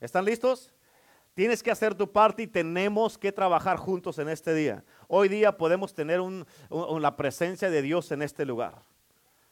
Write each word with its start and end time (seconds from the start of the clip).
¿Están 0.00 0.24
listos? 0.24 0.72
Tienes 1.34 1.62
que 1.62 1.70
hacer 1.70 1.94
tu 1.94 2.10
parte 2.10 2.42
y 2.42 2.46
tenemos 2.46 3.18
que 3.18 3.32
trabajar 3.32 3.76
juntos 3.76 4.18
en 4.18 4.28
este 4.28 4.54
día. 4.54 4.82
Hoy 5.08 5.28
día 5.28 5.56
podemos 5.56 5.94
tener 5.94 6.20
la 6.70 7.16
presencia 7.16 7.70
de 7.70 7.82
Dios 7.82 8.10
en 8.10 8.22
este 8.22 8.44
lugar. 8.44 8.82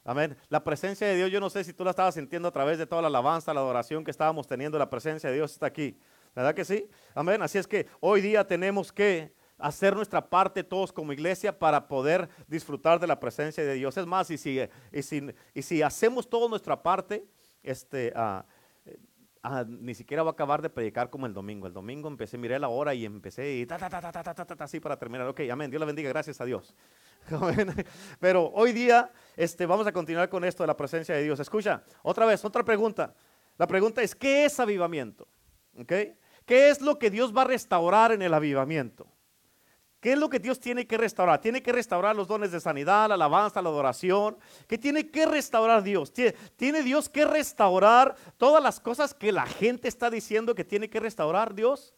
Amén. 0.04 0.36
La 0.48 0.64
presencia 0.64 1.06
de 1.06 1.16
Dios, 1.16 1.30
yo 1.30 1.38
no 1.38 1.50
sé 1.50 1.64
si 1.64 1.74
tú 1.74 1.84
la 1.84 1.90
estabas 1.90 2.14
sintiendo 2.14 2.48
a 2.48 2.50
través 2.50 2.78
de 2.78 2.86
toda 2.86 3.02
la 3.02 3.08
alabanza, 3.08 3.52
la 3.52 3.60
adoración 3.60 4.04
que 4.04 4.10
estábamos 4.10 4.46
teniendo, 4.46 4.78
la 4.78 4.88
presencia 4.88 5.28
de 5.28 5.36
Dios 5.36 5.52
está 5.52 5.66
aquí. 5.66 5.98
¿Verdad 6.34 6.54
que 6.54 6.64
sí? 6.64 6.88
Amén. 7.14 7.42
Así 7.42 7.58
es 7.58 7.66
que 7.66 7.86
hoy 8.00 8.22
día 8.22 8.46
tenemos 8.46 8.90
que 8.90 9.34
hacer 9.58 9.94
nuestra 9.94 10.26
parte 10.26 10.64
todos 10.64 10.92
como 10.92 11.12
iglesia 11.12 11.58
para 11.58 11.88
poder 11.88 12.28
disfrutar 12.46 12.98
de 12.98 13.06
la 13.06 13.20
presencia 13.20 13.64
de 13.64 13.74
Dios. 13.74 13.96
Es 13.98 14.06
más, 14.06 14.30
y 14.30 14.38
si, 14.38 14.60
y 14.92 15.62
si, 15.62 15.82
hacemos 15.82 16.28
toda 16.28 16.48
nuestra 16.48 16.82
parte, 16.82 17.26
este, 17.62 18.12
ah, 18.16 18.46
ah, 19.42 19.64
ni 19.66 19.94
siquiera 19.94 20.22
va 20.22 20.30
a 20.30 20.32
acabar 20.32 20.62
de 20.62 20.70
predicar 20.70 21.10
como 21.10 21.26
el 21.26 21.34
domingo. 21.34 21.66
El 21.66 21.72
domingo 21.72 22.08
empecé, 22.08 22.38
miré 22.38 22.58
la 22.58 22.68
hora 22.68 22.94
y 22.94 23.04
empecé 23.04 23.56
y 23.56 23.66
ta, 23.66 23.78
ta, 23.78 23.88
ta, 23.88 24.00
ta, 24.00 24.22
ta, 24.22 24.34
ta, 24.34 24.44
ta, 24.44 24.64
así 24.64 24.80
para 24.80 24.98
terminar. 24.98 25.26
Ok, 25.28 25.40
amén. 25.50 25.70
Dios 25.70 25.80
la 25.80 25.86
bendiga, 25.86 26.08
gracias 26.08 26.40
a 26.40 26.44
Dios. 26.44 26.74
Pero 28.20 28.50
hoy 28.54 28.72
día 28.72 29.10
este, 29.36 29.66
vamos 29.66 29.86
a 29.86 29.92
continuar 29.92 30.28
con 30.28 30.44
esto 30.44 30.62
de 30.62 30.68
la 30.68 30.76
presencia 30.76 31.14
de 31.14 31.22
Dios. 31.22 31.40
Escucha, 31.40 31.82
otra 32.02 32.26
vez, 32.26 32.44
otra 32.44 32.64
pregunta. 32.64 33.14
La 33.56 33.66
pregunta 33.66 34.02
es, 34.02 34.14
¿qué 34.14 34.44
es 34.44 34.58
avivamiento? 34.60 35.28
¿Okay? 35.76 36.14
¿Qué 36.46 36.70
es 36.70 36.80
lo 36.80 36.98
que 36.98 37.10
Dios 37.10 37.36
va 37.36 37.42
a 37.42 37.46
restaurar 37.46 38.12
en 38.12 38.22
el 38.22 38.32
avivamiento? 38.32 39.06
¿Qué 40.00 40.12
es 40.12 40.18
lo 40.18 40.28
que 40.28 40.38
Dios 40.38 40.60
tiene 40.60 40.86
que 40.86 40.96
restaurar? 40.96 41.40
Tiene 41.40 41.60
que 41.60 41.72
restaurar 41.72 42.14
los 42.14 42.28
dones 42.28 42.52
de 42.52 42.60
sanidad, 42.60 43.08
la 43.08 43.14
alabanza, 43.14 43.60
la 43.60 43.68
adoración. 43.68 44.38
¿Qué 44.68 44.78
tiene 44.78 45.10
que 45.10 45.26
restaurar 45.26 45.82
Dios? 45.82 46.12
¿Tiene 46.56 46.82
Dios 46.82 47.08
que 47.08 47.24
restaurar 47.24 48.14
todas 48.36 48.62
las 48.62 48.78
cosas 48.78 49.12
que 49.12 49.32
la 49.32 49.46
gente 49.46 49.88
está 49.88 50.08
diciendo 50.08 50.54
que 50.54 50.64
tiene 50.64 50.88
que 50.88 51.00
restaurar 51.00 51.52
Dios? 51.52 51.94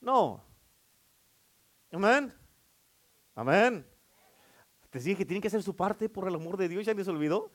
No. 0.00 0.44
Amén. 1.90 2.32
Amén. 3.34 3.86
Te 4.90 5.00
dije 5.00 5.16
que 5.16 5.24
tiene 5.24 5.40
que 5.40 5.48
hacer 5.48 5.62
su 5.62 5.74
parte 5.74 6.08
por 6.08 6.28
el 6.28 6.34
amor 6.34 6.56
de 6.56 6.68
Dios, 6.68 6.86
ya 6.86 6.94
les 6.94 7.08
olvidó. 7.08 7.50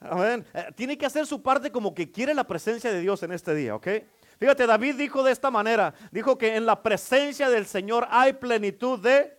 Amén. 0.00 0.46
Eh, 0.54 0.66
tiene 0.74 0.96
que 0.96 1.06
hacer 1.06 1.26
su 1.26 1.42
parte 1.42 1.70
como 1.70 1.94
que 1.94 2.10
quiere 2.10 2.34
la 2.34 2.44
presencia 2.44 2.90
de 2.90 3.00
Dios 3.00 3.22
en 3.22 3.32
este 3.32 3.54
día, 3.54 3.74
¿ok? 3.74 3.88
Fíjate, 4.38 4.66
David 4.66 4.96
dijo 4.96 5.22
de 5.22 5.32
esta 5.32 5.50
manera, 5.50 5.94
dijo 6.10 6.36
que 6.36 6.56
en 6.56 6.66
la 6.66 6.82
presencia 6.82 7.48
del 7.48 7.66
Señor 7.66 8.06
hay 8.10 8.34
plenitud 8.34 8.98
de, 8.98 9.38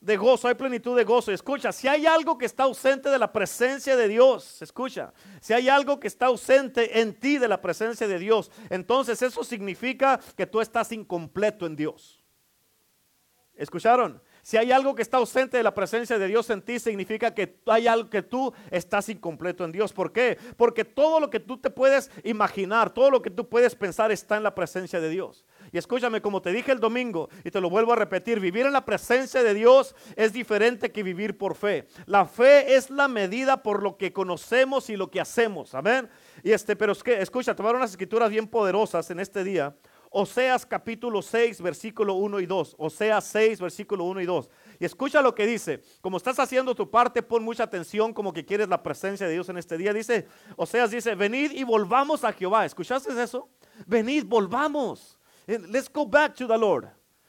de 0.00 0.16
gozo, 0.16 0.48
hay 0.48 0.54
plenitud 0.54 0.96
de 0.96 1.04
gozo. 1.04 1.32
Escucha, 1.32 1.72
si 1.72 1.88
hay 1.88 2.04
algo 2.04 2.36
que 2.36 2.44
está 2.44 2.64
ausente 2.64 3.08
de 3.08 3.18
la 3.18 3.32
presencia 3.32 3.96
de 3.96 4.08
Dios, 4.08 4.60
escucha, 4.60 5.14
si 5.40 5.54
hay 5.54 5.68
algo 5.68 5.98
que 5.98 6.08
está 6.08 6.26
ausente 6.26 7.00
en 7.00 7.18
ti 7.18 7.38
de 7.38 7.48
la 7.48 7.62
presencia 7.62 8.06
de 8.06 8.18
Dios, 8.18 8.50
entonces 8.68 9.22
eso 9.22 9.42
significa 9.44 10.20
que 10.36 10.46
tú 10.46 10.60
estás 10.60 10.92
incompleto 10.92 11.64
en 11.64 11.76
Dios. 11.76 12.22
¿Escucharon? 13.54 14.20
Si 14.42 14.56
hay 14.56 14.72
algo 14.72 14.96
que 14.96 15.02
está 15.02 15.18
ausente 15.18 15.56
de 15.56 15.62
la 15.62 15.72
presencia 15.72 16.18
de 16.18 16.26
Dios 16.26 16.50
en 16.50 16.62
ti, 16.62 16.80
significa 16.80 17.32
que 17.32 17.60
hay 17.66 17.86
algo 17.86 18.10
que 18.10 18.22
tú 18.22 18.52
estás 18.72 19.08
incompleto 19.08 19.64
en 19.64 19.70
Dios. 19.70 19.92
¿Por 19.92 20.12
qué? 20.12 20.36
Porque 20.56 20.84
todo 20.84 21.20
lo 21.20 21.30
que 21.30 21.38
tú 21.38 21.58
te 21.58 21.70
puedes 21.70 22.10
imaginar, 22.24 22.92
todo 22.92 23.08
lo 23.08 23.22
que 23.22 23.30
tú 23.30 23.48
puedes 23.48 23.76
pensar 23.76 24.10
está 24.10 24.36
en 24.36 24.42
la 24.42 24.52
presencia 24.52 25.00
de 25.00 25.10
Dios. 25.10 25.44
Y 25.70 25.78
escúchame, 25.78 26.20
como 26.20 26.42
te 26.42 26.52
dije 26.52 26.72
el 26.72 26.80
domingo, 26.80 27.28
y 27.44 27.52
te 27.52 27.60
lo 27.60 27.70
vuelvo 27.70 27.92
a 27.92 27.96
repetir, 27.96 28.40
vivir 28.40 28.66
en 28.66 28.72
la 28.72 28.84
presencia 28.84 29.44
de 29.44 29.54
Dios 29.54 29.94
es 30.16 30.32
diferente 30.32 30.90
que 30.90 31.04
vivir 31.04 31.38
por 31.38 31.54
fe. 31.54 31.86
La 32.06 32.26
fe 32.26 32.74
es 32.74 32.90
la 32.90 33.06
medida 33.06 33.62
por 33.62 33.80
lo 33.80 33.96
que 33.96 34.12
conocemos 34.12 34.90
y 34.90 34.96
lo 34.96 35.08
que 35.08 35.20
hacemos. 35.20 35.72
Amén. 35.72 36.10
Y 36.42 36.50
este, 36.50 36.74
pero 36.74 36.92
es 36.92 37.02
que, 37.04 37.22
escucha, 37.22 37.54
dar 37.54 37.76
unas 37.76 37.92
escrituras 37.92 38.28
bien 38.28 38.48
poderosas 38.48 39.08
en 39.12 39.20
este 39.20 39.44
día 39.44 39.76
Oseas 40.14 40.66
capítulo 40.66 41.22
6, 41.22 41.62
versículo 41.62 42.14
1 42.14 42.40
y 42.40 42.46
2. 42.46 42.76
Oseas 42.78 43.24
6, 43.24 43.60
versículo 43.60 44.04
1 44.04 44.20
y 44.20 44.26
2. 44.26 44.50
Y 44.78 44.84
escucha 44.84 45.22
lo 45.22 45.34
que 45.34 45.46
dice. 45.46 45.82
Como 46.02 46.18
estás 46.18 46.38
haciendo 46.38 46.74
tu 46.74 46.90
parte, 46.90 47.22
pon 47.22 47.42
mucha 47.42 47.64
atención 47.64 48.12
como 48.12 48.32
que 48.32 48.44
quieres 48.44 48.68
la 48.68 48.82
presencia 48.82 49.26
de 49.26 49.32
Dios 49.32 49.48
en 49.48 49.56
este 49.56 49.78
día. 49.78 49.94
Dice, 49.94 50.28
Oseas 50.56 50.90
dice, 50.90 51.14
venid 51.14 51.52
y 51.52 51.64
volvamos 51.64 52.24
a 52.24 52.32
Jehová. 52.32 52.66
¿Escuchaste 52.66 53.10
eso? 53.22 53.48
Venid, 53.86 54.24
volvamos. 54.26 55.18
Eh, 55.46 55.58
let's 55.58 55.90
go 55.90 56.06
back 56.06 56.34
to 56.34 56.46
the 56.46 56.58
Lord. 56.58 56.88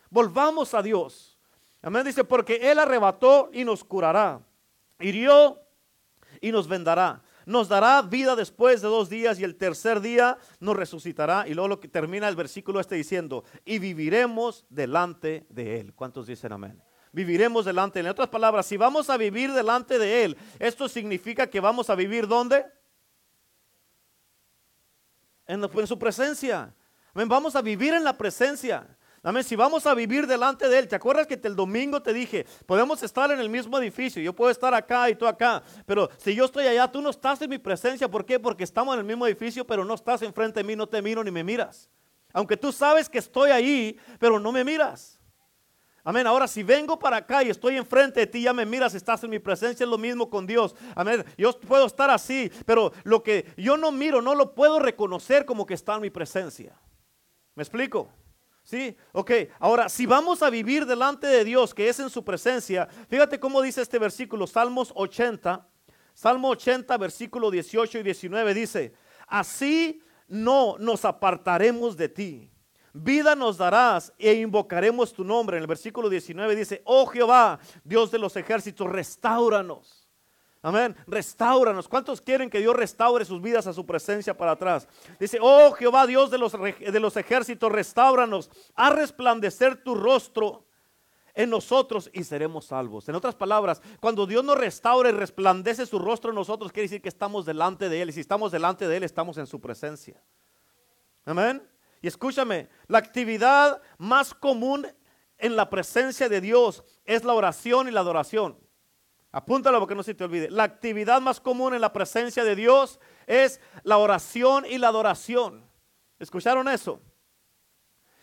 Volvamos 0.10 0.74
a 0.74 0.82
Dios. 0.82 1.40
Amén. 1.82 2.04
Dice, 2.04 2.26
porque 2.26 2.70
Él 2.70 2.80
arrebató 2.80 3.50
y 3.54 3.64
nos 3.64 3.82
curará. 3.84 4.42
Hirió 5.00 5.58
y 6.42 6.52
nos 6.52 6.68
vendará 6.68 7.24
nos 7.46 7.68
dará 7.68 8.02
vida 8.02 8.36
después 8.36 8.82
de 8.82 8.88
dos 8.88 9.10
días 9.10 9.40
y 9.40 9.44
el 9.44 9.56
tercer 9.56 10.02
día 10.02 10.38
nos 10.60 10.76
resucitará. 10.76 11.46
Y 11.48 11.54
luego 11.54 11.68
lo 11.68 11.80
que 11.80 11.88
termina 11.88 12.28
el 12.28 12.36
versículo 12.36 12.80
este 12.80 12.96
diciendo, 12.96 13.44
y 13.66 13.80
viviremos 13.80 14.66
delante 14.70 15.46
de 15.50 15.80
Él. 15.80 15.94
¿Cuántos 15.94 16.28
dicen 16.28 16.52
amén? 16.52 16.82
Viviremos 17.12 17.66
delante 17.66 17.96
de 17.96 18.02
Él. 18.02 18.06
En 18.08 18.12
otras 18.12 18.30
palabras, 18.30 18.66
si 18.66 18.78
vamos 18.78 19.10
a 19.10 19.18
vivir 19.18 19.54
delante 19.54 20.00
de 20.00 20.24
Él, 20.26 20.38
esto 20.60 20.90
significa 20.90 21.48
que 21.48 21.60
vamos 21.60 21.90
a 21.90 21.96
vivir 21.96 22.28
¿dónde? 22.28 22.66
En, 25.46 25.64
en 25.64 25.88
su 25.88 26.00
presencia. 26.00 26.74
Vamos 27.14 27.56
a 27.56 27.62
vivir 27.62 27.94
en 27.94 28.04
la 28.04 28.18
presencia. 28.18 28.98
Amén. 29.26 29.46
Si 29.46 29.56
vamos 29.56 29.88
a 29.88 29.94
vivir 29.94 30.28
delante 30.28 30.68
de 30.68 30.80
Él, 30.80 30.88
¿te 30.90 30.98
acuerdas 30.98 31.26
que 31.26 31.40
el 31.42 31.56
domingo 31.56 32.02
te 32.02 32.12
dije, 32.12 32.46
podemos 32.66 33.02
estar 33.04 33.32
en 33.32 33.40
el 33.40 33.50
mismo 33.50 33.80
edificio, 33.80 34.22
yo 34.22 34.34
puedo 34.34 34.52
estar 34.52 34.74
acá 34.74 35.10
y 35.10 35.16
tú 35.16 35.26
acá, 35.26 35.64
pero 35.86 36.10
si 36.18 36.36
yo 36.36 36.44
estoy 36.44 36.68
allá, 36.68 36.92
tú 36.92 37.02
no 37.02 37.10
estás 37.10 37.42
en 37.42 37.50
mi 37.50 37.58
presencia, 37.58 38.12
¿por 38.12 38.26
qué? 38.26 38.38
Porque 38.38 38.66
estamos 38.66 38.94
en 38.96 39.00
el 39.00 39.06
mismo 39.06 39.26
edificio, 39.26 39.66
pero 39.66 39.86
no 39.86 39.94
estás 39.94 40.22
enfrente 40.24 40.60
de 40.60 40.66
mí, 40.66 40.76
no 40.76 40.88
te 40.88 41.02
miro 41.02 41.24
ni 41.24 41.32
me 41.32 41.42
miras. 41.42 41.90
Aunque 42.34 42.58
tú 42.58 42.74
sabes 42.74 43.10
que 43.10 43.20
estoy 43.20 43.52
ahí, 43.52 43.98
pero 44.20 44.42
no 44.42 44.52
me 44.52 44.66
miras. 44.66 45.22
Amén. 46.04 46.28
Ahora, 46.28 46.46
si 46.46 46.62
vengo 46.62 47.00
para 47.00 47.16
acá 47.16 47.44
y 47.44 47.50
estoy 47.50 47.78
enfrente 47.78 48.20
de 48.20 48.28
ti, 48.28 48.42
ya 48.42 48.52
me 48.52 48.66
miras, 48.66 48.94
estás 48.94 49.24
en 49.24 49.30
mi 49.30 49.40
presencia, 49.40 49.86
es 49.86 49.90
lo 49.90 49.98
mismo 49.98 50.30
con 50.30 50.46
Dios. 50.46 50.76
Amén. 50.96 51.24
Yo 51.38 51.58
puedo 51.62 51.86
estar 51.86 52.10
así, 52.10 52.52
pero 52.66 52.92
lo 53.06 53.24
que 53.24 53.54
yo 53.56 53.78
no 53.78 53.90
miro, 53.90 54.22
no 54.22 54.36
lo 54.36 54.54
puedo 54.54 54.80
reconocer 54.80 55.46
como 55.46 55.66
que 55.66 55.76
está 55.76 55.96
en 55.96 56.02
mi 56.02 56.10
presencia. 56.10 56.78
¿Me 57.56 57.64
explico? 57.64 58.10
Sí, 58.64 58.96
ok. 59.12 59.32
Ahora, 59.60 59.90
si 59.90 60.06
vamos 60.06 60.42
a 60.42 60.50
vivir 60.50 60.86
delante 60.86 61.28
de 61.28 61.44
Dios, 61.44 61.74
que 61.74 61.90
es 61.90 62.00
en 62.00 62.10
su 62.10 62.24
presencia, 62.24 62.88
fíjate 63.10 63.40
cómo 63.40 63.62
dice 63.62 63.82
este 63.82 64.00
versículo, 64.00 64.48
Salmos 64.48 64.92
80, 64.96 65.68
Salmo 66.14 66.50
80, 66.50 66.98
versículo 66.98 67.52
18 67.52 68.00
y 68.00 68.04
19 68.04 68.54
dice, 68.54 68.94
así 69.28 70.02
no 70.28 70.78
nos 70.80 71.04
apartaremos 71.04 71.98
de 71.98 72.10
ti. 72.10 72.50
Vida 72.94 73.36
nos 73.36 73.58
darás 73.58 74.14
e 74.18 74.34
invocaremos 74.34 75.12
tu 75.14 75.24
nombre. 75.24 75.58
En 75.58 75.64
el 75.64 75.68
versículo 75.68 76.10
19 76.10 76.56
dice, 76.56 76.82
oh 76.86 77.06
Jehová, 77.08 77.60
Dios 77.84 78.12
de 78.12 78.20
los 78.20 78.36
ejércitos, 78.38 78.88
restauranos 78.90 80.03
Amén. 80.66 80.96
Restauranos. 81.08 81.90
¿Cuántos 81.90 82.22
quieren 82.22 82.50
que 82.50 82.60
Dios 82.60 82.74
restaure 82.74 83.26
sus 83.26 83.42
vidas 83.42 83.68
a 83.68 83.74
su 83.74 83.86
presencia 83.86 84.36
para 84.36 84.52
atrás? 84.52 84.88
Dice, 85.20 85.38
oh 85.42 85.74
Jehová, 85.74 86.08
Dios 86.08 86.32
de 86.32 86.38
los, 86.38 86.54
de 86.54 87.00
los 87.02 87.18
ejércitos, 87.18 87.70
restauranos. 87.70 88.50
A 88.74 88.90
resplandecer 88.90 89.84
tu 89.84 89.94
rostro 89.94 90.66
en 91.34 91.50
nosotros 91.50 92.10
y 92.14 92.24
seremos 92.24 92.68
salvos. 92.68 93.10
En 93.10 93.16
otras 93.16 93.36
palabras, 93.36 93.82
cuando 94.00 94.26
Dios 94.26 94.42
nos 94.46 94.58
restaura 94.58 95.10
y 95.10 95.12
resplandece 95.12 95.86
su 95.86 96.00
rostro 96.00 96.30
en 96.30 96.36
nosotros, 96.36 96.72
quiere 96.72 96.86
decir 96.86 97.02
que 97.02 97.10
estamos 97.10 97.46
delante 97.46 97.90
de 97.90 98.02
Él. 98.02 98.10
Y 98.12 98.14
si 98.14 98.22
estamos 98.22 98.54
delante 98.54 98.88
de 98.88 98.96
Él, 98.96 99.04
estamos 99.04 99.38
en 99.38 99.48
su 99.48 99.60
presencia. 99.60 100.24
Amén. 101.26 101.62
Y 102.02 102.08
escúchame, 102.08 102.70
la 102.88 103.00
actividad 103.00 103.82
más 103.98 104.34
común 104.34 104.88
en 105.38 105.58
la 105.58 105.70
presencia 105.70 106.30
de 106.30 106.40
Dios 106.40 106.86
es 107.04 107.26
la 107.26 107.34
oración 107.34 107.90
y 107.90 107.92
la 107.92 108.00
adoración. 108.00 108.63
Apúntalo 109.36 109.80
porque 109.80 109.96
no 109.96 110.04
se 110.04 110.14
te 110.14 110.24
olvide. 110.24 110.52
La 110.52 110.62
actividad 110.62 111.20
más 111.20 111.40
común 111.40 111.74
en 111.74 111.82
la 111.82 111.92
presencia 111.92 112.44
de 112.44 112.56
Dios 112.56 113.00
es 113.26 113.60
la 113.82 113.98
oración 113.98 114.64
y 114.70 114.78
la 114.78 114.90
adoración. 114.90 115.68
¿Escucharon 116.20 116.70
eso? 116.70 117.02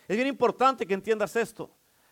Es 0.07 0.15
bien 0.15 0.29
importante 0.29 0.87
que 0.87 0.93
entiendas 0.93 1.35
esto. 1.35 1.69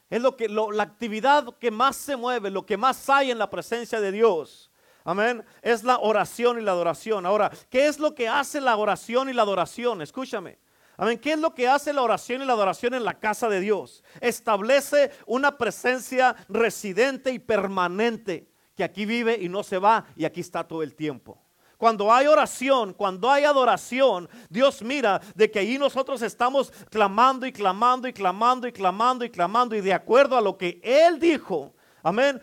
Es 0.09 0.21
lo 0.21 0.35
que 0.35 0.49
la 0.49 0.83
actividad 0.83 1.57
que 1.59 1.71
más 1.71 1.95
se 1.95 2.17
mueve, 2.17 2.49
lo 2.49 2.65
que 2.65 2.75
más 2.75 3.09
hay 3.09 3.31
en 3.31 3.39
la 3.39 3.49
presencia 3.49 4.01
de 4.01 4.11
Dios. 4.11 4.69
Amén. 5.05 5.45
Es 5.61 5.85
la 5.85 5.99
oración 5.99 6.59
y 6.59 6.61
la 6.61 6.71
adoración. 6.71 7.25
Ahora, 7.25 7.49
¿qué 7.69 7.87
es 7.87 7.99
lo 7.99 8.13
que 8.13 8.27
hace 8.27 8.59
la 8.59 8.75
oración 8.75 9.29
y 9.29 9.33
la 9.33 9.43
adoración? 9.43 10.01
Escúchame. 10.01 10.59
Amén. 10.97 11.17
¿Qué 11.19 11.31
es 11.31 11.39
lo 11.39 11.55
que 11.55 11.69
hace 11.69 11.93
la 11.93 12.01
oración 12.01 12.41
y 12.41 12.45
la 12.45 12.51
adoración 12.51 12.93
en 12.95 13.05
la 13.05 13.17
casa 13.17 13.47
de 13.47 13.61
Dios? 13.61 14.03
Establece 14.19 15.11
una 15.25 15.57
presencia 15.57 16.35
residente 16.49 17.31
y 17.31 17.39
permanente 17.39 18.49
que 18.79 18.85
aquí 18.85 19.05
vive 19.05 19.37
y 19.37 19.49
no 19.49 19.61
se 19.61 19.77
va 19.77 20.05
y 20.15 20.23
aquí 20.23 20.39
está 20.39 20.63
todo 20.63 20.81
el 20.83 20.95
tiempo. 20.95 21.37
Cuando 21.77 22.13
hay 22.13 22.27
oración, 22.27 22.93
cuando 22.93 23.29
hay 23.29 23.43
adoración, 23.43 24.29
Dios 24.49 24.81
mira 24.81 25.19
de 25.35 25.51
que 25.51 25.59
ahí 25.59 25.77
nosotros 25.77 26.21
estamos 26.21 26.71
clamando 26.89 27.45
y 27.45 27.51
clamando 27.51 28.07
y 28.07 28.13
clamando 28.13 28.69
y 28.69 28.71
clamando 28.71 29.25
y 29.25 29.29
clamando 29.29 29.75
y 29.75 29.81
de 29.81 29.91
acuerdo 29.91 30.37
a 30.37 30.41
lo 30.41 30.57
que 30.57 30.79
Él 30.81 31.19
dijo, 31.19 31.73
amén, 32.01 32.41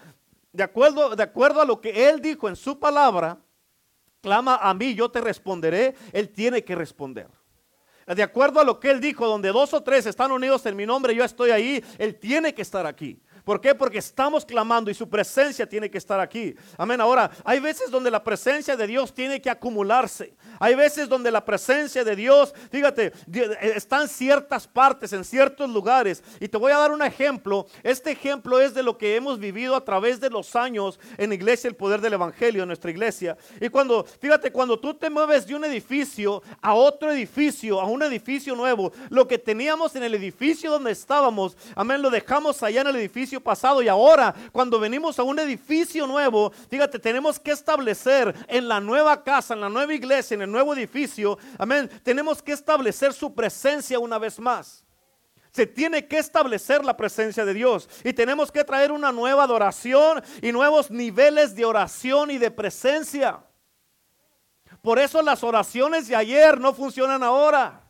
de 0.53 0.63
acuerdo, 0.63 1.17
de 1.17 1.23
acuerdo 1.23 1.63
a 1.63 1.65
lo 1.65 1.81
que 1.81 2.07
Él 2.07 2.21
dijo 2.21 2.51
en 2.51 2.57
su 2.57 2.79
palabra, 2.79 3.39
clama 4.21 4.57
a 4.57 4.75
mí, 4.75 4.95
yo 4.95 5.11
te 5.11 5.23
responderé, 5.23 5.95
Él 6.13 6.29
tiene 6.29 6.63
que 6.65 6.75
responder. 6.75 7.29
de 8.07 8.23
acuerdo 8.23 8.61
a 8.61 8.65
lo 8.65 8.79
que 8.79 8.91
Él 8.91 9.01
dijo, 9.01 9.27
donde 9.27 9.53
dos 9.53 9.73
o 9.73 9.83
tres 9.83 10.05
están 10.05 10.33
unidos 10.33 10.67
en 10.67 10.77
mi 10.77 10.85
nombre, 10.85 11.15
yo 11.15 11.25
estoy 11.25 11.49
ahí, 11.51 11.83
Él 11.97 12.19
tiene 12.19 12.53
que 12.53 12.61
estar 12.61 12.87
aquí. 12.87 13.23
¿Por 13.47 13.61
qué? 13.61 13.77
Porque 13.77 13.99
estamos 13.99 14.45
clamando 14.45 14.91
y 14.91 14.95
su 14.95 15.09
presencia 15.09 15.69
tiene 15.69 15.89
que 15.89 15.99
estar 15.99 16.19
aquí. 16.19 16.57
Amén. 16.77 17.01
Ahora, 17.01 17.31
hay 17.45 17.61
veces 17.61 17.93
donde 17.93 18.11
la 18.11 18.25
presencia 18.25 18.77
de 18.77 18.89
Dios 18.89 19.15
tiene 19.15 19.41
que 19.41 19.49
acumularse. 19.49 20.35
Hay 20.59 20.75
veces 20.75 21.09
donde 21.09 21.31
la 21.31 21.45
presencia 21.45 22.03
de 22.03 22.17
Dios, 22.17 22.53
fíjate, 22.73 23.13
eh, 23.33 23.73
está 23.77 24.03
en 24.03 24.09
ciertas 24.09 24.67
partes, 24.67 25.13
en 25.13 25.23
ciertos 25.23 25.71
lugares. 25.71 26.25
Y 26.41 26.49
te 26.49 26.57
voy 26.57 26.73
a 26.73 26.79
dar 26.79 26.91
un 26.91 27.03
ejemplo. 27.03 27.69
Este 27.85 28.11
ejemplo 28.11 28.61
es 28.61 28.75
de 28.75 28.83
lo 28.83 28.99
que 28.99 29.15
hemos 29.15 29.39
vivido 29.39 29.77
a 29.77 29.85
través 29.85 30.19
de 30.19 30.29
los 30.29 30.57
años 30.57 30.99
en 31.17 31.33
iglesia, 31.33 31.69
el 31.69 31.77
poder 31.77 32.01
del 32.01 32.15
Evangelio 32.15 32.65
en 32.65 32.69
nuestra 32.69 32.91
iglesia. 32.91 33.39
Y 33.61 33.69
cuando, 33.69 34.03
fíjate, 34.03 34.51
cuando 34.51 34.77
tú 34.77 34.93
te 34.95 35.09
mueves 35.09 35.47
de 35.47 35.55
un 35.55 35.65
edificio 35.65 36.43
a 36.61 36.75
otro 36.75 37.13
edificio, 37.13 37.81
a 37.81 37.85
un 37.85 38.03
edificio 38.03 38.57
nuevo, 38.57 38.93
lo 39.09 39.29
que 39.29 39.39
teníamos 39.39 39.95
en 39.95 40.03
el 40.03 40.17
edificio 40.17 40.69
donde 40.69 40.91
estábamos, 40.91 41.57
amén, 41.77 42.03
lo 42.03 42.11
dejamos 42.11 42.61
allá 42.65 42.81
en 42.81 42.89
el 42.89 42.97
edificio 42.97 43.36
pasado 43.43 43.83
y 43.83 43.89
ahora 43.89 44.35
cuando 44.53 44.79
venimos 44.79 45.19
a 45.19 45.23
un 45.23 45.39
edificio 45.39 46.07
nuevo, 46.07 46.53
fíjate, 46.71 46.99
tenemos 46.99 47.39
que 47.39 47.53
establecer 47.53 48.35
en 48.49 48.69
la 48.69 48.81
nueva 48.81 49.23
casa, 49.23 49.55
en 49.55 49.61
la 49.61 49.69
nueva 49.69 49.95
iglesia, 49.95 50.35
en 50.35 50.43
el 50.43 50.51
nuevo 50.51 50.75
edificio, 50.75 51.39
amén, 51.59 51.91
tenemos 52.03 52.43
que 52.43 52.53
establecer 52.53 53.13
su 53.13 53.35
presencia 53.35 53.99
una 53.99 54.19
vez 54.19 54.39
más. 54.39 54.85
Se 55.53 55.67
tiene 55.67 56.07
que 56.07 56.19
establecer 56.19 56.85
la 56.85 56.97
presencia 56.97 57.45
de 57.47 57.55
Dios 57.55 57.89
y 58.05 58.13
tenemos 58.13 58.53
que 58.53 58.63
traer 58.63 58.93
una 58.93 59.11
nueva 59.11 59.45
adoración 59.45 60.23
y 60.43 60.53
nuevos 60.53 60.91
niveles 60.91 61.55
de 61.55 61.65
oración 61.65 62.31
y 62.31 62.37
de 62.37 62.51
presencia. 62.51 63.43
Por 64.83 64.99
eso 64.99 65.23
las 65.23 65.43
oraciones 65.43 66.09
de 66.09 66.15
ayer 66.15 66.61
no 66.61 66.75
funcionan 66.75 67.23
ahora. 67.23 67.83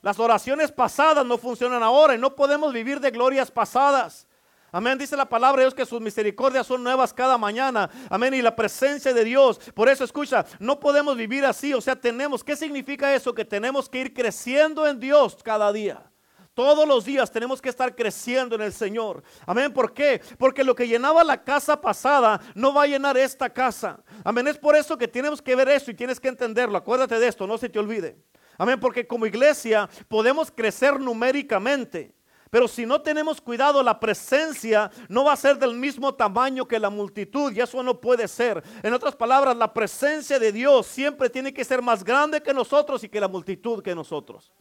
Las 0.00 0.18
oraciones 0.18 0.72
pasadas 0.72 1.24
no 1.24 1.38
funcionan 1.38 1.82
ahora 1.82 2.14
y 2.14 2.18
no 2.18 2.34
podemos 2.34 2.72
vivir 2.72 3.00
de 3.00 3.10
glorias 3.10 3.50
pasadas. 3.50 4.26
Amén. 4.74 4.98
Dice 4.98 5.16
la 5.16 5.28
palabra 5.28 5.60
de 5.60 5.66
Dios 5.66 5.74
que 5.74 5.86
sus 5.86 6.00
misericordias 6.00 6.66
son 6.66 6.82
nuevas 6.82 7.14
cada 7.14 7.38
mañana. 7.38 7.88
Amén. 8.10 8.34
Y 8.34 8.42
la 8.42 8.56
presencia 8.56 9.14
de 9.14 9.22
Dios. 9.22 9.60
Por 9.72 9.88
eso 9.88 10.02
escucha, 10.02 10.44
no 10.58 10.80
podemos 10.80 11.16
vivir 11.16 11.44
así. 11.44 11.72
O 11.72 11.80
sea, 11.80 11.94
tenemos, 11.94 12.42
¿qué 12.42 12.56
significa 12.56 13.14
eso? 13.14 13.32
Que 13.32 13.44
tenemos 13.44 13.88
que 13.88 14.00
ir 14.00 14.12
creciendo 14.12 14.84
en 14.88 14.98
Dios 14.98 15.38
cada 15.44 15.72
día. 15.72 16.10
Todos 16.54 16.88
los 16.88 17.04
días 17.04 17.30
tenemos 17.30 17.62
que 17.62 17.68
estar 17.68 17.94
creciendo 17.94 18.56
en 18.56 18.62
el 18.62 18.72
Señor. 18.72 19.22
Amén. 19.46 19.72
¿Por 19.72 19.94
qué? 19.94 20.20
Porque 20.38 20.64
lo 20.64 20.74
que 20.74 20.88
llenaba 20.88 21.22
la 21.22 21.44
casa 21.44 21.80
pasada 21.80 22.40
no 22.56 22.74
va 22.74 22.82
a 22.82 22.88
llenar 22.88 23.16
esta 23.16 23.48
casa. 23.48 24.02
Amén. 24.24 24.48
Es 24.48 24.58
por 24.58 24.74
eso 24.74 24.98
que 24.98 25.06
tenemos 25.06 25.40
que 25.40 25.54
ver 25.54 25.68
eso 25.68 25.92
y 25.92 25.94
tienes 25.94 26.18
que 26.18 26.26
entenderlo. 26.26 26.76
Acuérdate 26.76 27.20
de 27.20 27.28
esto, 27.28 27.46
no 27.46 27.58
se 27.58 27.68
te 27.68 27.78
olvide. 27.78 28.16
Amén. 28.58 28.80
Porque 28.80 29.06
como 29.06 29.24
iglesia 29.24 29.88
podemos 30.08 30.50
crecer 30.50 30.98
numéricamente. 30.98 32.13
Pero 32.54 32.68
si 32.68 32.86
no 32.86 33.02
tenemos 33.02 33.40
cuidado, 33.40 33.82
la 33.82 33.98
presencia 33.98 34.88
no 35.08 35.24
va 35.24 35.32
a 35.32 35.36
ser 35.36 35.58
del 35.58 35.74
mismo 35.74 36.14
tamaño 36.14 36.68
que 36.68 36.78
la 36.78 36.88
multitud 36.88 37.52
y 37.52 37.60
eso 37.60 37.82
no 37.82 38.00
puede 38.00 38.28
ser. 38.28 38.62
En 38.80 38.94
otras 38.94 39.16
palabras, 39.16 39.56
la 39.56 39.74
presencia 39.74 40.38
de 40.38 40.52
Dios 40.52 40.86
siempre 40.86 41.28
tiene 41.28 41.52
que 41.52 41.64
ser 41.64 41.82
más 41.82 42.04
grande 42.04 42.40
que 42.40 42.54
nosotros 42.54 43.02
y 43.02 43.08
que 43.08 43.18
la 43.18 43.26
multitud 43.26 43.82
que 43.82 43.92
nosotros. 43.92 44.52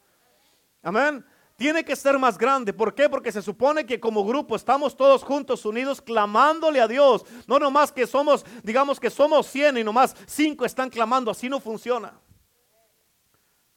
Amén. 0.81 1.24
Tiene 1.56 1.86
que 1.86 1.95
ser 1.95 2.18
más 2.18 2.36
grande. 2.36 2.74
¿Por 2.74 2.95
qué? 2.95 3.07
Porque 3.07 3.31
se 3.31 3.44
supone 3.44 3.86
que 3.86 4.00
como 4.00 4.25
grupo 4.25 4.56
estamos 4.56 4.98
todos 4.98 5.24
juntos, 5.24 5.63
unidos, 5.63 6.01
clamándole 6.01 6.81
a 6.81 6.88
Dios. 6.88 7.24
No 7.45 7.60
nomás 7.60 7.92
que 7.92 8.07
somos, 8.07 8.44
digamos 8.63 9.00
que 9.00 9.12
somos 9.12 9.45
100 9.45 9.78
y 9.78 9.84
nomás 9.84 10.16
5 10.25 10.66
están 10.66 10.90
clamando. 10.90 11.30
Así 11.30 11.48
no 11.48 11.60
funciona. 11.60 12.19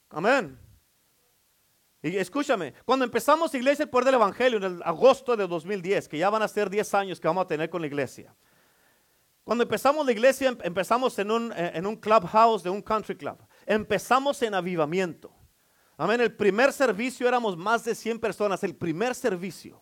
Amén. 0.09 0.66
Y 2.01 2.15
escúchame, 2.17 2.73
cuando 2.85 3.05
empezamos 3.05 3.53
Iglesia 3.55 3.89
el 3.91 4.05
del 4.05 4.13
Evangelio 4.13 4.63
en 4.63 4.81
agosto 4.83 5.35
de 5.35 5.47
2010, 5.47 6.07
que 6.07 6.17
ya 6.17 6.29
van 6.29 6.43
a 6.43 6.47
ser 6.47 6.69
10 6.69 6.93
años 6.93 7.19
que 7.19 7.27
vamos 7.27 7.45
a 7.45 7.47
tener 7.47 7.69
con 7.69 7.81
la 7.81 7.87
iglesia. 7.87 8.35
Cuando 9.43 9.63
empezamos 9.63 10.05
la 10.05 10.11
iglesia, 10.11 10.49
em, 10.49 10.57
empezamos 10.61 11.17
en 11.19 11.31
un, 11.31 11.51
eh, 11.53 11.71
en 11.73 11.87
un 11.87 11.95
clubhouse 11.95 12.63
de 12.63 12.69
un 12.69 12.81
country 12.81 13.15
club. 13.15 13.37
Empezamos 13.65 14.41
en 14.41 14.53
avivamiento. 14.53 15.33
Amén. 15.97 16.21
El 16.21 16.35
primer 16.35 16.71
servicio 16.71 17.27
éramos 17.27 17.57
más 17.57 17.83
de 17.83 17.95
100 17.95 18.19
personas. 18.19 18.63
El 18.63 18.75
primer 18.75 19.15
servicio. 19.15 19.81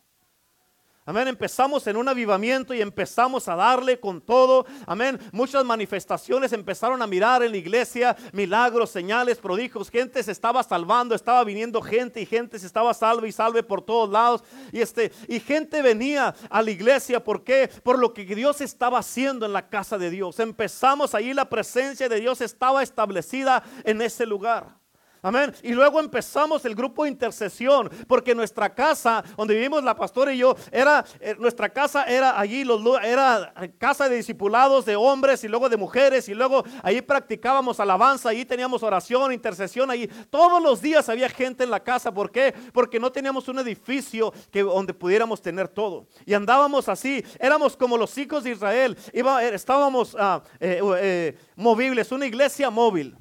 Amén. 1.07 1.28
Empezamos 1.28 1.86
en 1.86 1.98
un 1.98 2.07
avivamiento 2.07 2.74
y 2.74 2.81
empezamos 2.81 3.48
a 3.48 3.56
darle 3.56 4.00
con 4.00 4.19
todo. 4.19 4.66
Amén. 4.88 5.19
Muchas 5.31 5.63
manifestaciones 5.63 6.52
empezaron 6.52 7.00
a 7.00 7.06
mirar 7.06 7.44
en 7.44 7.52
la 7.52 7.57
iglesia, 7.57 8.18
milagros, 8.34 8.90
señales, 8.90 9.38
prodigios. 9.38 9.92
Gente 9.92 10.24
se 10.24 10.31
estaba 10.31 10.63
salvando, 10.63 11.13
estaba 11.13 11.44
viniendo 11.44 11.80
gente 11.80 12.22
y 12.22 12.25
gente 12.25 12.57
se 12.57 12.66
estaba 12.66 12.92
salve 12.96 13.28
y 13.28 13.31
salve 13.31 13.62
por 13.62 13.84
todos 13.84 14.10
lados. 14.10 14.44
Y 14.72 14.81
este 14.81 15.12
y 15.28 15.40
gente 15.40 15.84
venía 15.84 16.34
a 16.50 16.62
la 16.63 16.72
iglesia, 16.72 17.24
¿por 17.24 17.44
qué? 17.44 17.69
Por 17.84 18.00
lo 18.00 18.12
que 18.12 18.25
Dios 18.25 18.60
estaba 18.62 18.98
haciendo 18.98 19.46
en 19.46 19.54
la 19.54 19.69
casa 19.69 20.00
de 20.00 20.10
Dios. 20.10 20.40
Empezamos 20.40 21.13
ahí 21.13 21.36
la 21.36 21.48
presencia 21.48 22.10
de 22.10 22.19
Dios 22.19 22.42
estaba 22.42 22.81
establecida 22.81 23.63
en 23.84 24.01
ese 24.01 24.25
lugar. 24.25 24.85
Amén. 25.25 25.51
Y 25.63 25.72
luego 25.72 26.00
empezamos 26.00 26.63
el 26.66 26.75
grupo 26.75 27.04
de 27.04 27.10
intercesión, 27.10 27.89
porque 28.07 28.36
nuestra 28.36 28.72
casa, 28.75 29.24
donde 29.36 29.56
vivimos 29.56 29.83
la 29.83 29.95
pastora 29.95 30.31
y 30.31 30.38
yo, 30.38 30.56
era 30.72 31.04
eh, 31.19 31.36
nuestra 31.39 31.68
casa 31.68 32.04
era 32.04 32.39
allí, 32.39 32.63
era 33.04 33.51
casa 33.80 34.07
de 34.07 34.18
discipulados 34.18 34.86
de 34.86 34.95
hombres 34.95 35.44
y 35.44 35.48
luego 35.48 35.68
de 35.68 35.77
mujeres, 35.77 36.30
y 36.30 36.36
luego 36.36 36.63
ahí 36.83 37.01
practicábamos 37.01 37.80
alabanza, 37.80 38.30
ahí 38.30 38.45
teníamos 38.45 38.83
oración, 38.83 39.33
intercesión, 39.33 39.89
ahí 39.89 40.07
todos 40.30 40.62
los 40.62 40.80
días 40.80 41.10
había 41.10 41.27
gente 41.27 41.63
en 41.63 41.72
la 41.72 41.80
casa. 41.80 42.13
¿Por 42.13 42.30
qué? 42.31 42.54
Porque 42.72 43.00
no 43.00 43.12
teníamos 43.12 43.48
un 43.48 43.57
edificio 43.57 44.31
que, 44.51 44.62
donde 44.62 44.94
pudiéramos 44.94 45.42
tener 45.42 45.68
todo. 45.68 46.06
Y 46.27 46.36
andábamos 46.36 46.88
así, 46.88 47.25
éramos 47.39 47.75
como 47.75 47.98
los 47.98 48.16
hijos 48.19 48.44
de 48.44 48.51
Israel, 48.51 48.95
eh, 49.12 49.50
estábamos 49.54 50.16
ah, 50.19 50.44
eh, 50.60 51.36
movibles, 51.56 52.12
una 52.12 52.27
iglesia 52.27 52.69
móvil. 52.69 53.18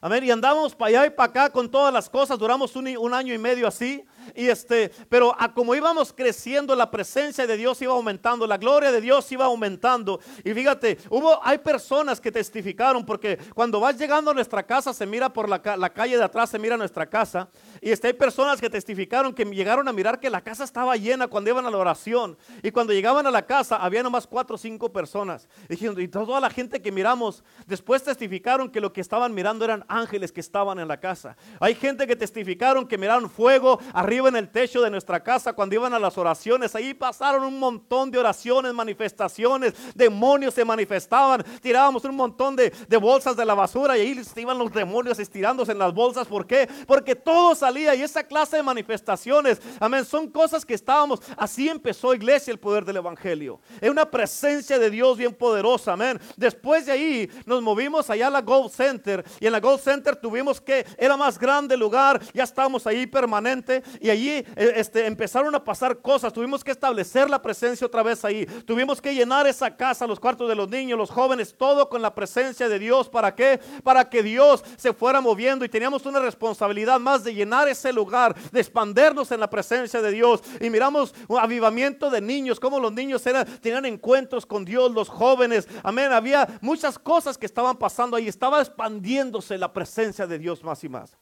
Amén. 0.00 0.22
Y 0.22 0.30
andamos 0.30 0.76
para 0.76 0.88
allá 0.90 1.06
y 1.06 1.10
para 1.10 1.30
acá 1.30 1.50
con 1.50 1.68
todas 1.68 1.92
las 1.92 2.08
cosas. 2.08 2.38
Duramos 2.38 2.76
un, 2.76 2.96
un 2.96 3.14
año 3.14 3.34
y 3.34 3.38
medio 3.38 3.66
así. 3.66 4.04
Y 4.34 4.48
este, 4.48 4.90
pero 5.08 5.34
a 5.38 5.52
como 5.52 5.74
íbamos 5.74 6.12
creciendo, 6.12 6.74
la 6.74 6.90
presencia 6.90 7.46
de 7.46 7.56
Dios 7.56 7.80
iba 7.82 7.92
aumentando, 7.92 8.46
la 8.46 8.58
gloria 8.58 8.92
de 8.92 9.00
Dios 9.00 9.30
iba 9.32 9.44
aumentando. 9.44 10.20
Y 10.44 10.52
fíjate, 10.54 10.98
hubo, 11.10 11.40
hay 11.44 11.58
personas 11.58 12.20
que 12.20 12.32
testificaron, 12.32 13.04
porque 13.04 13.38
cuando 13.54 13.80
vas 13.80 13.98
llegando 13.98 14.30
a 14.30 14.34
nuestra 14.34 14.62
casa, 14.62 14.92
se 14.92 15.06
mira 15.06 15.32
por 15.32 15.48
la, 15.48 15.60
calle 15.60 16.16
de 16.16 16.24
atrás, 16.24 16.50
se 16.50 16.58
mira 16.58 16.76
nuestra 16.76 17.06
casa. 17.06 17.48
Y 17.80 17.90
este, 17.90 18.08
hay 18.08 18.12
personas 18.12 18.60
que 18.60 18.70
testificaron 18.70 19.34
que 19.34 19.44
llegaron 19.44 19.88
a 19.88 19.92
mirar 19.92 20.20
que 20.20 20.30
la 20.30 20.40
casa 20.40 20.64
estaba 20.64 20.96
llena 20.96 21.28
cuando 21.28 21.50
iban 21.50 21.66
a 21.66 21.70
la 21.70 21.78
oración. 21.78 22.36
Y 22.62 22.70
cuando 22.70 22.92
llegaban 22.92 23.26
a 23.26 23.30
la 23.30 23.46
casa, 23.46 23.76
había 23.76 24.02
nomás 24.02 24.26
cuatro 24.26 24.56
o 24.56 24.58
cinco 24.58 24.92
personas. 24.92 25.48
Y 25.68 26.08
toda 26.08 26.40
la 26.40 26.50
gente 26.50 26.82
que 26.82 26.92
miramos, 26.92 27.44
después 27.66 28.02
testificaron 28.02 28.70
que 28.70 28.80
lo 28.80 28.92
que 28.92 29.00
estaban 29.00 29.34
mirando 29.34 29.64
eran 29.64 29.84
ángeles 29.88 30.32
que 30.32 30.40
estaban 30.40 30.78
en 30.78 30.88
la 30.88 31.00
casa. 31.00 31.36
Hay 31.60 31.74
gente 31.74 32.06
que 32.06 32.16
testificaron 32.16 32.86
que 32.86 32.98
miraron 32.98 33.30
fuego 33.30 33.78
arriba 33.92 34.17
en 34.26 34.36
el 34.36 34.48
techo 34.48 34.80
de 34.82 34.90
nuestra 34.90 35.22
casa 35.22 35.52
cuando 35.52 35.74
iban 35.74 35.94
a 35.94 35.98
las 35.98 36.18
oraciones. 36.18 36.74
Ahí 36.74 36.94
pasaron 36.94 37.44
un 37.44 37.58
montón 37.58 38.10
de 38.10 38.18
oraciones, 38.18 38.74
manifestaciones, 38.74 39.74
demonios 39.94 40.54
se 40.54 40.64
manifestaban. 40.64 41.44
Tirábamos 41.60 42.04
un 42.04 42.16
montón 42.16 42.56
de, 42.56 42.72
bolsas 43.00 43.36
de 43.36 43.44
la 43.44 43.54
basura 43.54 43.96
y 43.96 44.00
ahí 44.00 44.22
iban 44.36 44.58
los 44.58 44.72
demonios 44.72 45.18
estirándose 45.18 45.72
en 45.72 45.78
las 45.78 45.94
bolsas. 45.94 46.26
¿Por 46.26 46.46
qué? 46.46 46.68
Porque 46.86 47.14
todo 47.14 47.54
salía 47.54 47.94
y 47.94 48.02
esa 48.02 48.24
clase 48.24 48.56
de 48.56 48.62
manifestaciones, 48.62 49.60
amén, 49.78 50.04
son 50.04 50.28
cosas 50.28 50.64
que 50.64 50.74
estábamos. 50.74 51.20
Así 51.36 51.68
empezó 51.68 52.14
iglesia 52.14 52.50
el 52.50 52.58
poder 52.58 52.84
del 52.84 52.96
evangelio. 52.96 53.60
Es 53.80 53.90
una 53.90 54.10
presencia 54.10 54.78
de 54.78 54.90
Dios 54.90 55.18
bien 55.18 55.34
poderosa, 55.34 55.92
amén. 55.92 56.20
Después 56.36 56.86
de 56.86 56.92
ahí 56.92 57.30
nos 57.46 57.62
movimos 57.62 58.10
allá 58.10 58.28
a 58.28 58.30
la 58.30 58.40
Gold 58.40 58.70
Center 58.70 59.24
y 59.40 59.46
en 59.46 59.52
la 59.52 59.60
Gold 59.60 59.80
Center 59.80 60.16
tuvimos 60.16 60.60
que, 60.60 60.86
era 60.96 61.16
más 61.16 61.38
grande 61.38 61.74
el 61.74 61.80
lugar, 61.80 62.20
ya 62.32 62.44
estábamos 62.44 62.86
ahí 62.86 63.06
permanente 63.06 63.82
y 64.08 64.10
allí 64.10 64.30
eh, 64.30 64.72
este, 64.76 65.04
empezaron 65.06 65.54
a 65.54 65.62
pasar 65.62 65.98
cosas. 66.00 66.32
Tuvimos 66.32 66.64
que 66.64 66.70
establecer 66.70 67.28
la 67.28 67.42
presencia 67.42 67.86
otra 67.86 68.02
vez 68.02 68.24
ahí. 68.24 68.46
Tuvimos 68.64 69.02
que 69.02 69.14
llenar 69.14 69.46
esa 69.46 69.76
casa, 69.76 70.06
los 70.06 70.18
cuartos 70.18 70.48
de 70.48 70.54
los 70.54 70.68
niños, 70.70 70.96
los 70.96 71.10
jóvenes, 71.10 71.54
todo 71.54 71.90
con 71.90 72.00
la 72.00 72.14
presencia 72.14 72.70
de 72.70 72.78
Dios. 72.78 73.10
¿Para 73.10 73.34
qué? 73.34 73.60
Para 73.84 74.08
que 74.08 74.22
Dios 74.22 74.64
se 74.78 74.94
fuera 74.94 75.20
moviendo 75.20 75.62
y 75.62 75.68
teníamos 75.68 76.06
una 76.06 76.20
responsabilidad 76.20 76.98
más 76.98 77.22
de 77.22 77.34
llenar 77.34 77.68
ese 77.68 77.92
lugar, 77.92 78.34
de 78.50 78.60
expandernos 78.60 79.30
en 79.30 79.40
la 79.40 79.50
presencia 79.50 80.00
de 80.00 80.10
Dios. 80.10 80.42
Y 80.58 80.70
miramos 80.70 81.14
un 81.28 81.38
avivamiento 81.38 82.08
de 82.08 82.22
niños, 82.22 82.58
como 82.58 82.80
los 82.80 82.92
niños 82.92 83.26
eran, 83.26 83.44
tenían 83.60 83.84
encuentros 83.84 84.46
con 84.46 84.64
Dios, 84.64 84.90
los 84.90 85.10
jóvenes. 85.10 85.68
Amén. 85.82 86.12
Había 86.12 86.48
muchas 86.62 86.98
cosas 86.98 87.36
que 87.36 87.44
estaban 87.44 87.76
pasando 87.76 88.16
ahí. 88.16 88.26
Estaba 88.26 88.60
expandiéndose 88.60 89.58
la 89.58 89.70
presencia 89.70 90.26
de 90.26 90.38
Dios 90.38 90.64
más 90.64 90.82
y 90.82 90.88
más. 90.88 91.14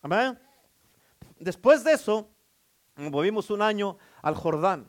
Amén 0.00 0.47
después 1.40 1.84
de 1.84 1.92
eso, 1.92 2.28
movimos 2.96 3.50
un 3.50 3.62
año 3.62 3.98
al 4.22 4.34
Jordán. 4.34 4.86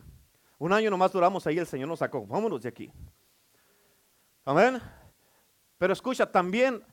Un 0.57 0.73
año 0.73 0.89
nomás 0.89 1.11
duramos 1.11 1.47
ahí, 1.47 1.57
el 1.57 1.67
Señor 1.67 1.87
nos 1.87 1.99
sacó. 1.99 2.25
Vámonos 2.25 2.61
de 2.61 2.69
aquí. 2.69 2.91
Amén. 4.43 4.81
Pero 5.77 5.93
escucha, 5.93 6.29
también 6.29 6.83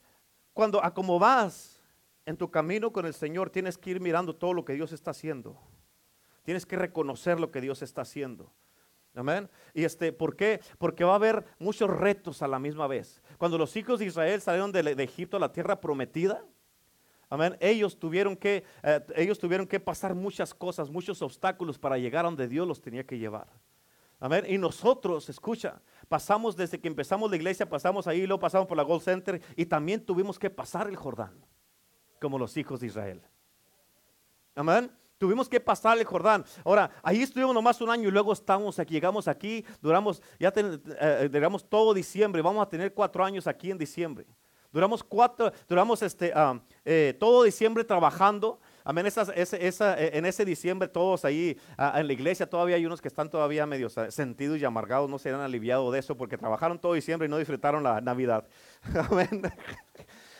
cuando 0.53 0.83
a 0.83 0.95
como 0.95 1.19
vas 1.19 1.83
en 2.25 2.37
tu 2.37 2.51
camino 2.51 2.93
con 2.93 3.07
el 3.07 3.15
Señor 3.15 3.51
tienes 3.51 3.77
que 3.77 3.91
ir 3.91 4.01
mirando 4.01 4.35
todo 4.35 4.53
lo 4.53 4.65
que 4.65 4.75
Dios 4.75 4.93
está 4.93 5.11
haciendo. 5.11 5.61
Tienes 6.45 6.65
que 6.65 6.77
reconocer 6.77 7.41
lo 7.41 7.51
que 7.51 7.61
Dios 7.61 7.83
está 7.83 8.03
haciendo. 8.03 8.53
Amén. 9.15 9.51
Y 9.75 9.85
este, 9.85 10.13
¿por 10.13 10.37
qué? 10.37 10.61
Porque 10.79 11.03
va 11.03 11.13
a 11.13 11.17
haber 11.17 11.45
muchos 11.59 11.91
retos 11.91 12.43
a 12.43 12.49
la 12.49 12.59
misma 12.59 12.87
vez. 12.87 13.23
Cuando 13.39 13.59
los 13.59 13.75
hijos 13.77 13.99
de 13.99 14.07
Israel 14.07 14.41
salieron 14.41 14.71
de 14.71 15.03
Egipto 15.03 15.39
a 15.39 15.41
la 15.41 15.53
tierra 15.53 15.81
prometida, 15.81 16.45
amén, 17.29 17.57
ellos 17.61 17.99
tuvieron, 17.99 18.37
que, 18.37 18.65
eh, 18.83 19.01
ellos 19.17 19.39
tuvieron 19.39 19.67
que 19.67 19.81
pasar 19.81 20.15
muchas 20.15 20.55
cosas, 20.55 20.91
muchos 20.91 21.23
obstáculos 21.23 21.79
para 21.79 21.99
llegar 21.99 22.25
a 22.25 22.29
donde 22.29 22.49
Dios 22.49 22.67
los 22.67 22.81
tenía 22.81 23.05
que 23.05 23.19
llevar. 23.19 23.49
Amén. 24.19 24.45
Y 24.49 24.57
nosotros, 24.57 25.29
escucha, 25.29 25.81
pasamos 26.09 26.57
desde 26.57 26.81
que 26.81 26.89
empezamos 26.89 27.31
la 27.31 27.37
iglesia, 27.37 27.69
pasamos 27.69 28.07
ahí, 28.07 28.27
luego 28.27 28.41
pasamos 28.41 28.67
por 28.67 28.77
la 28.77 28.83
Gold 28.83 29.03
Center 29.03 29.43
y 29.57 29.67
también 29.67 30.05
tuvimos 30.05 30.39
que 30.39 30.49
pasar 30.49 30.89
el 30.89 30.97
Jordán, 30.97 31.35
como 32.21 32.39
los 32.39 32.57
hijos 32.57 32.81
de 32.81 32.87
Israel. 32.87 33.23
Amén. 34.55 34.91
Tuvimos 35.19 35.49
que 35.49 35.61
pasar 35.61 35.99
el 35.99 36.05
Jordán. 36.05 36.45
Ahora, 36.65 36.91
ahí 37.03 37.23
estuvimos 37.23 37.55
nomás 37.55 37.81
un 37.81 37.91
año 37.91 38.09
y 38.09 38.13
luego 38.13 38.33
estamos 38.33 38.79
aquí, 38.79 38.95
llegamos 38.95 39.29
aquí, 39.29 39.65
duramos, 39.81 40.23
ya 40.39 40.53
eh, 40.55 41.29
duramos 41.31 41.67
todo 41.69 41.95
diciembre, 41.95 42.43
vamos 42.43 42.63
a 42.63 42.69
tener 42.69 42.93
cuatro 42.93 43.25
años 43.25 43.47
aquí 43.47 43.71
en 43.71 43.79
diciembre. 43.79 44.27
Duramos 44.77 45.03
cuatro, 45.03 45.51
duramos 45.67 46.03
este, 46.03 46.33
ah, 46.35 46.61
eh, 46.85 47.17
todo 47.19 47.45
diciembre 47.45 47.83
trabajando. 47.83 48.61
Amén, 48.85 49.07
eh, 49.07 50.11
en 50.13 50.27
ese 50.27 50.45
diciembre 50.45 50.87
todos 50.87 51.25
ahí 51.25 51.57
ah, 51.79 51.99
en 51.99 52.07
la 52.07 52.13
iglesia 52.13 52.45
todavía 52.45 52.77
hay 52.77 52.85
unos 52.85 53.01
que 53.01 53.09
están 53.09 53.31
todavía 53.31 53.65
medio 53.65 53.89
sentidos 53.89 54.59
y 54.59 54.67
amargados, 54.67 55.09
no 55.09 55.19
se 55.19 55.31
han 55.31 55.41
aliviado 55.41 55.91
de 55.91 56.01
eso 56.01 56.15
porque 56.15 56.37
trabajaron 56.37 56.79
todo 56.79 56.93
diciembre 56.93 57.25
y 57.25 57.31
no 57.31 57.39
disfrutaron 57.39 57.83
la 57.83 58.03
Navidad. 58.03 58.47
Amén. 59.11 59.51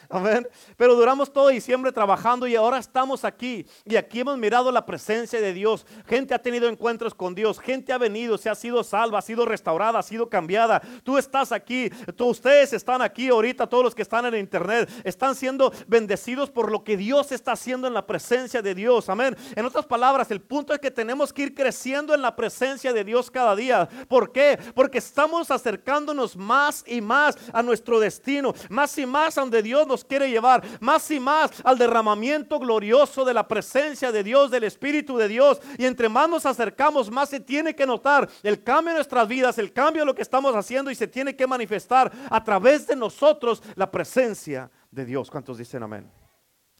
Amén. 0.09 0.47
Pero 0.77 0.95
duramos 0.95 1.33
todo 1.33 1.49
diciembre 1.49 1.93
trabajando 1.93 2.47
y 2.47 2.57
ahora 2.57 2.79
estamos 2.79 3.25
aquí. 3.25 3.67
Y 3.85 3.97
aquí 3.97 4.21
hemos 4.21 4.39
mirado 4.39 4.71
la 4.71 4.87
presencia 4.87 5.41
de 5.41 5.53
Dios. 5.53 5.87
Gente 6.07 6.35
ha 6.35 6.39
tenido 6.39 6.69
encuentros 6.69 7.15
con 7.15 7.35
Dios. 7.35 7.59
Gente 7.59 7.93
ha 7.93 7.99
venido, 7.99 8.39
se 8.39 8.49
ha 8.49 8.55
sido 8.55 8.85
salva, 8.85 9.19
ha 9.19 9.23
sido 9.23 9.45
restaurada, 9.45 9.99
ha 9.99 10.03
sido 10.03 10.29
cambiada. 10.29 10.81
Tú 11.03 11.19
estás 11.19 11.53
aquí. 11.53 11.91
Todos 12.17 12.39
ustedes 12.39 12.73
están 12.73 13.03
aquí 13.03 13.29
ahorita. 13.29 13.67
Todos 13.67 13.85
los 13.85 13.95
que 13.95 14.03
están 14.03 14.27
en 14.27 14.37
internet 14.37 14.91
están 15.05 15.35
siendo 15.35 15.73
bendecidos 15.87 16.51
por 16.51 16.71
lo 16.71 16.85
que 16.85 16.97
Dios 16.97 17.33
está 17.33 17.53
haciendo 17.53 17.87
en 17.87 17.95
la 17.95 18.07
presencia 18.07 18.63
de 18.63 18.75
Dios. 18.75 19.09
Amén. 19.09 19.37
En 19.55 19.65
otras 19.65 19.87
palabras, 19.87 20.31
el 20.31 20.41
punto 20.41 20.73
es 20.73 20.81
que 20.81 20.91
tenemos 20.91 21.33
que 21.33 21.43
ir 21.43 21.55
creciendo 21.55 22.15
en 22.15 22.23
la 22.23 22.37
presencia 22.37 22.93
de 22.93 23.05
Dios 23.05 23.31
cada 23.31 23.57
día. 23.57 23.89
¿Por 24.09 24.33
qué? 24.33 24.59
Porque 24.75 24.99
estamos 24.99 25.51
acercándonos 25.51 26.37
más 26.37 26.85
y 26.87 27.01
más 27.01 27.37
a 27.53 27.63
nuestro 27.63 27.99
destino. 27.99 28.55
Más 28.69 28.97
y 28.99 29.07
más 29.07 29.39
a 29.39 29.41
donde 29.41 29.63
Dios 29.63 29.87
nos 29.87 29.96
quiere 30.05 30.31
llevar 30.31 30.63
más 30.81 31.11
y 31.11 31.21
más 31.21 31.51
al 31.65 31.79
derramamiento 31.79 32.59
glorioso 32.59 33.25
de 33.25 33.35
la 33.35 33.47
presencia 33.47 34.13
de 34.13 34.23
Dios, 34.23 34.51
del 34.51 34.65
Espíritu 34.65 35.17
de 35.17 35.29
Dios. 35.29 35.61
Y 35.79 35.85
entre 35.85 36.09
más 36.09 36.29
nos 36.29 36.47
acercamos, 36.47 37.11
más 37.11 37.29
se 37.29 37.41
tiene 37.41 37.75
que 37.75 37.87
notar 37.87 38.29
el 38.43 38.63
cambio 38.63 38.91
en 38.91 38.97
nuestras 38.97 39.29
vidas, 39.29 39.59
el 39.59 39.73
cambio 39.73 40.03
de 40.03 40.07
lo 40.07 40.15
que 40.15 40.23
estamos 40.23 40.55
haciendo 40.55 40.91
y 40.91 40.95
se 40.95 41.07
tiene 41.07 41.37
que 41.37 41.47
manifestar 41.47 42.13
a 42.31 42.43
través 42.43 42.87
de 42.87 42.97
nosotros 42.97 43.63
la 43.75 43.91
presencia 43.91 44.71
de 44.91 45.05
Dios. 45.05 45.31
¿Cuántos 45.31 45.59
dicen 45.59 45.83
amén? 45.83 46.11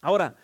Ahora, 0.01 0.37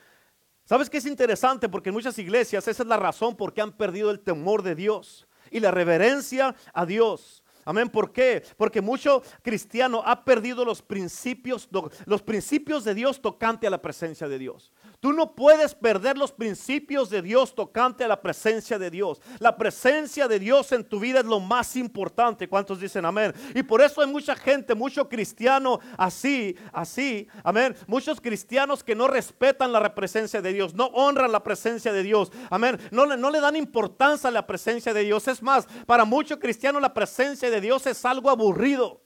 ¿sabes 0.65 0.89
qué 0.89 0.99
es 0.99 1.07
interesante? 1.07 1.69
Porque 1.69 1.91
en 1.91 1.95
muchas 1.95 2.19
iglesias 2.19 2.67
esa 2.69 2.83
es 2.83 2.89
la 2.89 2.97
razón 2.97 3.37
por 3.37 3.53
qué 3.53 3.61
han 3.61 3.73
perdido 3.73 4.11
el 4.11 4.21
temor 4.21 4.63
de 4.63 4.75
Dios 4.75 5.27
y 5.51 5.61
la 5.61 5.71
reverencia 5.71 6.55
a 6.73 6.87
Dios. 6.87 7.42
Amén. 7.65 7.89
¿Por 7.89 8.13
qué? 8.13 8.43
Porque 8.57 8.81
mucho 8.81 9.23
cristiano 9.43 10.03
ha 10.05 10.25
perdido 10.25 10.65
los 10.65 10.83
principios, 10.83 11.69
los 12.07 12.23
principios 12.23 12.85
de 12.85 12.95
Dios 12.95 13.21
tocante 13.21 13.67
a 13.67 13.71
la 13.71 13.81
presencia 13.81 14.29
de 14.29 14.39
Dios. 14.39 14.73
Tú 15.03 15.13
no 15.13 15.35
puedes 15.35 15.75
perder 15.75 16.17
los 16.17 16.31
principios 16.31 17.11
de 17.11 17.23
Dios 17.23 17.57
tocante 17.57 18.05
a 18.05 18.09
la 18.09 18.23
presencia 18.23 18.79
de 18.79 18.89
Dios. 18.89 19.21
La 19.41 19.57
presencia 19.57 20.29
de 20.29 20.39
Dios 20.39 20.71
en 20.71 20.85
tu 20.85 21.01
vida 21.01 21.19
es 21.19 21.25
lo 21.25 21.41
más 21.41 21.75
importante. 21.75 22.49
¿Cuántos 22.49 22.79
dicen 22.79 23.05
amén? 23.05 23.35
Y 23.53 23.65
por 23.65 23.83
eso 23.83 24.01
hay 24.01 24.07
mucha 24.07 24.37
gente, 24.37 24.77
mucho 24.77 25.09
cristiano 25.09 25.81
así, 25.99 26.57
así, 26.73 27.27
amén. 27.43 27.75
Muchos 27.89 28.21
cristianos 28.21 28.85
que 28.85 28.95
no 28.95 29.09
respetan 29.09 29.73
la 29.73 29.93
presencia 29.93 30.41
de 30.41 30.53
Dios, 30.53 30.73
no 30.73 30.87
honran 30.95 31.33
la 31.33 31.43
presencia 31.43 31.93
de 31.93 32.05
Dios, 32.05 32.31
amén. 32.49 32.79
No, 32.93 33.05
no 33.05 33.31
le 33.33 33.41
dan 33.41 33.57
importancia 33.57 34.29
a 34.29 34.33
la 34.33 34.47
presencia 34.47 34.95
de 34.95 35.03
Dios. 35.03 35.27
Es 35.27 35.43
más, 35.43 35.67
para 35.85 36.05
muchos 36.05 36.39
cristianos 36.39 36.81
la 36.81 36.95
presencia 36.95 37.51
de 37.51 37.61
Dios 37.61 37.89
es 37.89 38.05
algo 38.05 38.31
aburrido. 38.31 39.01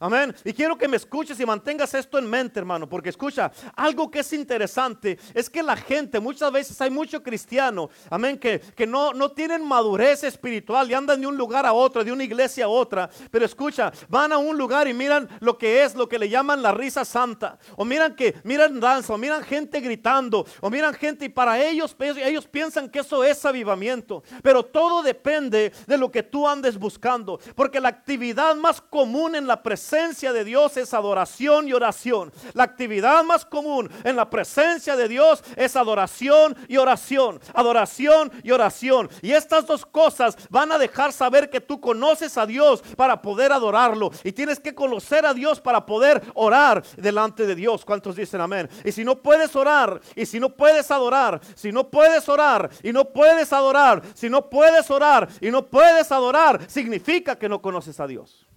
Amén. 0.00 0.32
Y 0.44 0.52
quiero 0.52 0.78
que 0.78 0.86
me 0.86 0.96
escuches 0.96 1.40
y 1.40 1.44
mantengas 1.44 1.92
esto 1.92 2.18
en 2.20 2.30
mente, 2.30 2.60
hermano, 2.60 2.88
porque 2.88 3.08
escucha, 3.08 3.50
algo 3.74 4.08
que 4.08 4.20
es 4.20 4.32
interesante 4.32 5.18
es 5.34 5.50
que 5.50 5.60
la 5.60 5.76
gente, 5.76 6.20
muchas 6.20 6.52
veces 6.52 6.80
hay 6.80 6.88
mucho 6.88 7.20
cristiano, 7.20 7.90
amén, 8.08 8.38
que, 8.38 8.60
que 8.60 8.86
no, 8.86 9.12
no 9.12 9.32
tienen 9.32 9.66
madurez 9.66 10.22
espiritual 10.22 10.88
y 10.88 10.94
andan 10.94 11.20
de 11.20 11.26
un 11.26 11.36
lugar 11.36 11.66
a 11.66 11.72
otro, 11.72 12.04
de 12.04 12.12
una 12.12 12.22
iglesia 12.22 12.66
a 12.66 12.68
otra, 12.68 13.10
pero 13.32 13.44
escucha, 13.44 13.90
van 14.08 14.30
a 14.30 14.38
un 14.38 14.56
lugar 14.56 14.86
y 14.86 14.94
miran 14.94 15.28
lo 15.40 15.58
que 15.58 15.82
es, 15.82 15.96
lo 15.96 16.08
que 16.08 16.20
le 16.20 16.28
llaman 16.28 16.62
la 16.62 16.70
risa 16.70 17.04
santa, 17.04 17.58
o 17.74 17.84
miran 17.84 18.14
que, 18.14 18.36
miran 18.44 18.78
danza, 18.78 19.14
o 19.14 19.18
miran 19.18 19.42
gente 19.42 19.80
gritando, 19.80 20.46
o 20.60 20.70
miran 20.70 20.94
gente 20.94 21.24
y 21.24 21.28
para 21.28 21.60
ellos, 21.60 21.96
ellos 21.98 22.46
piensan 22.46 22.88
que 22.88 23.00
eso 23.00 23.24
es 23.24 23.44
avivamiento, 23.44 24.22
pero 24.44 24.64
todo 24.64 25.02
depende 25.02 25.72
de 25.88 25.98
lo 25.98 26.08
que 26.08 26.22
tú 26.22 26.46
andes 26.46 26.78
buscando, 26.78 27.40
porque 27.56 27.80
la 27.80 27.88
actividad 27.88 28.54
más 28.54 28.80
común 28.80 29.34
en 29.34 29.48
la 29.48 29.60
presencia 29.60 29.87
presencia 29.88 30.34
de 30.34 30.44
Dios 30.44 30.76
es 30.76 30.92
adoración 30.92 31.66
y 31.66 31.72
oración. 31.72 32.30
La 32.52 32.64
actividad 32.64 33.24
más 33.24 33.46
común 33.46 33.90
en 34.04 34.16
la 34.16 34.28
presencia 34.28 34.96
de 34.96 35.08
Dios 35.08 35.42
es 35.56 35.76
adoración 35.76 36.54
y 36.68 36.76
oración. 36.76 37.40
Adoración 37.54 38.30
y 38.42 38.50
oración. 38.50 39.08
Y 39.22 39.32
estas 39.32 39.66
dos 39.66 39.86
cosas 39.86 40.36
van 40.50 40.72
a 40.72 40.78
dejar 40.78 41.10
saber 41.14 41.48
que 41.48 41.62
tú 41.62 41.80
conoces 41.80 42.36
a 42.36 42.44
Dios 42.44 42.82
para 42.96 43.22
poder 43.22 43.50
adorarlo. 43.50 44.10
Y 44.24 44.32
tienes 44.32 44.60
que 44.60 44.74
conocer 44.74 45.24
a 45.24 45.32
Dios 45.32 45.58
para 45.58 45.86
poder 45.86 46.22
orar 46.34 46.82
delante 46.98 47.46
de 47.46 47.54
Dios. 47.54 47.82
¿Cuántos 47.86 48.14
dicen 48.14 48.42
amén? 48.42 48.68
Y 48.84 48.92
si 48.92 49.04
no 49.04 49.16
puedes 49.16 49.56
orar, 49.56 50.02
y 50.14 50.26
si 50.26 50.38
no 50.38 50.50
puedes 50.50 50.90
adorar, 50.90 51.40
si 51.54 51.72
no 51.72 51.88
puedes 51.88 52.28
orar, 52.28 52.68
y 52.82 52.92
no 52.92 53.06
puedes 53.06 53.50
adorar, 53.54 54.02
si 54.12 54.28
no 54.28 54.50
puedes 54.50 54.90
orar, 54.90 55.30
y 55.40 55.50
no 55.50 55.64
puedes 55.64 56.12
adorar, 56.12 56.60
significa 56.68 57.36
que 57.36 57.48
no 57.48 57.62
conoces 57.62 57.98
a 58.00 58.06
Dios. 58.06 58.47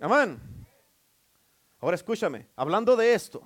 Amén. 0.00 0.40
Ahora 1.80 1.96
escúchame, 1.96 2.48
hablando 2.54 2.94
de 2.94 3.14
esto, 3.14 3.42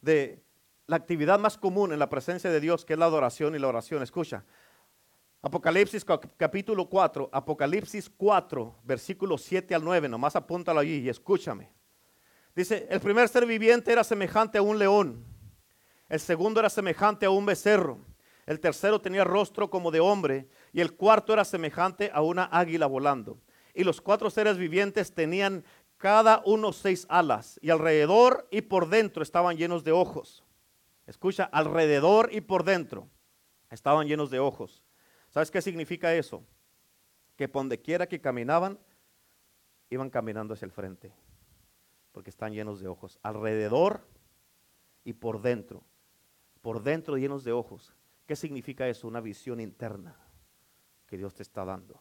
de 0.00 0.42
la 0.86 0.96
actividad 0.96 1.38
más 1.38 1.56
común 1.56 1.90
en 1.92 1.98
la 1.98 2.10
presencia 2.10 2.50
de 2.50 2.60
Dios, 2.60 2.84
que 2.84 2.92
es 2.92 2.98
la 2.98 3.06
adoración 3.06 3.54
y 3.54 3.58
la 3.58 3.68
oración, 3.68 4.02
escucha. 4.02 4.44
Apocalipsis 5.40 6.04
capítulo 6.36 6.86
4, 6.88 7.30
Apocalipsis 7.32 8.10
4, 8.14 8.76
versículos 8.84 9.42
7 9.42 9.74
al 9.74 9.84
9, 9.84 10.08
nomás 10.08 10.36
apúntalo 10.36 10.80
allí 10.80 10.98
y 10.98 11.08
escúchame. 11.08 11.70
Dice, 12.54 12.86
el 12.90 13.00
primer 13.00 13.28
ser 13.28 13.46
viviente 13.46 13.90
era 13.90 14.04
semejante 14.04 14.58
a 14.58 14.62
un 14.62 14.78
león, 14.78 15.24
el 16.10 16.20
segundo 16.20 16.60
era 16.60 16.68
semejante 16.68 17.24
a 17.24 17.30
un 17.30 17.46
becerro, 17.46 18.00
el 18.44 18.60
tercero 18.60 19.00
tenía 19.00 19.24
rostro 19.24 19.70
como 19.70 19.90
de 19.90 20.00
hombre 20.00 20.46
y 20.74 20.82
el 20.82 20.94
cuarto 20.94 21.32
era 21.32 21.44
semejante 21.44 22.10
a 22.12 22.20
una 22.20 22.44
águila 22.44 22.86
volando 22.86 23.38
y 23.74 23.84
los 23.84 24.00
cuatro 24.00 24.30
seres 24.30 24.56
vivientes 24.56 25.12
tenían 25.12 25.64
cada 25.96 26.42
uno 26.44 26.72
seis 26.72 27.06
alas 27.08 27.58
y 27.62 27.70
alrededor 27.70 28.46
y 28.50 28.62
por 28.62 28.88
dentro 28.88 29.22
estaban 29.22 29.56
llenos 29.56 29.84
de 29.84 29.92
ojos. 29.92 30.44
Escucha, 31.06 31.44
alrededor 31.44 32.30
y 32.32 32.40
por 32.40 32.64
dentro 32.64 33.08
estaban 33.70 34.06
llenos 34.06 34.30
de 34.30 34.38
ojos. 34.38 34.82
¿Sabes 35.30 35.50
qué 35.50 35.60
significa 35.60 36.14
eso? 36.14 36.44
Que 37.36 37.48
donde 37.48 37.80
quiera 37.80 38.06
que 38.06 38.20
caminaban, 38.20 38.78
iban 39.90 40.10
caminando 40.10 40.54
hacia 40.54 40.66
el 40.66 40.72
frente, 40.72 41.12
porque 42.12 42.30
están 42.30 42.52
llenos 42.52 42.80
de 42.80 42.88
ojos. 42.88 43.18
Alrededor 43.22 44.06
y 45.04 45.14
por 45.14 45.42
dentro. 45.42 45.82
Por 46.62 46.82
dentro 46.82 47.16
llenos 47.16 47.44
de 47.44 47.52
ojos. 47.52 47.94
¿Qué 48.26 48.36
significa 48.36 48.88
eso? 48.88 49.08
Una 49.08 49.20
visión 49.20 49.60
interna 49.60 50.16
que 51.06 51.18
Dios 51.18 51.34
te 51.34 51.42
está 51.42 51.64
dando. 51.64 52.00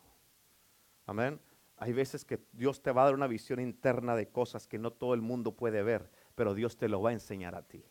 Amén. 1.05 1.39
Hay 1.83 1.91
veces 1.91 2.23
que 2.23 2.39
Dios 2.53 2.81
te 2.81 2.93
va 2.93 3.01
a 3.01 3.05
dar 3.05 3.13
una 3.13 3.27
visión 3.27 3.59
interna 3.59 4.15
de 4.15 4.29
cosas 4.29 4.69
que 4.69 4.79
no 4.79 4.91
todo 4.93 5.13
el 5.13 5.21
mundo 5.21 5.51
puede 5.51 5.83
ver, 5.83 6.09
pero 6.33 6.53
Dios 6.53 6.77
te 6.77 6.87
lo 6.87 7.01
va 7.01 7.09
a 7.09 7.13
enseñar 7.13 7.55
a 7.55 7.61
ti. 7.61 7.83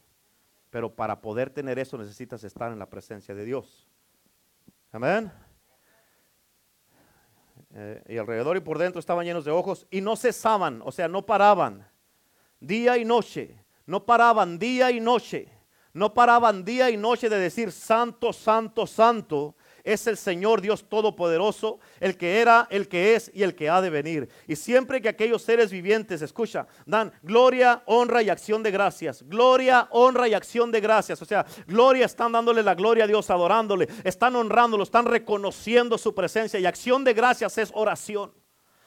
Pero 0.71 0.97
para 0.97 1.21
poder 1.21 1.51
tener 1.51 1.79
eso 1.79 1.99
necesitas 1.99 2.43
estar 2.43 2.73
en 2.73 2.79
la 2.79 2.89
presencia 2.89 3.35
de 3.35 3.45
Dios. 3.45 3.87
Amén. 4.93 5.31
Eh, 7.75 8.03
y 8.09 8.17
alrededor 8.17 8.57
y 8.57 8.61
por 8.61 8.79
dentro 8.79 8.99
estaban 8.99 9.27
llenos 9.27 9.45
de 9.45 9.51
ojos 9.51 9.87
y 9.91 10.01
no 10.01 10.17
cesaban, 10.17 10.81
o 10.83 10.91
sea, 10.91 11.07
no 11.07 11.27
paraban 11.27 11.87
día 12.61 12.97
y 12.97 13.05
noche, 13.05 13.63
no 13.85 14.07
paraban 14.07 14.59
día 14.59 14.91
y 14.91 15.01
noche, 15.01 15.53
no 15.93 16.15
paraban 16.15 16.65
día 16.65 16.89
y 16.89 16.97
noche 16.97 17.29
de 17.29 17.39
decir 17.39 17.71
santo, 17.71 18.33
santo, 18.33 18.87
santo 18.87 19.55
es 19.85 20.07
el 20.07 20.17
Señor 20.17 20.61
Dios 20.61 20.89
Todopoderoso, 20.89 21.81
el 22.01 22.17
que 22.17 22.41
era, 22.41 22.67
el 22.71 22.89
que 22.89 23.15
es 23.15 23.31
y 23.35 23.43
el 23.43 23.55
que 23.55 23.69
ha 23.69 23.81
de 23.81 23.91
venir. 23.91 24.29
Y 24.47 24.57
siempre 24.57 25.01
que 25.01 25.09
aquellos 25.09 25.43
seres 25.43 25.71
vivientes, 25.71 26.23
escucha, 26.23 26.67
dan 26.87 27.13
gloria, 27.23 27.83
honra 27.87 28.23
y 28.23 28.31
acción 28.31 28.63
de 28.63 28.71
gracias. 28.71 29.23
Gloria, 29.23 29.89
honra 29.91 30.29
y 30.29 30.35
acción 30.35 30.71
de 30.71 30.81
gracias. 30.81 31.21
O 31.23 31.25
sea, 31.25 31.47
gloria, 31.67 32.07
están 32.07 32.33
dándole 32.33 32.63
la 32.63 32.75
gloria 32.75 33.05
a 33.05 33.07
Dios, 33.07 33.31
adorándole, 33.31 33.89
están 34.05 34.37
honrándolo, 34.37 34.83
están 34.83 35.07
reconociendo 35.07 35.99
su 35.99 36.15
presencia. 36.15 36.61
Y 36.61 36.67
acción 36.67 37.05
de 37.05 37.15
gracias 37.15 37.59
es 37.59 37.71
oración. 37.75 38.42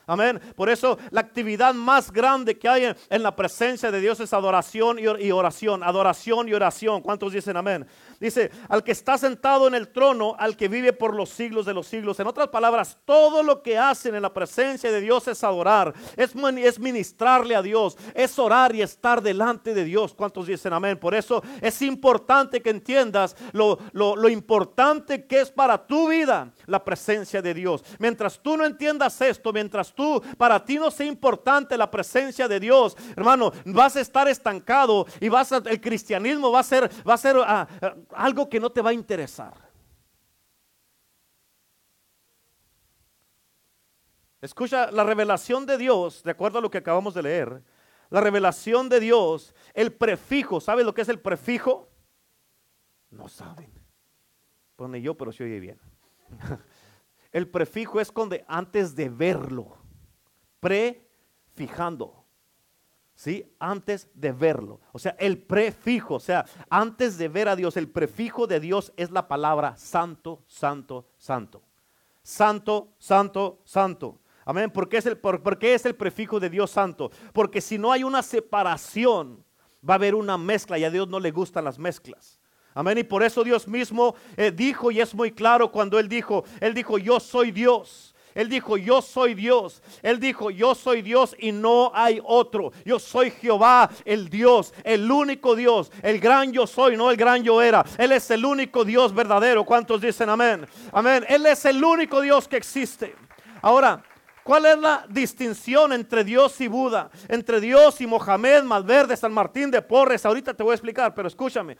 Amén. 0.07 0.39
Por 0.55 0.69
eso 0.69 0.97
la 1.11 1.21
actividad 1.21 1.73
más 1.73 2.11
grande 2.11 2.57
que 2.57 2.69
hay 2.69 2.95
en, 3.09 3.23
la 3.23 3.35
presencia 3.35 3.91
de 3.91 3.99
Dios 3.99 4.19
es 4.19 4.33
adoración 4.33 4.99
y 4.99 5.31
oración. 5.31 5.83
Adoración 5.83 6.47
y 6.47 6.53
oración. 6.53 7.01
¿Cuántos 7.01 7.33
dicen 7.33 7.57
amén? 7.57 7.85
Dice, 8.19 8.51
al 8.69 8.83
que 8.83 8.91
está 8.91 9.17
sentado 9.17 9.67
en 9.67 9.75
el 9.75 9.89
trono, 9.89 10.35
al 10.37 10.55
que 10.55 10.67
vive 10.67 10.93
por 10.93 11.15
los 11.15 11.29
siglos 11.29 11.65
de 11.65 11.73
los 11.73 11.87
siglos. 11.87 12.19
En 12.19 12.27
otras 12.27 12.47
palabras, 12.47 12.97
todo 13.05 13.43
lo 13.43 13.61
que 13.61 13.77
hacen 13.77 14.15
en 14.15 14.21
la 14.21 14.33
presencia 14.33 14.91
de 14.91 15.01
Dios 15.01 15.27
es 15.27 15.43
adorar, 15.43 15.93
es, 16.15 16.79
ministrarle 16.79 17.55
a 17.55 17.61
Dios, 17.61 17.97
es 18.13 18.37
orar 18.39 18.75
y 18.75 18.81
estar 18.81 19.21
delante 19.21 19.73
de 19.73 19.83
Dios. 19.83 20.13
¿Cuántos 20.13 20.47
dicen 20.47 20.73
amén? 20.73 20.97
Por 20.97 21.13
eso 21.13 21.43
es 21.61 21.81
importante 21.81 22.61
que 22.61 22.69
entiendas 22.69 23.35
lo, 23.51 23.79
lo 23.93 24.29
importante 24.29 25.25
que 25.25 25.41
es 25.41 25.51
para 25.51 25.85
tu 25.85 26.09
vida 26.09 26.53
la 26.67 26.83
presencia 26.83 27.41
de 27.41 27.53
Dios. 27.53 27.83
Mientras 27.99 28.39
tú 28.39 28.57
no 28.57 28.65
entiendas 28.65 29.19
esto, 29.21 29.51
mientras 29.51 29.93
tú, 29.95 30.21
para 30.37 30.63
ti 30.63 30.75
no 30.75 30.91
sea 30.91 31.07
importante 31.07 31.77
la 31.77 31.89
presencia 31.89 32.47
de 32.47 32.59
Dios, 32.59 32.95
hermano, 33.15 33.51
vas 33.65 33.95
a 33.95 34.01
estar 34.01 34.27
estancado 34.27 35.05
y 35.19 35.29
vas 35.29 35.51
a, 35.51 35.57
el 35.57 35.81
cristianismo 35.81 36.51
va 36.51 36.59
a 36.59 36.63
ser, 36.63 36.91
va 37.07 37.13
a 37.13 37.17
ser 37.17 37.37
ah, 37.39 37.67
algo 38.11 38.49
que 38.49 38.59
no 38.59 38.71
te 38.71 38.81
va 38.81 38.91
a 38.91 38.93
interesar. 38.93 39.53
Escucha, 44.41 44.91
la 44.91 45.03
revelación 45.03 45.65
de 45.65 45.77
Dios, 45.77 46.21
de 46.21 46.31
acuerdo 46.31 46.59
a 46.59 46.61
lo 46.61 46.69
que 46.69 46.77
acabamos 46.77 47.15
de 47.15 47.23
leer, 47.23 47.63
la 48.11 48.21
revelación 48.21 48.89
de 48.89 48.99
Dios, 48.99 49.55
el 49.73 49.91
prefijo, 49.91 50.61
¿sabes 50.61 50.85
lo 50.85 50.93
que 50.93 51.01
es 51.01 51.09
el 51.09 51.19
prefijo? 51.19 51.89
No 53.09 53.27
saben. 53.27 53.73
Pone 54.75 55.01
yo, 55.01 55.15
pero 55.15 55.31
se 55.31 55.43
oye 55.43 55.59
bien. 55.59 55.79
El 57.31 57.49
prefijo 57.49 57.99
es 57.99 58.11
cuando 58.11 58.37
antes 58.47 58.95
de 58.95 59.09
verlo, 59.09 59.77
prefijando. 60.65 62.25
¿sí? 63.13 63.53
Antes 63.59 64.09
de 64.15 64.31
verlo. 64.31 64.79
O 64.93 64.97
sea, 64.97 65.15
el 65.19 65.37
prefijo, 65.37 66.15
o 66.15 66.19
sea, 66.19 66.43
antes 66.71 67.19
de 67.19 67.27
ver 67.27 67.47
a 67.47 67.55
Dios, 67.55 67.77
el 67.77 67.87
prefijo 67.87 68.47
de 68.47 68.59
Dios 68.59 68.91
es 68.97 69.11
la 69.11 69.27
palabra 69.27 69.77
santo, 69.77 70.41
santo, 70.47 71.05
santo. 71.19 71.61
Santo, 72.23 72.95
santo, 72.97 73.59
santo. 73.63 74.19
Amén. 74.43 74.71
¿Por 74.71 74.89
qué 74.89 74.97
es 74.97 75.05
el, 75.05 75.19
es 75.61 75.85
el 75.85 75.95
prefijo 75.95 76.39
de 76.39 76.49
Dios 76.49 76.71
santo? 76.71 77.11
Porque 77.31 77.61
si 77.61 77.77
no 77.77 77.91
hay 77.91 78.03
una 78.03 78.23
separación, 78.23 79.45
va 79.87 79.93
a 79.93 79.97
haber 79.97 80.15
una 80.15 80.35
mezcla 80.35 80.79
y 80.79 80.83
a 80.83 80.89
Dios 80.89 81.07
no 81.07 81.19
le 81.19 81.29
gustan 81.29 81.65
las 81.65 81.77
mezclas. 81.77 82.39
Amén. 82.73 82.97
Y 82.97 83.03
por 83.03 83.21
eso 83.21 83.43
Dios 83.43 83.67
mismo 83.67 84.15
eh, 84.35 84.49
dijo, 84.49 84.89
y 84.89 84.99
es 84.99 85.13
muy 85.13 85.31
claro 85.31 85.71
cuando 85.71 85.99
Él 85.99 86.09
dijo, 86.09 86.43
Él 86.59 86.73
dijo, 86.73 86.97
yo 86.97 87.19
soy 87.19 87.51
Dios. 87.51 88.14
Él 88.35 88.49
dijo, 88.49 88.75
yo 88.75 89.01
soy 89.01 89.33
Dios. 89.33 89.81
Él 90.03 90.19
dijo, 90.19 90.51
yo 90.51 90.75
soy 90.75 91.01
Dios 91.01 91.35
y 91.39 91.53
no 91.53 91.91
hay 91.93 92.21
otro. 92.23 92.73
Yo 92.83 92.99
soy 92.99 93.31
Jehová, 93.31 93.89
el 94.03 94.29
Dios, 94.29 94.73
el 94.83 95.09
único 95.09 95.55
Dios, 95.55 95.89
el 96.03 96.19
gran 96.19 96.51
yo 96.51 96.67
soy, 96.67 96.97
no 96.97 97.09
el 97.09 97.17
gran 97.17 97.43
yo 97.43 97.61
era. 97.61 97.83
Él 97.97 98.11
es 98.11 98.29
el 98.29 98.45
único 98.45 98.83
Dios 98.83 99.15
verdadero. 99.15 99.63
¿Cuántos 99.63 100.01
dicen 100.01 100.29
amén? 100.29 100.67
Amén. 100.91 101.25
Él 101.29 101.45
es 101.45 101.63
el 101.63 101.83
único 101.83 102.19
Dios 102.21 102.47
que 102.47 102.57
existe. 102.57 103.15
Ahora, 103.61 104.03
¿Cuál 104.43 104.67
es 104.67 104.77
la 104.77 105.07
distinción 105.09 105.91
entre 105.91 106.23
Dios 106.23 106.61
y 106.61 106.67
Buda? 106.67 107.09
Entre 107.29 107.59
Dios 107.59 107.99
y 107.99 108.05
Mohamed, 108.05 108.61
Malverde, 108.61 109.17
San 109.17 109.33
Martín 109.33 109.71
de 109.71 109.81
Porres. 109.81 110.23
Ahorita 110.23 110.53
te 110.53 110.61
voy 110.61 110.73
a 110.73 110.75
explicar, 110.75 111.15
pero 111.15 111.27
escúchame. 111.27 111.75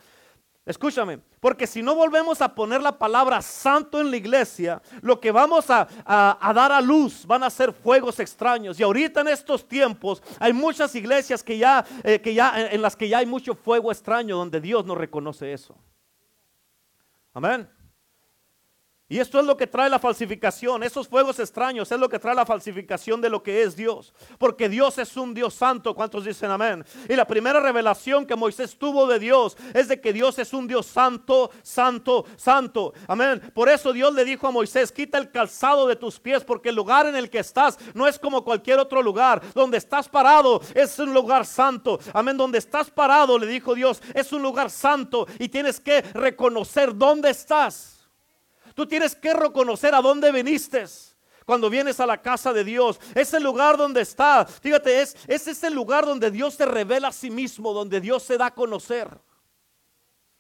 Escúchame, 0.66 1.20
porque 1.40 1.68
si 1.68 1.84
no 1.84 1.94
volvemos 1.94 2.42
a 2.42 2.56
poner 2.56 2.82
la 2.82 2.98
palabra 2.98 3.40
santo 3.44 4.02
en 4.02 4.10
la 4.10 4.18
iglesia, 4.18 4.82
lo 5.02 5.20
que 5.20 5.32
vamos 5.32 5.70
a, 5.70 5.88
dar 6.08 6.72
a 6.72 6.82
luz 6.82 7.24
van 7.28 7.44
a 7.44 7.52
ser 7.52 7.72
fuegos 7.72 8.20
extraños. 8.20 8.80
Y 8.80 8.84
ahorita 8.84 9.22
en 9.22 9.28
estos 9.28 9.68
tiempos 9.68 10.24
hay 10.40 10.54
muchas 10.54 10.96
iglesias 10.96 11.44
que 11.44 11.60
ya, 11.60 11.86
eh, 12.04 12.20
que 12.20 12.34
ya, 12.34 12.72
en 12.72 12.82
las 12.82 12.96
que 12.96 13.08
ya 13.08 13.20
hay 13.20 13.28
mucho 13.28 13.54
fuego 13.54 13.92
extraño 13.92 14.38
donde 14.38 14.60
Dios 14.60 14.84
no 14.86 14.96
reconoce 14.96 15.54
eso. 15.54 15.76
Amén. 17.32 17.70
Y 19.08 19.20
esto 19.20 19.40
es 19.40 19.46
lo 19.46 19.56
que 19.56 19.68
trae 19.68 19.88
la 19.88 20.00
falsificación, 20.00 20.82
esos 20.82 21.08
fuegos 21.08 21.38
extraños 21.38 21.92
es 21.92 22.00
lo 22.00 22.10
que 22.10 22.18
trae 22.18 22.34
la 22.34 22.44
falsificación 22.44 23.22
de 23.22 23.30
lo 23.30 23.44
que 23.44 23.62
es 23.62 23.76
Dios. 23.76 24.16
Porque 24.40 24.68
Dios 24.68 24.98
es 24.98 25.16
un 25.16 25.36
Dios 25.36 25.54
santo, 25.54 25.94
¿cuántos 25.94 26.26
dicen 26.26 26.50
amén? 26.50 26.84
Y 27.08 27.16
la 27.16 27.28
primera 27.28 27.60
revelación 27.60 28.26
que 28.26 28.36
Moisés 28.36 28.76
tuvo 28.76 29.06
de 29.06 29.20
Dios 29.20 29.58
es 29.76 29.90
de 29.90 30.02
que 30.02 30.12
Dios 30.12 30.40
es 30.40 30.54
un 30.54 30.68
Dios 30.68 30.88
santo, 30.88 31.52
santo, 31.62 32.26
santo. 32.36 32.94
Amén. 33.08 33.40
Por 33.54 33.70
eso 33.70 33.94
Dios 33.94 34.12
le 34.12 34.26
dijo 34.26 34.48
a 34.48 34.52
Moisés, 34.52 34.92
quita 34.92 35.20
el 35.20 35.30
calzado 35.30 35.86
de 35.86 35.98
tus 35.98 36.20
pies 36.20 36.44
porque 36.44 36.70
el 36.70 36.76
lugar 36.76 37.06
en 37.06 37.16
el 37.16 37.30
que 37.30 37.40
estás 37.40 37.78
no 37.94 38.08
es 38.08 38.18
como 38.18 38.44
cualquier 38.44 38.80
otro 38.80 39.04
lugar. 39.04 39.40
Donde 39.54 39.78
estás 39.78 40.10
parado 40.10 40.62
es 40.74 40.98
un 40.98 41.14
lugar 41.14 41.46
santo. 41.46 42.00
Amén. 42.12 42.38
Donde 42.38 42.58
estás 42.58 42.90
parado, 42.90 43.38
le 43.38 43.46
dijo 43.46 43.76
Dios, 43.76 44.02
es 44.16 44.34
un 44.34 44.42
lugar 44.42 44.72
santo 44.72 45.28
y 45.38 45.48
tienes 45.48 45.80
que 45.80 46.02
reconocer 46.02 46.96
dónde 46.98 47.30
estás. 47.30 47.95
Tú 48.76 48.86
tienes 48.86 49.16
que 49.16 49.34
reconocer 49.34 49.96
a 49.96 50.02
dónde 50.02 50.32
viniste 50.32 50.86
cuando 51.46 51.70
vienes 51.70 52.00
a 52.00 52.06
la 52.06 52.22
casa 52.22 52.52
de 52.52 52.64
Dios. 52.64 53.00
Es 53.16 53.34
el 53.34 53.42
lugar 53.42 53.78
donde 53.78 54.02
está. 54.02 54.46
Fíjate, 54.46 55.02
es, 55.02 55.16
es 55.28 55.48
ese 55.48 55.70
lugar 55.70 56.06
donde 56.06 56.30
Dios 56.30 56.56
se 56.56 56.66
revela 56.66 57.08
a 57.08 57.14
sí 57.14 57.32
mismo, 57.32 57.74
donde 57.74 58.02
Dios 58.02 58.22
se 58.24 58.38
da 58.38 58.48
a 58.48 58.54
conocer. 58.54 59.08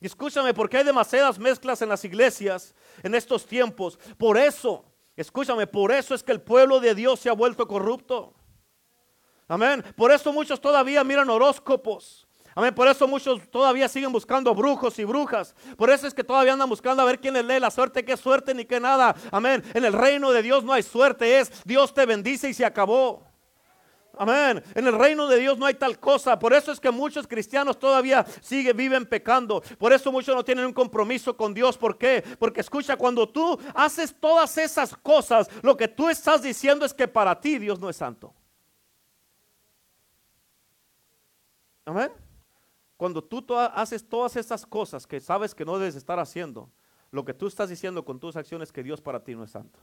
Y 0.01 0.07
escúchame, 0.07 0.53
porque 0.53 0.77
hay 0.77 0.83
demasiadas 0.83 1.39
mezclas 1.39 1.81
en 1.81 1.89
las 1.89 2.03
iglesias 2.03 2.75
en 3.01 3.15
estos 3.15 3.45
tiempos. 3.45 3.97
Por 4.17 4.37
eso, 4.37 4.83
escúchame, 5.15 5.65
por 5.65 5.91
eso 5.91 6.13
es 6.13 6.21
que 6.21 6.33
el 6.33 6.41
pueblo 6.41 6.81
de 6.81 6.93
Dios 6.93 7.21
se 7.21 7.29
ha 7.29 7.33
vuelto 7.33 7.67
corrupto. 7.67 8.33
Amén. 9.47 9.83
Por 9.95 10.11
eso 10.11 10.33
muchos 10.33 10.59
todavía 10.59 11.03
miran 11.03 11.29
horóscopos. 11.29 12.24
Amén. 12.57 12.73
Por 12.73 12.87
eso 12.87 13.05
muchos 13.05 13.49
todavía 13.51 13.89
siguen 13.89 14.13
buscando 14.13 14.55
brujos 14.55 14.97
y 14.97 15.03
brujas. 15.03 15.53
Por 15.75 15.89
eso 15.89 16.07
es 16.07 16.13
que 16.13 16.23
todavía 16.23 16.53
andan 16.53 16.69
buscando 16.69 17.03
a 17.03 17.05
ver 17.05 17.19
quién 17.19 17.33
les 17.33 17.43
lee 17.43 17.59
la 17.59 17.69
suerte, 17.69 18.05
qué 18.05 18.15
suerte 18.15 18.53
ni 18.53 18.63
qué 18.63 18.79
nada. 18.79 19.13
Amén. 19.29 19.61
En 19.73 19.83
el 19.83 19.91
reino 19.91 20.31
de 20.31 20.41
Dios 20.41 20.63
no 20.63 20.71
hay 20.71 20.81
suerte, 20.81 21.39
es 21.39 21.51
Dios 21.65 21.93
te 21.93 22.05
bendice 22.05 22.49
y 22.49 22.53
se 22.53 22.63
acabó. 22.63 23.23
Amén. 24.17 24.63
En 24.73 24.87
el 24.87 24.97
reino 24.97 25.27
de 25.27 25.37
Dios 25.37 25.57
no 25.57 25.65
hay 25.65 25.73
tal 25.73 25.99
cosa. 25.99 26.39
Por 26.39 26.53
eso 26.53 26.71
es 26.71 26.79
que 26.79 26.91
muchos 26.91 27.27
cristianos 27.27 27.77
todavía 27.77 28.25
siguen, 28.41 28.77
viven 28.77 29.05
pecando. 29.05 29.61
Por 29.77 29.91
eso 29.91 30.09
muchos 30.09 30.33
no 30.33 30.45
tienen 30.45 30.65
un 30.65 30.71
compromiso 30.71 31.35
con 31.35 31.53
Dios. 31.53 31.77
¿Por 31.77 31.97
qué? 31.97 32.23
Porque 32.39 32.61
escucha, 32.61 32.95
cuando 32.95 33.27
tú 33.27 33.59
haces 33.73 34.15
todas 34.17 34.57
esas 34.57 34.95
cosas, 34.95 35.49
lo 35.61 35.75
que 35.75 35.89
tú 35.89 36.07
estás 36.07 36.41
diciendo 36.41 36.85
es 36.85 36.93
que 36.93 37.09
para 37.09 37.37
ti 37.37 37.59
Dios 37.59 37.81
no 37.81 37.89
es 37.89 37.97
santo. 37.97 38.33
Amén. 41.85 42.24
Cuando 42.97 43.23
tú 43.23 43.45
haces 43.55 44.07
todas 44.07 44.35
esas 44.35 44.65
cosas 44.65 45.05
que 45.05 45.19
sabes 45.19 45.53
que 45.53 45.65
no 45.65 45.77
debes 45.77 45.95
estar 45.95 46.19
haciendo, 46.19 46.71
lo 47.11 47.25
que 47.25 47.33
tú 47.33 47.47
estás 47.47 47.69
diciendo 47.69 48.05
con 48.05 48.19
tus 48.19 48.35
acciones 48.35 48.69
es 48.69 48.73
que 48.73 48.83
Dios 48.83 49.01
para 49.01 49.23
ti 49.23 49.35
no 49.35 49.43
es 49.43 49.51
santo. 49.51 49.79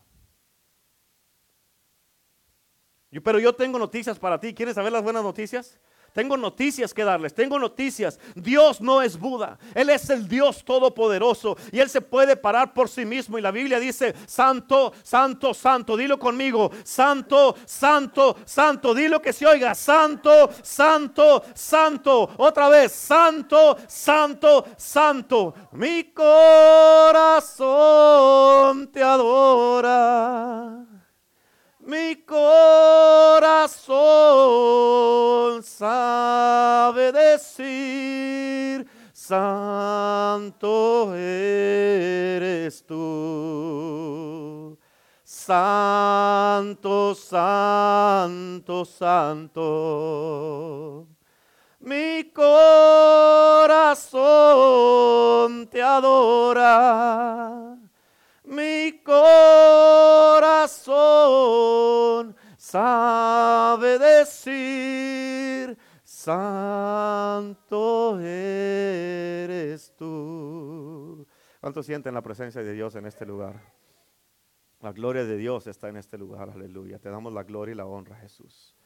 pero 3.22 3.38
yo 3.38 3.54
tengo 3.54 3.78
noticias 3.78 4.18
para 4.18 4.40
ti. 4.40 4.54
¿Quieres 4.54 4.74
saber 4.74 4.92
las 4.92 5.02
buenas 5.02 5.22
noticias? 5.22 5.78
Tengo 6.12 6.36
noticias 6.36 6.92
que 6.92 7.04
darles, 7.04 7.34
tengo 7.34 7.58
noticias. 7.58 8.20
Dios 8.34 8.80
no 8.80 9.00
es 9.00 9.18
Buda, 9.18 9.58
Él 9.74 9.88
es 9.90 10.10
el 10.10 10.28
Dios 10.28 10.62
todopoderoso 10.64 11.56
y 11.70 11.80
Él 11.80 11.88
se 11.88 12.00
puede 12.02 12.36
parar 12.36 12.74
por 12.74 12.88
sí 12.88 13.04
mismo. 13.04 13.38
Y 13.38 13.42
la 13.42 13.50
Biblia 13.50 13.80
dice, 13.80 14.14
santo, 14.26 14.92
santo, 15.02 15.54
santo, 15.54 15.96
dilo 15.96 16.18
conmigo, 16.18 16.70
santo, 16.84 17.56
santo, 17.64 18.36
santo, 18.44 18.94
dilo 18.94 19.22
que 19.22 19.32
se 19.32 19.46
oiga, 19.46 19.74
santo, 19.74 20.50
santo, 20.62 21.42
santo. 21.54 22.30
Otra 22.36 22.68
vez, 22.68 22.92
santo, 22.92 23.78
santo, 23.88 24.66
santo. 24.76 25.54
Mi 25.72 26.12
corazón 26.12 27.62
te 28.92 29.02
adora 29.02 30.91
mi 31.84 32.16
corazón 32.24 33.92
sabe 35.62 37.12
decir, 37.12 38.86
santo 39.12 41.12
eres 41.14 42.86
tú. 42.86 44.78
Santo, 45.24 47.14
santo, 47.16 48.84
santo. 48.84 51.08
Mi 51.80 52.30
corazón 52.32 54.12
te 55.66 55.82
adora 55.82 57.76
mi 58.52 59.00
corazón 59.02 59.32
sabe 62.56 63.98
decir, 63.98 65.76
santo 66.04 66.60
eres 68.20 69.94
tú. 69.96 71.26
¿Cuánto 71.60 71.82
sienten 71.82 72.14
la 72.14 72.22
presencia 72.22 72.62
de 72.62 72.72
Dios 72.72 72.94
en 72.94 73.06
este 73.06 73.26
lugar? 73.26 73.60
La 74.80 74.92
gloria 74.92 75.24
de 75.24 75.36
Dios 75.36 75.66
está 75.66 75.88
en 75.88 75.96
este 75.96 76.18
lugar, 76.18 76.50
aleluya. 76.50 76.98
Te 76.98 77.08
damos 77.08 77.32
la 77.32 77.44
gloria 77.44 77.72
y 77.72 77.76
la 77.76 77.86
honra, 77.86 78.16
Jesús. 78.16 78.76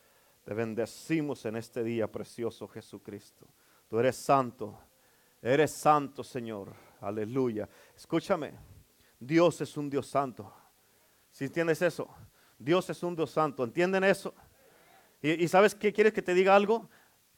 Te 0.44 0.54
bendecimos 0.54 1.44
en 1.44 1.56
este 1.56 1.82
día, 1.82 2.06
precioso 2.10 2.68
Jesucristo. 2.68 3.48
Tú 3.88 3.98
eres 3.98 4.16
santo, 4.16 4.78
eres 5.42 5.72
santo, 5.72 6.22
Señor. 6.22 6.72
Aleluya. 7.00 7.68
Escúchame, 7.96 8.52
Dios 9.18 9.60
es 9.60 9.76
un 9.76 9.88
Dios 9.88 10.06
santo. 10.06 10.52
Si 11.30 11.44
entiendes 11.44 11.82
eso, 11.82 12.08
Dios 12.58 12.88
es 12.90 13.02
un 13.02 13.14
Dios 13.14 13.30
santo, 13.30 13.64
¿entienden 13.64 14.04
eso? 14.04 14.34
Y, 15.22 15.48
sabes 15.48 15.74
qué 15.74 15.92
quieres 15.92 16.12
que 16.12 16.22
te 16.22 16.34
diga 16.34 16.54
algo? 16.54 16.88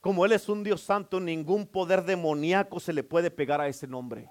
Como 0.00 0.24
Él 0.24 0.32
es 0.32 0.48
un 0.48 0.62
Dios 0.62 0.82
santo, 0.82 1.20
ningún 1.20 1.66
poder 1.66 2.04
demoníaco 2.04 2.80
se 2.80 2.92
le 2.92 3.02
puede 3.02 3.30
pegar 3.30 3.60
a 3.60 3.68
ese 3.68 3.86
nombre. 3.86 4.30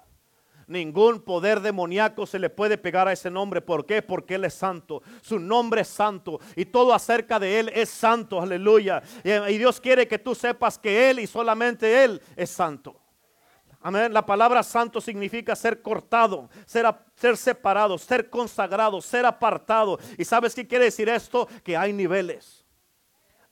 Ningún 0.66 1.22
poder 1.22 1.60
demoníaco 1.60 2.26
se 2.26 2.38
le 2.38 2.50
puede 2.50 2.76
pegar 2.76 3.08
a 3.08 3.12
ese 3.12 3.30
nombre. 3.30 3.62
¿Por 3.62 3.86
qué? 3.86 4.02
Porque 4.02 4.34
Él 4.34 4.44
es 4.44 4.52
santo. 4.52 5.02
Su 5.22 5.38
nombre 5.38 5.80
es 5.80 5.88
santo. 5.88 6.40
Y 6.56 6.66
todo 6.66 6.92
acerca 6.92 7.40
de 7.40 7.58
Él 7.58 7.70
es 7.74 7.88
santo. 7.88 8.40
Aleluya. 8.40 9.02
Y, 9.24 9.56
Dios 9.56 9.80
quiere 9.80 10.06
que 10.06 10.18
tú 10.18 10.34
sepas 10.34 10.78
que 10.78 11.08
Él 11.08 11.20
y 11.20 11.26
solamente 11.26 12.04
Él 12.04 12.20
es 12.36 12.50
santo. 12.50 13.00
Amén. 13.80 14.12
La 14.12 14.26
palabra 14.26 14.62
santo 14.62 15.00
significa 15.00 15.54
ser 15.54 15.80
cortado, 15.80 16.50
ser, 16.66 17.36
separado, 17.36 17.96
ser 17.96 18.28
consagrado, 18.28 19.00
ser 19.00 19.24
apartado. 19.24 19.98
¿Y 20.16 20.24
sabes 20.24 20.54
qué 20.54 20.66
quiere 20.66 20.86
decir 20.86 21.08
esto? 21.08 21.48
Que 21.62 21.76
hay 21.76 21.92
niveles. 21.92 22.64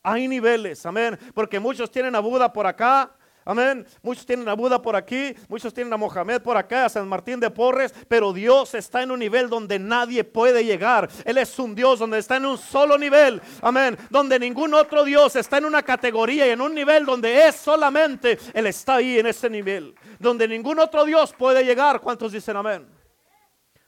Hay 0.03 0.27
niveles, 0.27 0.85
amén. 0.85 1.19
Porque 1.35 1.61
muchos 1.61 1.91
tienen 1.91 2.15
a 2.15 2.21
Buda 2.21 2.53
por 2.53 2.67
acá, 2.67 3.13
Amén. 3.49 3.87
Muchos 4.03 4.27
tienen 4.27 4.49
a 4.49 4.55
Buda 4.55 4.83
por 4.83 4.97
aquí, 4.97 5.33
muchos 5.49 5.73
tienen 5.73 5.93
a 5.93 5.97
Mohamed 5.97 6.43
por 6.43 6.57
acá, 6.57 6.87
a 6.87 6.89
San 6.89 7.07
Martín 7.07 7.39
de 7.39 7.49
Porres, 7.49 7.95
pero 8.09 8.33
Dios 8.33 8.75
está 8.75 9.05
en 9.05 9.13
un 9.13 9.21
nivel 9.21 9.49
donde 9.49 9.79
nadie 9.79 10.25
puede 10.25 10.65
llegar. 10.65 11.09
Él 11.25 11.39
es 11.39 11.57
un 11.61 11.73
Dios 11.73 12.01
donde 12.01 12.19
está 12.19 12.39
en 12.39 12.47
un 12.47 12.59
solo 12.59 12.99
nivel. 12.99 13.41
Amén. 13.63 13.97
Donde 14.11 14.41
ningún 14.41 14.75
otro 14.75 15.05
Dios 15.05 15.37
está 15.37 15.59
en 15.59 15.65
una 15.65 15.85
categoría 15.85 16.45
y 16.49 16.51
en 16.51 16.61
un 16.61 16.75
nivel 16.75 17.07
donde 17.07 17.47
es 17.47 17.55
solamente 17.55 18.37
Él 18.53 18.67
está 18.67 18.97
ahí 18.97 19.21
en 19.21 19.29
ese 19.29 19.49
nivel. 19.49 19.95
Donde 20.19 20.49
ningún 20.49 20.81
otro 20.81 21.05
Dios 21.05 21.33
puede 21.33 21.65
llegar. 21.65 22.01
¿Cuántos 22.01 22.33
dicen 22.33 22.57
amén? 22.57 22.85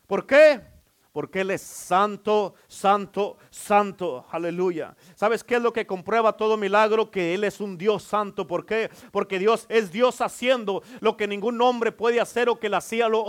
¿Por 0.06 0.24
qué? 0.24 0.77
Porque 1.12 1.40
Él 1.40 1.50
es 1.50 1.62
santo, 1.62 2.54
santo, 2.68 3.38
santo. 3.50 4.26
Aleluya. 4.30 4.94
¿Sabes 5.14 5.42
qué 5.42 5.56
es 5.56 5.62
lo 5.62 5.72
que 5.72 5.86
comprueba 5.86 6.34
todo 6.34 6.56
milagro? 6.56 7.10
Que 7.10 7.34
Él 7.34 7.44
es 7.44 7.60
un 7.60 7.78
Dios 7.78 8.02
santo. 8.02 8.46
¿Por 8.46 8.66
qué? 8.66 8.90
Porque 9.10 9.38
Dios 9.38 9.66
es 9.70 9.90
Dios 9.90 10.20
haciendo 10.20 10.82
lo 11.00 11.16
que 11.16 11.26
ningún 11.26 11.60
hombre 11.62 11.92
puede 11.92 12.20
hacer 12.20 12.48
o 12.48 12.60
que 12.60 12.68
la, 12.68 12.82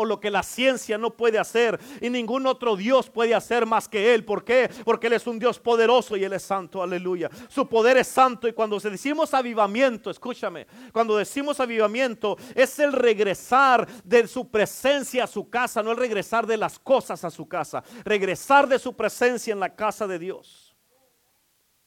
lo 0.06 0.20
que 0.20 0.30
la 0.30 0.44
ciencia 0.44 0.98
no 0.98 1.12
puede 1.12 1.40
hacer. 1.40 1.80
Y 2.02 2.10
ningún 2.10 2.46
otro 2.48 2.76
Dios 2.76 3.10
puede 3.10 3.34
hacer 3.34 3.66
más 3.66 3.88
que 3.88 4.14
Él. 4.14 4.26
¿Por 4.26 4.44
qué? 4.44 4.70
Porque 4.84 5.08
Él 5.08 5.14
es 5.14 5.26
un 5.26 5.40
Dios 5.40 5.58
poderoso 5.58 6.18
y 6.18 6.24
Él 6.26 6.34
es 6.34 6.44
santo. 6.44 6.84
Aleluya. 6.84 7.30
Su 7.48 7.68
poder 7.68 7.98
es 7.98 8.08
santo. 8.08 8.48
Y 8.48 8.54
cuando 8.54 8.78
decimos 8.80 9.34
avivamiento, 9.34 10.10
escúchame, 10.10 10.68
cuando 10.92 11.16
decimos 11.16 11.60
avivamiento 11.60 12.38
es 12.56 12.78
el 12.80 12.92
regresar 12.92 13.88
de 14.04 14.28
su 14.28 14.50
presencia 14.50 15.24
a 15.24 15.28
su 15.28 15.50
casa, 15.50 15.82
no 15.82 15.92
el 15.92 15.98
regresar 15.98 16.46
de 16.46 16.58
las 16.58 16.78
cosas 16.78 17.24
a 17.24 17.30
su 17.30 17.48
casa. 17.48 17.79
Regresar 18.04 18.68
de 18.68 18.80
su 18.80 18.96
presencia 18.96 19.54
en 19.54 19.60
la 19.60 19.76
casa 19.76 20.08
de 20.08 20.20
Dios. 20.20 20.76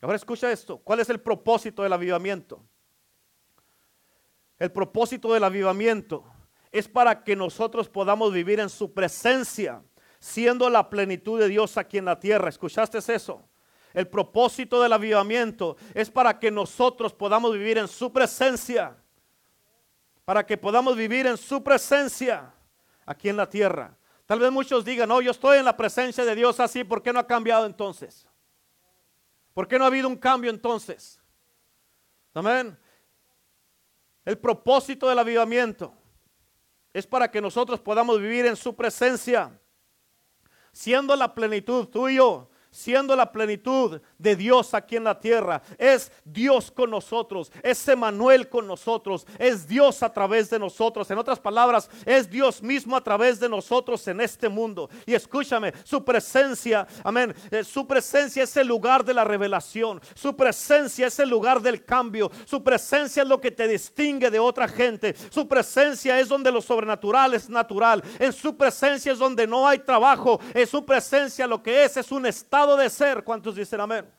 Ahora 0.01 0.17
escucha 0.17 0.51
esto. 0.51 0.79
¿Cuál 0.79 1.01
es 1.01 1.09
el 1.11 1.21
propósito 1.21 1.83
del 1.83 1.93
avivamiento? 1.93 2.65
El 4.59 4.73
propósito 4.73 5.33
del 5.33 5.45
avivamiento 5.45 6.25
es 6.73 6.89
para 6.89 7.23
que 7.23 7.37
nosotros 7.37 7.89
podamos 7.89 8.33
vivir 8.33 8.59
en 8.59 8.69
su 8.69 8.93
presencia, 8.93 9.83
siendo 10.19 10.71
la 10.71 10.89
plenitud 10.89 11.39
de 11.39 11.49
Dios 11.49 11.77
aquí 11.77 11.99
en 11.99 12.07
la 12.07 12.19
tierra. 12.19 12.49
¿Escuchaste 12.49 12.99
eso? 12.99 13.49
El 13.93 14.09
propósito 14.09 14.83
del 14.83 14.93
avivamiento 14.93 15.77
es 15.95 16.11
para 16.11 16.39
que 16.39 16.51
nosotros 16.51 17.13
podamos 17.13 17.53
vivir 17.53 17.79
en 17.79 17.89
su 17.89 18.13
presencia. 18.13 18.97
Para 20.25 20.47
que 20.47 20.57
podamos 20.57 20.97
vivir 20.97 21.27
en 21.27 21.37
su 21.37 21.63
presencia 21.63 22.55
aquí 23.05 23.29
en 23.29 23.37
la 23.37 23.49
tierra. 23.49 23.97
Tal 24.33 24.39
vez 24.39 24.51
muchos 24.51 24.83
digan, 24.83 25.11
no, 25.11 25.21
yo 25.21 25.31
estoy 25.31 25.59
en 25.59 25.65
la 25.67 25.77
presencia 25.77 26.25
de 26.25 26.35
Dios 26.35 26.59
así, 26.59 26.85
¿por 26.85 27.03
qué 27.03 27.13
no 27.13 27.19
ha 27.19 27.27
cambiado 27.27 27.67
entonces? 27.67 28.27
¿Por 29.53 29.69
qué 29.69 29.79
no 29.79 29.85
ha 29.85 29.89
habido 29.89 30.09
un 30.09 30.17
cambio 30.17 30.51
entonces? 30.51 31.21
Amén. 32.33 32.75
El 34.25 34.39
propósito 34.39 35.07
del 35.07 35.19
avivamiento 35.19 35.93
es 36.95 37.07
para 37.07 37.31
que 37.31 37.43
nosotros 37.43 37.79
podamos 37.79 38.23
vivir 38.23 38.47
en 38.47 38.57
su 38.57 38.75
presencia, 38.75 39.53
siendo 40.73 41.15
la 41.15 41.35
plenitud 41.35 41.89
tuyo 41.89 42.49
siendo 42.73 43.15
la 43.15 43.31
plenitud 43.31 44.01
de 44.19 44.35
Dios 44.35 44.75
aquí 44.75 44.97
en 44.97 45.05
la 45.05 45.21
tierra. 45.21 45.63
Es 45.79 46.11
Dios 46.25 46.71
con 46.71 46.91
nosotros, 46.91 47.53
es 47.63 47.87
Emanuel 47.87 48.49
con 48.49 48.67
nosotros, 48.67 49.27
es 49.39 49.69
Dios 49.69 50.03
a 50.03 50.13
través 50.13 50.51
de 50.51 50.59
nosotros. 50.59 51.09
En 51.11 51.19
otras 51.19 51.39
palabras, 51.39 51.89
es 52.05 52.29
Dios 52.29 52.63
mismo 52.63 52.97
a 52.97 53.05
través 53.05 53.39
de 53.39 53.49
nosotros 53.49 54.09
en 54.09 54.21
este 54.21 54.49
mundo. 54.49 54.89
Y 55.07 55.15
escúchame, 55.15 55.73
su 55.85 56.03
presencia, 56.05 56.87
amén, 57.05 57.35
eh, 57.51 57.63
su 57.63 57.87
presencia 57.87 58.43
es 58.43 58.57
el 58.57 58.67
lugar 58.67 59.05
de 59.05 59.15
la 59.15 59.25
revelación, 59.25 60.01
su 60.15 60.35
presencia 60.35 61.07
es 61.07 61.19
el 61.19 61.29
lugar 61.29 61.61
del 61.61 61.85
cambio, 61.85 62.31
su 62.47 62.65
presencia 62.65 63.23
es 63.23 63.29
lo 63.29 63.41
que 63.41 63.51
te 63.51 63.69
distingue 63.69 64.31
de 64.31 64.39
otra 64.39 64.67
gente, 64.67 65.15
su 65.31 65.47
presencia 65.47 66.19
es 66.19 66.29
donde 66.29 66.51
lo 66.51 66.63
sobrenatural 66.63 67.35
es 67.35 67.51
natural, 67.51 68.03
en 68.19 68.33
su 68.33 68.57
presencia 68.57 69.13
es 69.13 69.19
donde 69.19 69.47
no 69.47 69.69
hay 69.69 69.81
trabajo, 69.81 70.41
en 70.55 70.67
su 70.67 70.85
presencia 70.87 71.47
lo 71.47 71.63
que 71.63 71.85
es 71.85 71.97
es 71.99 72.11
un 72.11 72.25
estado 72.25 72.62
de 72.77 72.89
ser. 72.91 73.25
¿Cuántos 73.25 73.55
dicen 73.57 73.81
amén? 73.81 74.11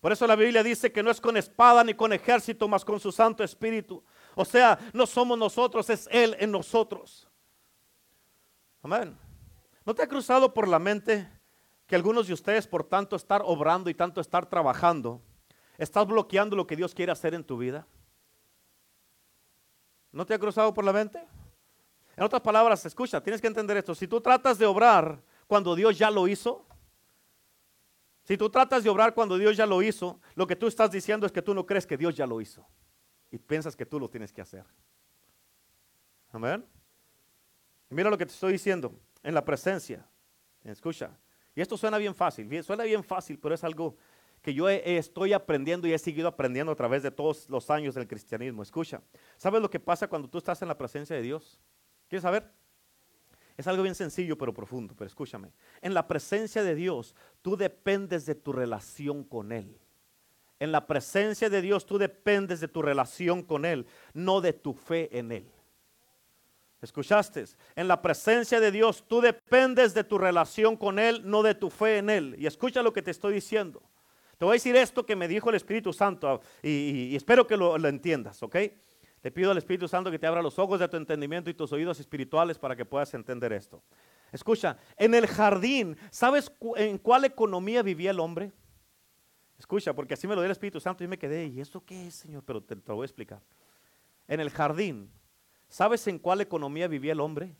Por 0.00 0.12
eso 0.12 0.26
la 0.26 0.36
Biblia 0.36 0.62
dice 0.62 0.92
que 0.92 1.02
no 1.02 1.10
es 1.10 1.20
con 1.20 1.36
espada 1.36 1.82
ni 1.82 1.94
con 1.94 2.12
ejército, 2.12 2.68
mas 2.68 2.84
con 2.84 3.00
su 3.00 3.10
Santo 3.10 3.42
Espíritu. 3.42 4.04
O 4.34 4.44
sea, 4.44 4.78
no 4.92 5.06
somos 5.06 5.36
nosotros, 5.38 5.88
es 5.90 6.08
Él 6.12 6.36
en 6.38 6.52
nosotros. 6.52 7.28
Amén. 8.82 9.18
¿No 9.84 9.94
te 9.94 10.02
ha 10.02 10.06
cruzado 10.06 10.52
por 10.52 10.68
la 10.68 10.78
mente 10.78 11.28
que 11.86 11.96
algunos 11.96 12.26
de 12.26 12.34
ustedes, 12.34 12.66
por 12.66 12.84
tanto 12.84 13.16
estar 13.16 13.42
obrando 13.44 13.90
y 13.90 13.94
tanto 13.94 14.20
estar 14.20 14.46
trabajando, 14.46 15.22
estás 15.78 16.06
bloqueando 16.06 16.54
lo 16.54 16.66
que 16.66 16.76
Dios 16.76 16.94
quiere 16.94 17.12
hacer 17.12 17.34
en 17.34 17.44
tu 17.44 17.58
vida? 17.58 17.86
¿No 20.12 20.24
te 20.24 20.34
ha 20.34 20.38
cruzado 20.38 20.72
por 20.72 20.84
la 20.84 20.92
mente? 20.92 21.26
En 22.16 22.24
otras 22.24 22.42
palabras, 22.42 22.84
escucha, 22.86 23.20
tienes 23.22 23.40
que 23.40 23.46
entender 23.46 23.76
esto. 23.76 23.94
Si 23.94 24.06
tú 24.08 24.20
tratas 24.20 24.56
de 24.56 24.66
obrar 24.66 25.20
cuando 25.46 25.74
Dios 25.74 25.98
ya 25.98 26.10
lo 26.10 26.26
hizo, 26.28 26.64
si 28.26 28.36
tú 28.36 28.50
tratas 28.50 28.82
de 28.82 28.90
obrar 28.90 29.14
cuando 29.14 29.38
Dios 29.38 29.56
ya 29.56 29.66
lo 29.66 29.80
hizo, 29.82 30.20
lo 30.34 30.48
que 30.48 30.56
tú 30.56 30.66
estás 30.66 30.90
diciendo 30.90 31.26
es 31.26 31.32
que 31.32 31.42
tú 31.42 31.54
no 31.54 31.64
crees 31.64 31.86
que 31.86 31.96
Dios 31.96 32.16
ya 32.16 32.26
lo 32.26 32.40
hizo. 32.40 32.66
Y 33.30 33.38
piensas 33.38 33.76
que 33.76 33.86
tú 33.86 34.00
lo 34.00 34.10
tienes 34.10 34.32
que 34.32 34.40
hacer. 34.40 34.64
Amén. 36.32 36.66
Mira 37.88 38.10
lo 38.10 38.18
que 38.18 38.26
te 38.26 38.32
estoy 38.32 38.54
diciendo. 38.54 38.92
En 39.22 39.32
la 39.32 39.44
presencia. 39.44 40.04
Escucha. 40.64 41.16
Y 41.54 41.60
esto 41.60 41.76
suena 41.76 41.98
bien 41.98 42.16
fácil. 42.16 42.64
Suena 42.64 42.82
bien 42.82 43.04
fácil, 43.04 43.38
pero 43.38 43.54
es 43.54 43.62
algo 43.62 43.96
que 44.42 44.52
yo 44.52 44.68
estoy 44.68 45.32
aprendiendo 45.32 45.86
y 45.86 45.92
he 45.92 45.98
seguido 45.98 46.26
aprendiendo 46.26 46.72
a 46.72 46.76
través 46.76 47.04
de 47.04 47.12
todos 47.12 47.48
los 47.48 47.70
años 47.70 47.94
del 47.94 48.08
cristianismo. 48.08 48.60
Escucha. 48.60 49.02
¿Sabes 49.36 49.62
lo 49.62 49.70
que 49.70 49.78
pasa 49.78 50.08
cuando 50.08 50.28
tú 50.28 50.38
estás 50.38 50.60
en 50.62 50.68
la 50.68 50.76
presencia 50.76 51.14
de 51.14 51.22
Dios? 51.22 51.60
¿Quieres 52.08 52.22
saber? 52.22 52.50
Es 53.56 53.66
algo 53.66 53.82
bien 53.82 53.94
sencillo 53.94 54.36
pero 54.36 54.52
profundo, 54.52 54.94
pero 54.96 55.08
escúchame. 55.08 55.52
En 55.80 55.94
la 55.94 56.06
presencia 56.06 56.62
de 56.62 56.74
Dios, 56.74 57.14
tú 57.42 57.56
dependes 57.56 58.26
de 58.26 58.34
tu 58.34 58.52
relación 58.52 59.24
con 59.24 59.52
Él. 59.52 59.78
En 60.58 60.72
la 60.72 60.86
presencia 60.86 61.50
de 61.50 61.62
Dios, 61.62 61.86
tú 61.86 61.98
dependes 61.98 62.60
de 62.60 62.68
tu 62.68 62.82
relación 62.82 63.42
con 63.42 63.64
Él, 63.64 63.86
no 64.14 64.40
de 64.40 64.52
tu 64.52 64.74
fe 64.74 65.16
en 65.18 65.32
Él. 65.32 65.50
¿Escuchaste? 66.80 67.44
En 67.74 67.88
la 67.88 68.00
presencia 68.00 68.60
de 68.60 68.70
Dios, 68.70 69.04
tú 69.08 69.20
dependes 69.20 69.94
de 69.94 70.04
tu 70.04 70.18
relación 70.18 70.76
con 70.76 70.98
Él, 70.98 71.22
no 71.24 71.42
de 71.42 71.54
tu 71.54 71.70
fe 71.70 71.98
en 71.98 72.10
Él. 72.10 72.36
Y 72.38 72.46
escucha 72.46 72.82
lo 72.82 72.92
que 72.92 73.02
te 73.02 73.10
estoy 73.10 73.34
diciendo. 73.34 73.82
Te 74.38 74.44
voy 74.44 74.52
a 74.52 74.60
decir 74.60 74.76
esto 74.76 75.04
que 75.06 75.16
me 75.16 75.28
dijo 75.28 75.48
el 75.48 75.56
Espíritu 75.56 75.92
Santo 75.94 76.42
y, 76.62 77.16
espero 77.16 77.46
que 77.46 77.56
lo, 77.56 77.78
lo 77.78 77.88
entiendas, 77.88 78.42
¿ok? 78.42 78.56
Le 79.26 79.32
pido 79.32 79.50
al 79.50 79.58
Espíritu 79.58 79.88
Santo 79.88 80.08
que 80.08 80.20
te 80.20 80.26
abra 80.28 80.40
los 80.40 80.56
ojos 80.56 80.78
de 80.78 80.86
tu 80.86 80.96
entendimiento 80.96 81.50
y 81.50 81.54
tus 81.54 81.72
oídos 81.72 81.98
espirituales 81.98 82.60
para 82.60 82.76
que 82.76 82.84
puedas 82.84 83.12
entender 83.12 83.52
esto. 83.52 83.82
Escucha, 84.30 84.78
en 84.96 85.16
el 85.16 85.26
jardín, 85.26 85.96
¿sabes 86.12 86.48
en 86.76 86.96
cuál 86.96 87.24
economía 87.24 87.82
vivía 87.82 88.12
el 88.12 88.20
hombre? 88.20 88.52
Escucha, 89.58 89.94
porque 89.94 90.14
así 90.14 90.28
me 90.28 90.36
lo 90.36 90.42
dio 90.42 90.46
el 90.46 90.52
Espíritu 90.52 90.78
Santo 90.78 91.02
y 91.02 91.08
me 91.08 91.18
quedé, 91.18 91.44
¿y 91.46 91.60
eso 91.60 91.84
qué 91.84 92.06
es, 92.06 92.14
Señor? 92.14 92.44
Pero 92.44 92.62
te, 92.62 92.76
te 92.76 92.88
lo 92.88 92.94
voy 92.94 93.02
a 93.02 93.06
explicar. 93.06 93.42
En 94.28 94.38
el 94.38 94.48
jardín, 94.50 95.10
¿sabes 95.66 96.06
en 96.06 96.20
cuál 96.20 96.40
economía 96.40 96.86
vivía 96.86 97.10
el 97.10 97.18
hombre? 97.18 97.56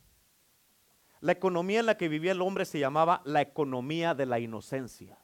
La 1.19 1.33
economía 1.33 1.81
en 1.81 1.87
la 1.87 1.97
que 1.97 2.09
vivía 2.09 2.31
el 2.31 2.43
hombre 2.43 2.65
se 2.65 2.79
llamaba 2.79 3.23
la 3.25 3.41
economía 3.41 4.15
de 4.15 4.27
la 4.27 4.39
inocencia. 4.39 5.19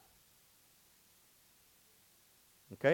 ¿Ok? 2.69 2.85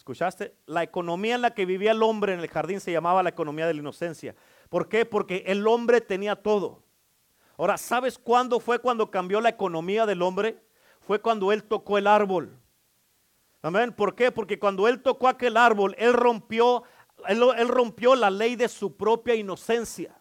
¿Escuchaste? 0.00 0.54
La 0.64 0.82
economía 0.82 1.34
en 1.34 1.42
la 1.42 1.52
que 1.52 1.66
vivía 1.66 1.90
el 1.90 2.02
hombre 2.02 2.32
en 2.32 2.40
el 2.40 2.48
jardín 2.48 2.80
se 2.80 2.90
llamaba 2.90 3.22
la 3.22 3.28
economía 3.28 3.66
de 3.66 3.74
la 3.74 3.80
inocencia. 3.80 4.34
¿Por 4.70 4.88
qué? 4.88 5.04
Porque 5.04 5.44
el 5.46 5.66
hombre 5.66 6.00
tenía 6.00 6.36
todo. 6.36 6.82
Ahora, 7.58 7.76
¿sabes 7.76 8.18
cuándo 8.18 8.60
fue 8.60 8.78
cuando 8.78 9.10
cambió 9.10 9.42
la 9.42 9.50
economía 9.50 10.06
del 10.06 10.22
hombre? 10.22 10.58
Fue 11.00 11.20
cuando 11.20 11.52
él 11.52 11.64
tocó 11.64 11.98
el 11.98 12.06
árbol. 12.06 12.58
Amén. 13.60 13.92
¿Por 13.92 14.14
qué? 14.14 14.32
Porque 14.32 14.58
cuando 14.58 14.88
él 14.88 15.02
tocó 15.02 15.28
aquel 15.28 15.58
árbol, 15.58 15.94
él 15.98 16.14
rompió, 16.14 16.82
él, 17.28 17.68
rompió 17.68 18.14
la 18.14 18.30
ley 18.30 18.56
de 18.56 18.68
su 18.68 18.96
propia 18.96 19.34
inocencia. 19.34 20.16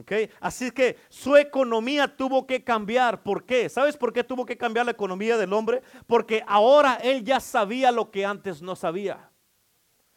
Okay. 0.00 0.30
Así 0.40 0.70
que 0.70 0.96
su 1.08 1.36
economía 1.36 2.06
tuvo 2.16 2.46
que 2.46 2.62
cambiar. 2.62 3.22
¿Por 3.22 3.44
qué? 3.44 3.68
¿Sabes 3.68 3.96
por 3.96 4.12
qué 4.12 4.22
tuvo 4.22 4.46
que 4.46 4.56
cambiar 4.56 4.86
la 4.86 4.92
economía 4.92 5.36
del 5.36 5.52
hombre? 5.52 5.82
Porque 6.06 6.44
ahora 6.46 6.94
él 7.02 7.24
ya 7.24 7.40
sabía 7.40 7.90
lo 7.90 8.10
que 8.10 8.24
antes 8.24 8.62
no 8.62 8.76
sabía. 8.76 9.30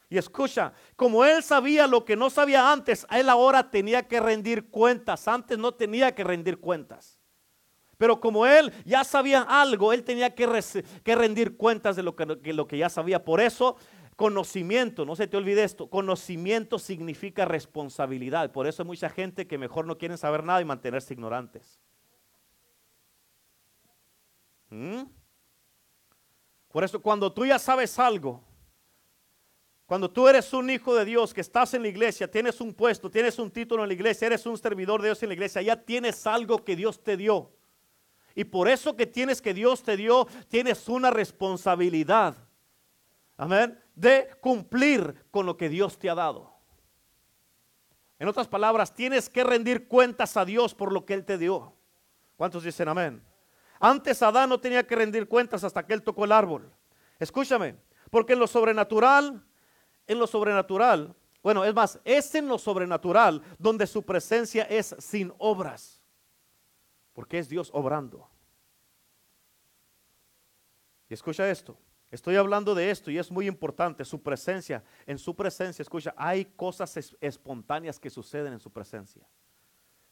Y 0.09 0.17
escucha, 0.17 0.73
como 0.95 1.23
él 1.23 1.41
sabía 1.41 1.87
lo 1.87 2.03
que 2.03 2.15
no 2.15 2.29
sabía 2.29 2.71
antes, 2.71 3.07
él 3.09 3.29
ahora 3.29 3.71
tenía 3.71 4.07
que 4.07 4.19
rendir 4.19 4.69
cuentas. 4.69 5.27
Antes 5.27 5.57
no 5.57 5.73
tenía 5.73 6.13
que 6.13 6.23
rendir 6.23 6.59
cuentas. 6.59 7.17
Pero 7.97 8.19
como 8.19 8.45
él 8.45 8.73
ya 8.83 9.03
sabía 9.03 9.41
algo, 9.41 9.93
él 9.93 10.03
tenía 10.03 10.35
que, 10.35 10.47
rendir 11.05 11.55
cuentas 11.55 11.95
de 11.95 12.03
lo 12.03 12.15
que, 12.15 12.25
lo 12.25 12.67
que 12.67 12.77
ya 12.77 12.89
sabía. 12.89 13.23
Por 13.23 13.39
eso, 13.39 13.77
conocimiento, 14.21 15.03
no 15.03 15.15
se 15.15 15.25
te 15.25 15.35
olvide 15.35 15.63
esto, 15.63 15.89
conocimiento 15.89 16.77
significa 16.77 17.43
responsabilidad. 17.43 18.51
Por 18.51 18.67
eso 18.67 18.83
hay 18.83 18.87
mucha 18.87 19.09
gente 19.09 19.47
que 19.47 19.57
mejor 19.57 19.87
no 19.87 19.97
quieren 19.97 20.15
saber 20.15 20.43
nada 20.43 20.61
y 20.61 20.65
mantenerse 20.65 21.15
ignorantes. 21.15 21.79
¿Mm? 24.69 25.05
Por 26.71 26.83
eso 26.83 27.01
cuando 27.01 27.33
tú 27.33 27.47
ya 27.47 27.57
sabes 27.57 27.97
algo, 27.97 28.43
cuando 29.87 30.07
tú 30.07 30.27
eres 30.27 30.53
un 30.53 30.69
hijo 30.69 30.93
de 30.93 31.03
Dios, 31.03 31.33
que 31.33 31.41
estás 31.41 31.73
en 31.73 31.81
la 31.81 31.87
iglesia, 31.87 32.29
tienes 32.29 32.61
un 32.61 32.75
puesto, 32.75 33.09
tienes 33.09 33.39
un 33.39 33.49
título 33.49 33.81
en 33.81 33.89
la 33.89 33.95
iglesia, 33.95 34.27
eres 34.27 34.45
un 34.45 34.55
servidor 34.55 35.01
de 35.01 35.07
Dios 35.07 35.23
en 35.23 35.29
la 35.29 35.33
iglesia, 35.33 35.63
ya 35.63 35.75
tienes 35.75 36.27
algo 36.27 36.63
que 36.63 36.75
Dios 36.75 37.03
te 37.03 37.17
dio. 37.17 37.51
Y 38.35 38.43
por 38.43 38.67
eso 38.67 38.95
que 38.95 39.07
tienes 39.07 39.41
que 39.41 39.55
Dios 39.55 39.81
te 39.81 39.97
dio, 39.97 40.27
tienes 40.47 40.87
una 40.87 41.09
responsabilidad. 41.09 42.50
Amén. 43.41 43.81
De 43.95 44.29
cumplir 44.39 45.25
con 45.31 45.45
lo 45.45 45.57
que 45.57 45.67
Dios 45.67 45.97
te 45.97 46.09
ha 46.09 46.15
dado. 46.15 46.53
En 48.19 48.27
otras 48.27 48.47
palabras, 48.47 48.93
tienes 48.93 49.29
que 49.29 49.43
rendir 49.43 49.87
cuentas 49.87 50.37
a 50.37 50.45
Dios 50.45 50.75
por 50.75 50.91
lo 50.91 51.05
que 51.05 51.15
Él 51.15 51.25
te 51.25 51.39
dio. 51.39 51.73
¿Cuántos 52.37 52.63
dicen 52.63 52.87
amén? 52.87 53.23
Antes 53.79 54.21
Adán 54.21 54.49
no 54.49 54.59
tenía 54.59 54.85
que 54.85 54.95
rendir 54.95 55.27
cuentas 55.27 55.63
hasta 55.63 55.85
que 55.85 55.93
Él 55.93 56.03
tocó 56.03 56.25
el 56.25 56.31
árbol. 56.31 56.71
Escúchame, 57.17 57.77
porque 58.11 58.33
en 58.33 58.39
lo 58.39 58.45
sobrenatural, 58.45 59.43
en 60.05 60.19
lo 60.19 60.27
sobrenatural, 60.27 61.15
bueno, 61.41 61.65
es 61.65 61.73
más, 61.73 61.99
es 62.03 62.35
en 62.35 62.47
lo 62.47 62.59
sobrenatural 62.59 63.41
donde 63.57 63.87
su 63.87 64.03
presencia 64.03 64.65
es 64.65 64.95
sin 64.99 65.33
obras 65.39 66.01
porque 67.13 67.39
es 67.39 67.49
Dios 67.49 67.69
obrando. 67.73 68.27
Y 71.09 71.13
escucha 71.13 71.49
esto, 71.49 71.77
estoy 72.11 72.35
hablando 72.35 72.75
de 72.75 72.91
esto 72.91 73.09
y 73.09 73.17
es 73.17 73.31
muy 73.31 73.47
importante, 73.47 74.05
su 74.05 74.21
presencia, 74.21 74.83
en 75.05 75.17
su 75.17 75.35
presencia, 75.35 75.81
escucha, 75.81 76.13
hay 76.15 76.45
cosas 76.45 77.15
espontáneas 77.19 77.99
que 77.99 78.09
suceden 78.09 78.53
en 78.53 78.59
su 78.59 78.69
presencia. 78.69 79.25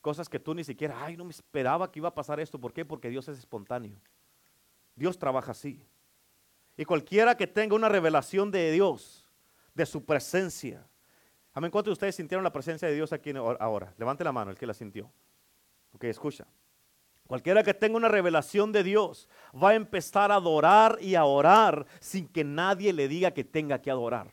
Cosas 0.02 0.30
que 0.30 0.40
tú 0.40 0.56
ni 0.56 0.64
siquiera, 0.64 1.04
ay, 1.04 1.18
no 1.18 1.26
me 1.26 1.32
esperaba 1.32 1.92
que 1.92 2.00
iba 2.00 2.08
a 2.08 2.16
pasar 2.16 2.40
esto. 2.40 2.60
¿Por 2.60 2.74
qué? 2.74 2.86
Porque 2.86 3.10
Dios 3.10 3.28
es 3.28 3.38
espontáneo. 3.38 4.00
Dios 4.96 5.20
trabaja 5.20 5.52
así. 5.52 5.86
Y 6.78 6.86
cualquiera 6.86 7.36
que 7.36 7.48
tenga 7.48 7.76
una 7.76 7.90
revelación 7.90 8.50
de 8.52 8.72
Dios, 8.72 9.28
de 9.74 9.86
su 9.86 10.06
presencia. 10.06 10.88
Amén, 11.54 11.72
¿cuántos 11.72 11.92
de 11.92 11.94
ustedes 11.94 12.16
sintieron 12.16 12.44
la 12.44 12.54
presencia 12.54 12.88
de 12.88 12.96
Dios 12.96 13.12
aquí 13.12 13.34
ahora? 13.60 13.94
Levante 13.98 14.24
la 14.24 14.32
mano 14.32 14.52
el 14.52 14.58
que 14.58 14.66
la 14.66 14.74
sintió. 14.74 15.12
Ok, 15.92 16.06
escucha. 16.06 16.48
Cualquiera 17.30 17.62
que 17.62 17.76
tenga 17.76 17.96
una 17.96 18.08
revelación 18.08 18.72
de 18.72 18.82
Dios 18.82 19.30
va 19.54 19.70
a 19.70 19.76
empezar 19.76 20.32
a 20.32 20.38
adorar 20.38 20.98
y 21.00 21.14
a 21.14 21.26
orar 21.26 21.86
sin 22.00 22.28
que 22.28 22.44
nadie 22.44 22.92
le 22.92 23.08
diga 23.08 23.30
que 23.30 23.44
tenga 23.44 23.84
que 23.84 23.92
adorar. 23.92 24.32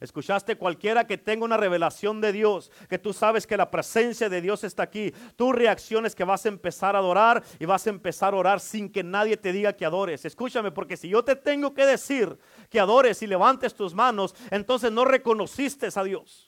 Escuchaste 0.00 0.56
cualquiera 0.56 1.06
que 1.06 1.18
tenga 1.18 1.44
una 1.44 1.58
revelación 1.58 2.22
de 2.22 2.32
Dios, 2.32 2.72
que 2.88 2.98
tú 2.98 3.12
sabes 3.12 3.46
que 3.46 3.58
la 3.58 3.70
presencia 3.70 4.30
de 4.30 4.40
Dios 4.40 4.64
está 4.64 4.84
aquí. 4.84 5.12
Tu 5.36 5.52
reacción 5.52 6.06
es 6.06 6.14
que 6.14 6.24
vas 6.24 6.46
a 6.46 6.48
empezar 6.48 6.96
a 6.96 7.00
adorar 7.00 7.42
y 7.58 7.66
vas 7.66 7.86
a 7.86 7.90
empezar 7.90 8.32
a 8.32 8.38
orar 8.38 8.60
sin 8.60 8.90
que 8.90 9.02
nadie 9.04 9.36
te 9.36 9.52
diga 9.52 9.74
que 9.74 9.84
adores. 9.84 10.24
Escúchame, 10.24 10.70
porque 10.70 10.96
si 10.96 11.10
yo 11.10 11.22
te 11.22 11.36
tengo 11.36 11.74
que 11.74 11.84
decir 11.84 12.38
que 12.70 12.80
adores 12.80 13.20
y 13.20 13.26
levantes 13.26 13.74
tus 13.74 13.92
manos, 13.92 14.34
entonces 14.50 14.90
no 14.90 15.04
reconociste 15.04 15.88
a 15.94 16.02
Dios. 16.02 16.47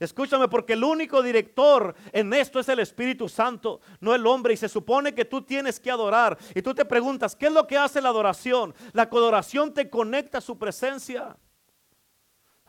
Escúchame, 0.00 0.48
porque 0.48 0.72
el 0.72 0.82
único 0.82 1.22
director 1.22 1.94
en 2.12 2.32
esto 2.32 2.58
es 2.58 2.68
el 2.70 2.78
Espíritu 2.78 3.28
Santo, 3.28 3.82
no 4.00 4.14
el 4.14 4.26
hombre. 4.26 4.54
Y 4.54 4.56
se 4.56 4.68
supone 4.68 5.14
que 5.14 5.26
tú 5.26 5.42
tienes 5.42 5.78
que 5.78 5.90
adorar. 5.90 6.38
Y 6.54 6.62
tú 6.62 6.74
te 6.74 6.86
preguntas, 6.86 7.36
¿qué 7.36 7.46
es 7.46 7.52
lo 7.52 7.66
que 7.66 7.76
hace 7.76 8.00
la 8.00 8.08
adoración? 8.08 8.74
La 8.94 9.02
adoración 9.02 9.74
te 9.74 9.90
conecta 9.90 10.38
a 10.38 10.40
su 10.40 10.58
presencia. 10.58 11.36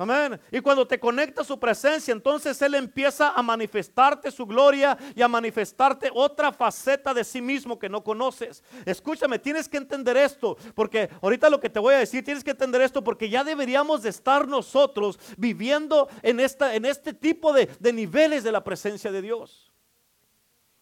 Amén. 0.02 0.42
Y 0.52 0.62
cuando 0.62 0.88
te 0.88 1.00
conecta 1.00 1.44
su 1.44 1.60
presencia, 1.60 2.12
entonces 2.12 2.60
Él 2.64 2.74
empieza 2.74 3.34
a 3.34 3.44
manifestarte 3.44 4.32
su 4.32 4.48
gloria 4.48 4.98
y 5.16 5.22
a 5.22 5.28
manifestarte 5.28 6.10
otra 6.12 6.52
faceta 6.52 7.14
de 7.14 7.24
sí 7.24 7.40
mismo 7.40 7.78
que 7.78 7.88
no 7.88 8.04
conoces. 8.04 8.64
Escúchame, 8.84 9.38
tienes 9.38 9.70
que 9.70 9.78
entender 9.78 10.18
esto, 10.18 10.58
porque 10.74 11.08
ahorita 11.22 11.52
lo 11.52 11.60
que 11.60 11.70
te 11.70 11.78
voy 11.80 11.94
a 11.94 12.00
decir, 12.00 12.24
tienes 12.26 12.44
que 12.44 12.50
entender 12.50 12.82
esto, 12.82 13.04
porque 13.04 13.30
ya 13.30 13.44
deberíamos 13.44 14.02
de 14.02 14.10
estar 14.10 14.48
nosotros 14.48 15.20
viviendo 15.38 16.10
en, 16.24 16.40
esta, 16.40 16.74
en 16.74 16.86
este 16.86 17.14
tipo 17.14 17.54
de, 17.54 17.68
de 17.80 17.94
niveles 17.94 18.44
de 18.44 18.52
la 18.52 18.64
presencia 18.64 19.12
de 19.12 19.22
Dios. 19.22 19.72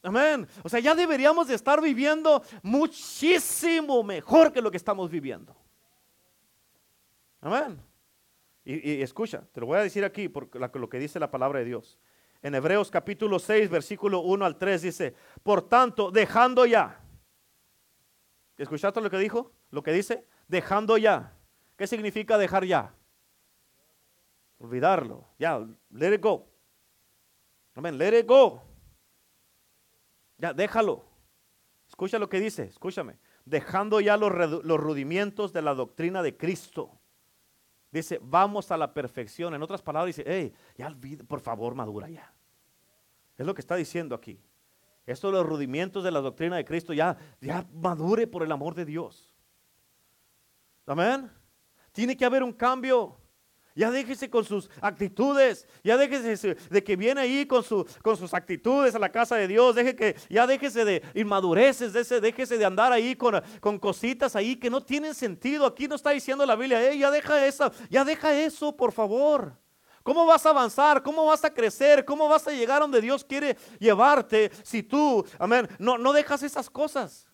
Amén. 0.01 0.47
O 0.63 0.69
sea, 0.69 0.79
ya 0.79 0.95
deberíamos 0.95 1.49
de 1.49 1.55
estar 1.55 1.81
viviendo 1.81 2.41
muchísimo 2.63 4.01
mejor 4.01 4.53
que 4.53 4.61
lo 4.61 4.71
que 4.71 4.77
estamos 4.77 5.09
viviendo. 5.09 5.53
Amén. 7.41 7.88
Y, 8.71 9.01
escucha, 9.01 9.41
te 9.51 9.61
lo 9.61 9.65
voy 9.65 9.79
a 9.79 9.81
decir 9.81 10.05
aquí 10.05 10.29
por 10.29 10.47
lo 10.79 10.89
que 10.89 10.99
dice 10.99 11.19
la 11.19 11.31
palabra 11.31 11.57
de 11.57 11.65
Dios. 11.65 11.97
En 12.43 12.53
Hebreos 12.53 12.91
capítulo 12.91 13.39
6, 13.39 13.67
versículo 13.67 14.19
1 14.19 14.45
al 14.45 14.59
3 14.59 14.83
dice, 14.83 15.15
por 15.41 15.67
tanto, 15.67 16.11
dejando 16.11 16.67
ya. 16.67 17.01
¿Escuchaste 18.59 19.01
lo 19.01 19.09
que 19.09 19.17
dijo? 19.17 19.51
Lo 19.71 19.81
que 19.81 19.91
dice, 19.91 20.27
dejando 20.47 20.99
ya. 20.99 21.35
¿Qué 21.77 21.87
significa 21.87 22.37
dejar 22.37 22.63
ya? 22.63 22.93
Olvidarlo. 24.59 25.25
Ya, 25.39 25.65
let 25.89 26.13
it 26.13 26.21
go. 26.21 26.47
Amén, 27.73 27.97
let 27.97 28.19
it 28.19 28.27
go. 28.27 28.61
Ya, 30.37 30.53
déjalo. 30.53 31.05
Escucha 31.87 32.19
lo 32.19 32.29
que 32.29 32.39
dice, 32.39 32.65
escúchame. 32.65 33.17
Dejando 33.45 33.99
ya 33.99 34.15
los, 34.15 34.31
los 34.63 34.79
rudimientos 34.79 35.53
de 35.53 35.63
la 35.63 35.73
doctrina 35.73 36.21
de 36.21 36.37
Cristo 36.37 36.98
Dice, 37.91 38.19
vamos 38.21 38.71
a 38.71 38.77
la 38.77 38.93
perfección. 38.93 39.53
En 39.53 39.63
otras 39.63 39.81
palabras, 39.81 40.15
dice, 40.15 40.23
hey, 40.29 40.53
ya 40.77 40.87
olvida, 40.87 41.23
por 41.23 41.39
favor, 41.39 41.73
madura 41.73 42.07
ya. 42.09 42.33
Es 43.37 43.45
lo 43.45 43.53
que 43.53 43.61
está 43.61 43.75
diciendo 43.75 44.15
aquí. 44.15 44.39
Esto 45.05 45.27
de 45.27 45.33
los 45.33 45.45
rudimientos 45.45 46.03
de 46.03 46.11
la 46.11 46.21
doctrina 46.21 46.57
de 46.57 46.65
Cristo, 46.65 46.93
ya, 46.93 47.17
ya 47.41 47.65
madure 47.73 48.27
por 48.27 48.43
el 48.43 48.51
amor 48.51 48.75
de 48.75 48.85
Dios. 48.85 49.33
Amén. 50.85 51.31
Tiene 51.91 52.15
que 52.15 52.25
haber 52.25 52.43
un 52.43 52.53
cambio. 52.53 53.17
Ya 53.75 53.91
déjese 53.91 54.29
con 54.29 54.43
sus 54.43 54.69
actitudes. 54.81 55.67
Ya 55.83 55.97
déjese 55.97 56.55
de 56.55 56.83
que 56.83 56.95
viene 56.95 57.21
ahí 57.21 57.45
con, 57.45 57.63
con 58.01 58.17
sus 58.17 58.33
actitudes 58.33 58.95
a 58.95 58.99
la 58.99 59.11
casa 59.11 59.35
de 59.35 59.47
Dios. 59.47 59.75
Deje 59.75 59.95
que, 59.95 60.15
ya 60.29 60.45
déjese 60.45 60.85
de 60.85 61.03
inmadureces, 61.13 61.93
déjese 61.93 62.57
de 62.57 62.65
andar 62.65 62.91
ahí 62.91 63.15
con, 63.15 63.41
con 63.59 63.79
cositas 63.79 64.35
ahí 64.35 64.55
que 64.55 64.69
no 64.69 64.83
tienen 64.83 65.13
sentido. 65.13 65.65
Aquí 65.65 65.87
no 65.87 65.95
está 65.95 66.11
diciendo 66.11 66.45
la 66.45 66.55
Biblia, 66.55 66.93
ya 66.93 67.11
deja 67.11 67.45
eso, 67.45 67.71
ya 67.89 68.03
deja 68.03 68.33
eso, 68.33 68.75
por 68.75 68.91
favor. 68.91 69.57
¿Cómo 70.03 70.25
vas 70.25 70.45
a 70.45 70.49
avanzar? 70.49 71.03
¿Cómo 71.03 71.25
vas 71.25 71.43
a 71.45 71.53
crecer? 71.53 72.03
¿Cómo 72.05 72.27
vas 72.27 72.47
a 72.47 72.51
llegar 72.51 72.81
donde 72.81 73.01
Dios 73.01 73.23
quiere 73.23 73.57
llevarte 73.79 74.51
si 74.63 74.81
tú, 74.81 75.25
amén, 75.37 75.67
no, 75.77 75.97
no 75.97 76.13
dejas 76.13 76.41
esas 76.41 76.69
cosas? 76.69 77.27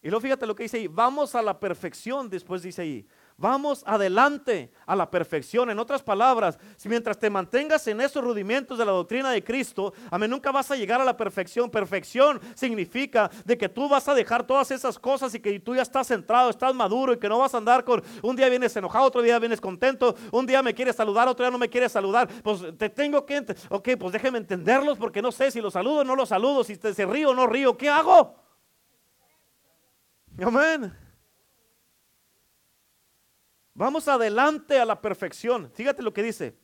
Y 0.00 0.08
luego 0.08 0.22
fíjate 0.22 0.46
lo 0.46 0.54
que 0.54 0.62
dice 0.62 0.78
ahí, 0.78 0.86
vamos 0.86 1.34
a 1.34 1.42
la 1.42 1.58
perfección, 1.58 2.30
después 2.30 2.62
dice 2.62 2.82
ahí, 2.82 3.06
Vamos 3.40 3.84
adelante 3.86 4.72
a 4.84 4.96
la 4.96 5.08
perfección. 5.08 5.70
En 5.70 5.78
otras 5.78 6.02
palabras, 6.02 6.58
si 6.76 6.88
mientras 6.88 7.16
te 7.16 7.30
mantengas 7.30 7.86
en 7.86 8.00
esos 8.00 8.22
rudimentos 8.22 8.76
de 8.76 8.84
la 8.84 8.90
doctrina 8.90 9.30
de 9.30 9.44
Cristo, 9.44 9.94
a 10.10 10.18
mí 10.18 10.26
nunca 10.26 10.50
vas 10.50 10.72
a 10.72 10.76
llegar 10.76 11.00
a 11.00 11.04
la 11.04 11.16
perfección. 11.16 11.70
Perfección 11.70 12.40
significa 12.56 13.30
de 13.44 13.56
que 13.56 13.68
tú 13.68 13.88
vas 13.88 14.08
a 14.08 14.14
dejar 14.14 14.44
todas 14.44 14.72
esas 14.72 14.98
cosas 14.98 15.32
y 15.36 15.40
que 15.40 15.60
tú 15.60 15.76
ya 15.76 15.82
estás 15.82 16.08
centrado, 16.08 16.50
estás 16.50 16.74
maduro 16.74 17.12
y 17.12 17.18
que 17.20 17.28
no 17.28 17.38
vas 17.38 17.54
a 17.54 17.58
andar 17.58 17.84
con 17.84 18.02
un 18.22 18.34
día 18.34 18.48
vienes 18.48 18.74
enojado, 18.76 19.04
otro 19.04 19.22
día 19.22 19.38
vienes 19.38 19.60
contento, 19.60 20.16
un 20.32 20.44
día 20.44 20.60
me 20.60 20.74
quieres 20.74 20.96
saludar, 20.96 21.28
otro 21.28 21.44
día 21.44 21.52
no 21.52 21.58
me 21.58 21.68
quieres 21.68 21.92
saludar. 21.92 22.28
Pues 22.42 22.76
te 22.76 22.88
tengo 22.88 23.24
que, 23.24 23.46
ok, 23.68 23.90
pues 24.00 24.12
déjeme 24.12 24.38
entenderlos 24.38 24.98
porque 24.98 25.22
no 25.22 25.30
sé 25.30 25.52
si 25.52 25.60
los 25.60 25.74
saludo 25.74 26.00
o 26.00 26.04
no 26.04 26.16
los 26.16 26.30
saludo, 26.30 26.64
si 26.64 26.76
te, 26.76 26.92
río 27.06 27.30
o 27.30 27.34
no 27.34 27.46
río, 27.46 27.78
¿qué 27.78 27.88
hago? 27.88 28.34
Amén. 30.42 31.07
Vamos 33.78 34.08
adelante 34.08 34.80
a 34.80 34.84
la 34.84 35.00
perfección. 35.00 35.70
Fíjate 35.72 36.02
lo 36.02 36.12
que 36.12 36.24
dice. 36.24 36.58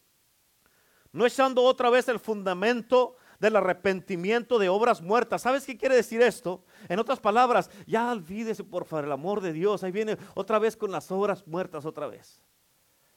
No 1.13 1.25
echando 1.25 1.63
otra 1.63 1.89
vez 1.89 2.09
el 2.09 2.19
fundamento 2.19 3.15
del 3.39 3.55
arrepentimiento 3.55 4.59
de 4.59 4.69
obras 4.69 5.01
muertas. 5.01 5.43
¿Sabes 5.43 5.65
qué 5.65 5.77
quiere 5.77 5.95
decir 5.95 6.21
esto? 6.21 6.65
En 6.89 6.99
otras 6.99 7.21
palabras, 7.21 7.71
ya 7.87 8.11
olvídese 8.11 8.65
por 8.65 8.85
favor 8.85 9.05
el 9.05 9.13
amor 9.13 9.41
de 9.41 9.53
Dios. 9.53 9.85
Ahí 9.85 9.93
viene 9.93 10.19
otra 10.35 10.59
vez 10.59 10.77
con 10.77 10.91
las 10.91 11.13
obras 11.13 11.47
muertas 11.47 11.85
otra 11.85 12.09
vez. 12.09 12.43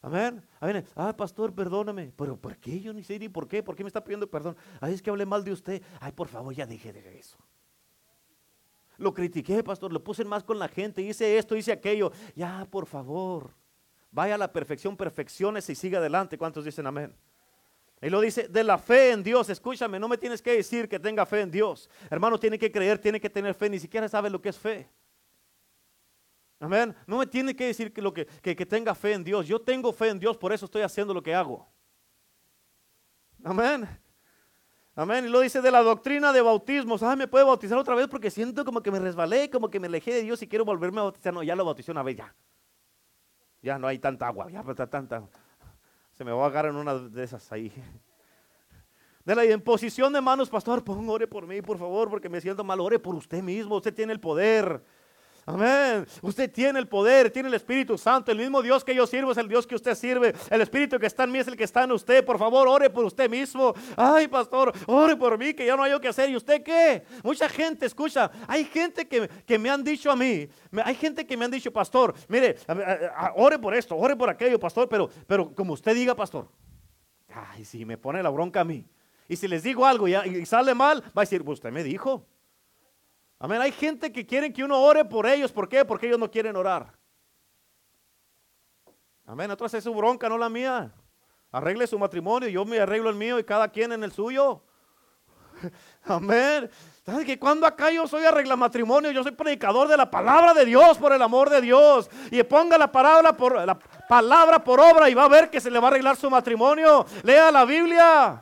Amén. 0.04 0.48
Amén. 0.60 0.86
Ah, 0.94 1.18
pastor, 1.18 1.52
perdóname. 1.56 2.14
Pero 2.16 2.38
¿por 2.38 2.56
qué? 2.58 2.80
Yo 2.80 2.94
ni 2.94 3.04
sé 3.04 3.18
ni 3.18 3.30
por 3.30 3.48
qué. 3.48 3.64
¿Por 3.64 3.76
qué 3.76 3.84
me 3.84 3.88
está 3.88 4.04
pidiendo 4.04 4.30
perdón? 4.30 4.56
Ay, 4.80 4.94
es 4.94 5.02
que 5.02 5.10
hablé 5.10 5.26
mal 5.26 5.44
de 5.44 5.54
usted. 5.54 5.82
Ay, 6.00 6.12
por 6.12 6.28
favor, 6.28 6.54
ya 6.54 6.68
deje 6.68 6.94
de 6.94 7.18
eso. 7.18 7.40
Lo 8.98 9.12
critiqué, 9.12 9.64
pastor. 9.64 9.92
Lo 9.92 10.04
puse 10.04 10.24
más 10.24 10.44
con 10.44 10.60
la 10.60 10.68
gente. 10.68 11.02
Hice 11.02 11.40
esto, 11.40 11.56
hice 11.56 11.72
aquello. 11.72 12.12
Ya, 12.36 12.68
por 12.70 12.86
favor. 12.86 13.56
Vaya 14.18 14.34
a 14.34 14.38
la 14.40 14.52
perfección, 14.52 14.98
perfecciones 14.98 15.70
y 15.70 15.76
siga 15.76 16.00
adelante. 16.00 16.40
¿Cuántos 16.40 16.66
dicen 16.66 16.88
amén? 16.88 17.16
Y 18.02 18.10
lo 18.10 18.20
dice, 18.20 18.48
de 18.48 18.64
la 18.64 18.80
fe 18.80 19.12
en 19.12 19.22
Dios, 19.22 19.48
escúchame, 19.48 20.00
no 20.00 20.08
me 20.08 20.18
tienes 20.18 20.42
que 20.42 20.54
decir 20.54 20.90
que 20.90 20.98
tenga 20.98 21.24
fe 21.24 21.42
en 21.42 21.52
Dios. 21.52 21.88
Hermano, 22.10 22.40
tiene 22.40 22.58
que 22.58 22.72
creer, 22.72 22.98
tiene 22.98 23.22
que 23.22 23.30
tener 23.30 23.54
fe, 23.54 23.70
ni 23.70 23.78
siquiera 23.78 24.10
sabe 24.10 24.32
lo 24.32 24.42
que 24.42 24.50
es 24.50 24.58
fe. 24.58 24.90
Amén. 26.60 26.96
No 27.06 27.20
me 27.20 27.28
tiene 27.28 27.56
que 27.56 27.68
decir 27.68 27.94
que, 27.94 28.02
lo 28.02 28.12
que, 28.12 28.26
que, 28.26 28.66
tenga 28.66 28.96
fe 28.96 29.14
en 29.14 29.24
Dios. 29.24 29.46
Yo 29.46 29.62
tengo 29.62 29.94
fe 29.94 30.10
en 30.10 30.18
Dios, 30.18 30.36
por 30.36 30.52
eso 30.52 30.66
estoy 30.66 30.82
haciendo 30.82 31.14
lo 31.14 31.22
que 31.22 31.36
hago. 31.36 31.70
Amén. 33.44 33.88
Amén. 34.96 35.26
Y 35.26 35.30
lo 35.30 35.42
dice 35.42 35.62
de 35.62 35.70
la 35.70 35.84
doctrina 35.84 36.34
de 36.34 36.42
bautismos. 36.42 37.04
Ah, 37.04 37.16
me 37.16 37.28
puede 37.28 37.46
bautizar 37.46 37.78
otra 37.78 37.94
vez 37.94 38.08
porque 38.08 38.32
siento 38.32 38.66
como 38.66 38.82
que 38.82 38.90
me 38.90 38.98
resbalé, 38.98 39.48
como 39.52 39.70
que 39.70 39.80
me 39.80 39.86
alejé 39.86 40.12
de 40.12 40.24
Dios 40.24 40.42
y 40.42 40.48
quiero 40.48 40.66
volverme 40.66 41.02
a 41.02 41.04
bautizar. 41.04 41.32
No, 41.32 41.44
ya 41.44 41.56
lo 41.56 41.64
bauticé 41.64 41.92
una 41.92 42.02
vez, 42.02 42.18
ya. 42.18 42.34
Ya 43.68 43.78
no 43.78 43.86
hay 43.86 44.00
tanta 44.00 44.28
agua, 44.28 44.50
ya 44.50 44.62
está 44.62 44.88
tanta. 44.88 45.28
Se 46.14 46.24
me 46.24 46.32
va 46.32 46.46
a 46.46 46.48
agarrar 46.48 46.72
en 46.72 46.78
una 46.78 46.94
de 46.94 47.22
esas 47.22 47.52
ahí. 47.52 47.70
De 49.26 49.36
la 49.36 49.44
imposición 49.44 50.14
de 50.14 50.22
manos, 50.22 50.50
pastor, 50.50 50.86
pon, 50.86 51.10
ore 51.10 51.28
por 51.28 51.46
mí, 51.46 51.62
por 51.62 51.78
favor, 51.78 52.10
porque 52.10 52.30
me 52.30 52.40
siento 52.40 52.64
mal. 52.64 52.80
Ore 52.80 52.98
por 52.98 53.14
usted 53.14 53.44
mismo, 53.44 53.76
usted 53.76 53.94
tiene 53.94 54.14
el 54.14 54.22
poder. 54.22 54.82
Amén. 55.50 56.06
Usted 56.22 56.52
tiene 56.52 56.78
el 56.78 56.90
poder, 56.90 57.32
tiene 57.32 57.48
el 57.48 57.56
Espíritu 57.56 57.98
Santo. 57.98 58.34
El 58.34 58.38
mismo 58.38 58.62
Dios 58.62 58.84
que 58.84 58.94
yo 58.94 59.08
sirvo 59.08 59.32
es 59.32 59.38
el 59.38 59.48
Dios 59.48 59.66
que 59.66 59.76
usted 59.76 59.96
sirve. 59.96 60.36
El 60.50 60.60
Espíritu 60.60 61.00
que 61.00 61.06
está 61.06 61.24
en 61.24 61.32
mí 61.32 61.40
es 61.40 61.48
el 61.48 61.56
que 61.56 61.64
está 61.64 61.86
en 61.86 61.94
usted. 61.94 62.26
Por 62.26 62.38
favor, 62.38 62.68
ore 62.68 62.90
por 62.90 63.06
usted 63.06 63.30
mismo. 63.30 63.74
Ay, 63.96 64.28
pastor, 64.28 64.74
ore 64.88 65.16
por 65.16 65.38
mí, 65.38 65.54
que 65.54 65.66
ya 65.66 65.78
no 65.78 65.84
hay 65.84 65.98
que 66.02 66.10
hacer. 66.10 66.30
¿Y 66.30 66.36
usted 66.36 66.62
qué? 66.64 67.02
Mucha 67.24 67.48
gente, 67.48 67.86
escucha, 67.86 68.30
hay 68.46 68.66
gente 68.66 69.08
que, 69.08 69.30
que 69.46 69.58
me 69.58 69.70
han 69.70 69.86
dicho 69.86 70.12
a 70.12 70.18
mí, 70.18 70.50
hay 70.84 70.96
gente 70.96 71.26
que 71.26 71.38
me 71.38 71.46
han 71.46 71.52
dicho, 71.52 71.72
pastor, 71.72 72.14
mire, 72.28 72.58
ore 73.38 73.58
por 73.58 73.74
esto, 73.74 73.96
ore 73.96 74.18
por 74.18 74.30
aquello, 74.30 74.60
pastor, 74.60 74.90
pero, 74.90 75.10
pero 75.26 75.56
como 75.56 75.72
usted 75.72 75.96
diga, 75.96 76.14
pastor. 76.14 76.50
Ay, 77.34 77.64
si 77.64 77.86
me 77.86 77.98
pone 77.98 78.22
la 78.22 78.30
bronca 78.30 78.60
a 78.60 78.66
mí. 78.66 78.86
Y 79.30 79.38
si 79.38 79.48
les 79.48 79.64
digo 79.64 79.86
algo 79.86 80.10
y, 80.10 80.16
y 80.16 80.46
sale 80.46 80.76
mal, 80.76 81.02
va 81.18 81.22
a 81.22 81.22
decir, 81.22 81.42
usted 81.48 81.72
me 81.72 81.84
dijo. 81.84 82.28
Amén. 83.40 83.62
Hay 83.62 83.72
gente 83.72 84.12
que 84.12 84.26
quieren 84.26 84.52
que 84.52 84.64
uno 84.64 84.82
ore 84.82 85.06
por 85.06 85.28
ellos. 85.28 85.52
¿Por 85.52 85.70
qué? 85.70 85.86
Porque 85.86 86.08
ellos 86.08 86.20
no 86.20 86.30
quieren 86.30 86.56
orar. 86.56 86.98
Amén. 89.26 89.52
Otra 89.52 89.68
es 89.68 89.84
su 89.84 89.94
bronca, 89.94 90.30
no 90.30 90.38
la 90.38 90.50
mía. 90.50 90.94
Arregle 91.52 91.88
su 91.88 91.98
matrimonio, 91.98 92.50
yo 92.50 92.66
me 92.66 92.80
arreglo 92.80 93.10
el 93.10 93.16
mío 93.16 93.40
y 93.40 93.44
cada 93.44 93.70
quien 93.70 93.92
en 93.92 94.04
el 94.04 94.12
suyo. 94.12 94.62
Amén. 96.04 96.70
¿Sabes 97.06 97.26
que 97.26 97.40
cuando 97.40 97.66
acá 97.66 97.90
yo 97.90 98.06
soy 98.06 98.26
arregla 98.26 98.56
matrimonio, 98.56 99.12
yo 99.12 99.24
soy 99.24 99.32
predicador 99.32 99.88
de 99.88 99.96
la 99.96 100.12
palabra 100.12 100.54
de 100.54 100.66
Dios 100.66 100.98
por 100.98 101.14
el 101.14 101.22
amor 101.22 101.50
de 101.50 101.62
Dios? 101.62 102.10
Y 102.32 102.44
ponga 102.44 102.78
la 102.78 102.92
palabra 102.92 103.36
por 103.36 103.66
la 103.66 103.80
palabra 103.80 104.64
por 104.64 104.80
obra 104.80 105.10
y 105.10 105.14
va 105.14 105.24
a 105.24 105.30
ver 105.30 105.50
que 105.50 105.62
se 105.62 105.72
le 105.72 105.80
va 105.80 105.88
a 105.88 105.92
arreglar 105.92 106.18
su 106.18 106.30
matrimonio. 106.30 107.06
Lea 107.24 107.50
la 107.50 107.64
Biblia. 107.64 108.42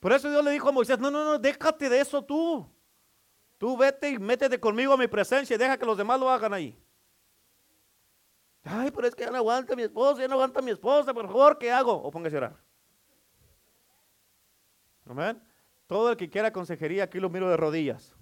Por 0.00 0.12
eso 0.12 0.30
Dios 0.30 0.44
le 0.44 0.52
dijo 0.52 0.68
a 0.68 0.72
Moisés, 0.72 0.98
no, 0.98 1.10
no, 1.10 1.24
no, 1.24 1.38
déjate 1.38 1.88
de 1.88 2.00
eso 2.00 2.22
tú. 2.22 2.66
Tú 3.58 3.76
vete 3.76 4.10
y 4.10 4.18
métete 4.18 4.58
conmigo 4.58 4.92
a 4.92 4.96
mi 4.96 5.08
presencia 5.08 5.54
y 5.54 5.58
deja 5.58 5.76
que 5.76 5.84
los 5.84 5.98
demás 5.98 6.18
lo 6.18 6.30
hagan 6.30 6.54
ahí. 6.54 6.80
Ay, 8.62 8.90
pero 8.90 9.06
es 9.06 9.14
que 9.14 9.24
ya 9.24 9.30
no 9.30 9.38
aguanta 9.38 9.74
mi 9.74 9.82
esposa, 9.82 10.20
ya 10.20 10.28
no 10.28 10.34
aguanta 10.34 10.62
mi 10.62 10.70
esposa, 10.70 11.12
por 11.12 11.26
favor, 11.26 11.58
¿qué 11.58 11.70
hago? 11.72 11.92
O 11.92 12.10
póngase 12.10 12.36
a 12.36 12.38
orar. 12.38 12.56
Amén. 15.06 15.42
Todo 15.86 16.10
el 16.10 16.16
que 16.16 16.28
quiera 16.28 16.52
consejería, 16.52 17.04
aquí 17.04 17.18
lo 17.18 17.30
miro 17.30 17.48
de 17.48 17.56
rodillas 17.56 18.14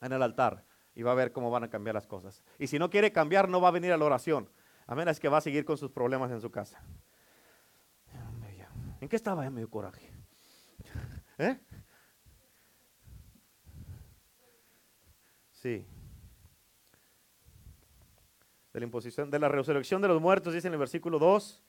en 0.00 0.12
el 0.12 0.22
altar 0.22 0.64
y 0.94 1.02
va 1.02 1.12
a 1.12 1.14
ver 1.14 1.32
cómo 1.32 1.50
van 1.50 1.64
a 1.64 1.70
cambiar 1.70 1.94
las 1.94 2.06
cosas. 2.06 2.42
Y 2.58 2.66
si 2.66 2.78
no 2.78 2.90
quiere 2.90 3.10
cambiar, 3.10 3.48
no 3.48 3.60
va 3.60 3.68
a 3.68 3.72
venir 3.72 3.92
a 3.92 3.96
la 3.96 4.04
oración. 4.04 4.50
Amén. 4.86 5.08
Es 5.08 5.18
que 5.20 5.28
va 5.28 5.38
a 5.38 5.40
seguir 5.40 5.64
con 5.64 5.78
sus 5.78 5.90
problemas 5.90 6.30
en 6.30 6.40
su 6.40 6.50
casa. 6.50 6.82
¿En 9.00 9.08
qué 9.08 9.16
estaba? 9.16 9.46
en 9.46 9.54
medio 9.54 9.70
coraje. 9.70 10.10
¿Eh? 11.38 11.60
Sí. 15.60 15.84
De 18.72 18.80
la 18.80 18.84
imposición, 18.84 19.30
de 19.30 19.38
la 19.38 19.48
resurrección 19.48 20.00
de 20.00 20.08
los 20.08 20.20
muertos, 20.20 20.54
dice 20.54 20.68
en 20.68 20.74
el 20.74 20.78
versículo 20.78 21.18
2, 21.18 21.62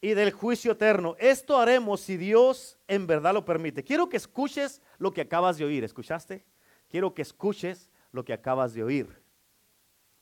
y 0.00 0.14
del 0.14 0.32
juicio 0.32 0.72
eterno. 0.72 1.14
Esto 1.18 1.58
haremos 1.58 2.00
si 2.00 2.16
Dios 2.16 2.76
en 2.88 3.06
verdad 3.06 3.32
lo 3.32 3.44
permite. 3.44 3.84
Quiero 3.84 4.08
que 4.08 4.16
escuches 4.16 4.82
lo 4.98 5.12
que 5.12 5.20
acabas 5.20 5.58
de 5.58 5.64
oír. 5.64 5.84
¿Escuchaste? 5.84 6.44
Quiero 6.88 7.14
que 7.14 7.22
escuches 7.22 7.90
lo 8.10 8.24
que 8.24 8.32
acabas 8.32 8.74
de 8.74 8.82
oír. 8.82 9.22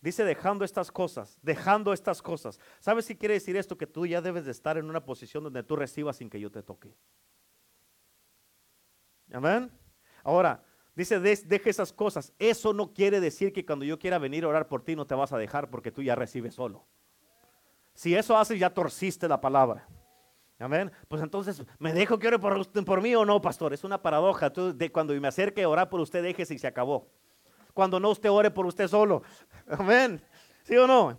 Dice 0.00 0.24
dejando 0.24 0.64
estas 0.64 0.92
cosas, 0.92 1.38
dejando 1.42 1.92
estas 1.92 2.20
cosas. 2.20 2.60
¿Sabes 2.78 3.06
si 3.06 3.16
quiere 3.16 3.34
decir 3.34 3.56
esto? 3.56 3.78
Que 3.78 3.86
tú 3.86 4.04
ya 4.04 4.20
debes 4.20 4.44
de 4.44 4.50
estar 4.50 4.76
en 4.76 4.90
una 4.90 5.04
posición 5.04 5.44
donde 5.44 5.62
tú 5.62 5.76
recibas 5.76 6.16
sin 6.16 6.28
que 6.28 6.40
yo 6.40 6.50
te 6.50 6.62
toque. 6.62 6.94
Amén. 9.32 9.70
Ahora, 10.22 10.62
Dice, 10.94 11.20
deje 11.20 11.70
esas 11.70 11.92
cosas. 11.92 12.32
Eso 12.38 12.74
no 12.74 12.92
quiere 12.92 13.20
decir 13.20 13.52
que 13.52 13.64
cuando 13.64 13.84
yo 13.84 13.98
quiera 13.98 14.18
venir 14.18 14.44
a 14.44 14.48
orar 14.48 14.68
por 14.68 14.82
ti 14.82 14.94
no 14.94 15.06
te 15.06 15.14
vas 15.14 15.32
a 15.32 15.38
dejar 15.38 15.70
porque 15.70 15.90
tú 15.90 16.02
ya 16.02 16.14
recibes 16.14 16.54
solo. 16.54 16.84
Si 17.94 18.14
eso 18.14 18.36
haces, 18.36 18.58
ya 18.58 18.70
torciste 18.70 19.26
la 19.28 19.40
palabra. 19.40 19.88
Amén. 20.58 20.92
Pues 21.08 21.22
entonces, 21.22 21.62
¿me 21.78 21.92
dejo 21.92 22.18
que 22.18 22.28
ore 22.28 22.38
por, 22.38 22.84
por 22.84 23.02
mí 23.02 23.14
o 23.14 23.24
no, 23.24 23.40
pastor? 23.40 23.72
Es 23.72 23.84
una 23.84 24.00
paradoja. 24.00 24.52
Tú, 24.52 24.76
de, 24.76 24.92
cuando 24.92 25.12
me 25.14 25.28
acerque 25.28 25.62
a 25.62 25.68
orar 25.68 25.88
por 25.88 26.00
usted, 26.00 26.22
déjese 26.22 26.54
y 26.54 26.58
se 26.58 26.66
acabó. 26.66 27.08
Cuando 27.74 27.98
no, 27.98 28.10
usted 28.10 28.30
ore 28.30 28.50
por 28.50 28.66
usted 28.66 28.86
solo. 28.86 29.22
Amén. 29.66 30.22
¿Sí 30.62 30.76
o 30.76 30.86
no? 30.86 31.18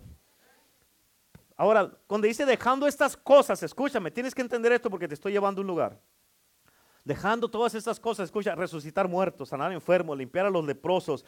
Ahora, 1.56 1.90
cuando 2.06 2.26
dice 2.26 2.46
dejando 2.46 2.86
estas 2.86 3.16
cosas, 3.16 3.62
escúchame, 3.62 4.10
tienes 4.10 4.34
que 4.34 4.42
entender 4.42 4.72
esto 4.72 4.90
porque 4.90 5.06
te 5.06 5.14
estoy 5.14 5.32
llevando 5.32 5.60
a 5.60 5.62
un 5.62 5.68
lugar. 5.68 6.00
Dejando 7.04 7.50
todas 7.50 7.74
estas 7.74 8.00
cosas, 8.00 8.24
escucha, 8.24 8.54
resucitar 8.54 9.06
muertos, 9.06 9.50
sanar 9.50 9.70
enfermos, 9.72 10.16
limpiar 10.16 10.46
a 10.46 10.50
los 10.50 10.64
leprosos. 10.64 11.24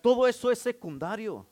todo 0.00 0.28
eso 0.28 0.52
es 0.52 0.60
secundario. 0.60 1.46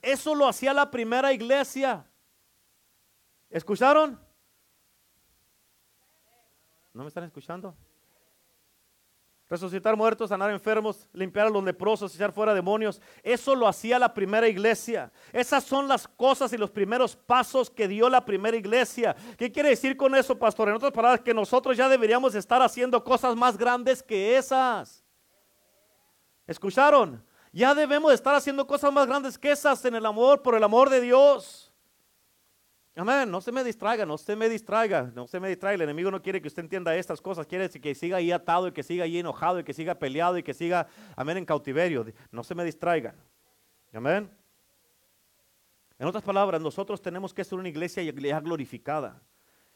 Eso 0.00 0.34
lo 0.34 0.48
hacía 0.48 0.72
la 0.72 0.90
primera 0.90 1.32
iglesia. 1.32 2.04
¿Escucharon? 3.50 4.18
¿No 6.94 7.02
me 7.02 7.08
están 7.08 7.24
escuchando? 7.24 7.76
Resucitar 9.52 9.94
muertos, 9.94 10.30
sanar 10.30 10.50
enfermos, 10.50 11.06
limpiar 11.12 11.46
a 11.46 11.50
los 11.50 11.62
leprosos, 11.62 12.14
echar 12.14 12.32
fuera 12.32 12.54
demonios. 12.54 13.02
Eso 13.22 13.54
lo 13.54 13.68
hacía 13.68 13.98
la 13.98 14.14
primera 14.14 14.48
iglesia. 14.48 15.12
Esas 15.30 15.62
son 15.62 15.86
las 15.86 16.08
cosas 16.08 16.54
y 16.54 16.56
los 16.56 16.70
primeros 16.70 17.14
pasos 17.14 17.68
que 17.68 17.86
dio 17.86 18.08
la 18.08 18.24
primera 18.24 18.56
iglesia. 18.56 19.14
¿Qué 19.36 19.52
quiere 19.52 19.68
decir 19.68 19.94
con 19.94 20.14
eso, 20.14 20.38
pastor? 20.38 20.70
En 20.70 20.76
otras 20.76 20.90
palabras, 20.90 21.20
que 21.20 21.34
nosotros 21.34 21.76
ya 21.76 21.86
deberíamos 21.86 22.34
estar 22.34 22.62
haciendo 22.62 23.04
cosas 23.04 23.36
más 23.36 23.58
grandes 23.58 24.02
que 24.02 24.38
esas. 24.38 25.04
¿Escucharon? 26.46 27.22
Ya 27.52 27.74
debemos 27.74 28.10
estar 28.14 28.34
haciendo 28.34 28.66
cosas 28.66 28.90
más 28.90 29.06
grandes 29.06 29.36
que 29.36 29.50
esas 29.50 29.84
en 29.84 29.94
el 29.94 30.06
amor, 30.06 30.40
por 30.40 30.54
el 30.54 30.64
amor 30.64 30.88
de 30.88 31.02
Dios. 31.02 31.61
Amén, 32.94 33.30
no 33.30 33.40
se 33.40 33.50
me 33.50 33.64
distraiga, 33.64 34.04
no 34.04 34.18
se 34.18 34.36
me 34.36 34.50
distraiga, 34.50 35.10
no 35.14 35.26
se 35.26 35.40
me 35.40 35.48
distraiga. 35.48 35.76
El 35.76 35.82
enemigo 35.82 36.10
no 36.10 36.20
quiere 36.20 36.42
que 36.42 36.48
usted 36.48 36.62
entienda 36.62 36.94
estas 36.94 37.22
cosas, 37.22 37.46
quiere 37.46 37.70
que 37.70 37.94
siga 37.94 38.18
ahí 38.18 38.30
atado 38.30 38.68
y 38.68 38.72
que 38.72 38.82
siga 38.82 39.04
ahí 39.04 39.18
enojado 39.18 39.60
y 39.60 39.64
que 39.64 39.72
siga 39.72 39.94
peleado 39.94 40.36
y 40.36 40.42
que 40.42 40.52
siga, 40.52 40.86
amén, 41.16 41.38
en 41.38 41.46
cautiverio. 41.46 42.04
No 42.30 42.44
se 42.44 42.54
me 42.54 42.64
distraiga. 42.64 43.14
Amén. 43.94 44.30
En 45.98 46.06
otras 46.06 46.22
palabras, 46.22 46.60
nosotros 46.60 47.00
tenemos 47.00 47.32
que 47.32 47.44
ser 47.44 47.58
una 47.58 47.68
iglesia 47.68 48.02
ya 48.02 48.40
glorificada. 48.40 49.22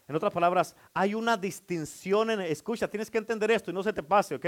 En 0.07 0.15
otras 0.15 0.31
palabras, 0.31 0.75
hay 0.93 1.15
una 1.15 1.37
distinción 1.37 2.29
en, 2.29 2.41
escucha, 2.41 2.87
tienes 2.87 3.09
que 3.09 3.17
entender 3.17 3.49
esto 3.49 3.71
y 3.71 3.73
no 3.73 3.81
se 3.81 3.93
te 3.93 4.03
pase, 4.03 4.35
¿ok? 4.35 4.45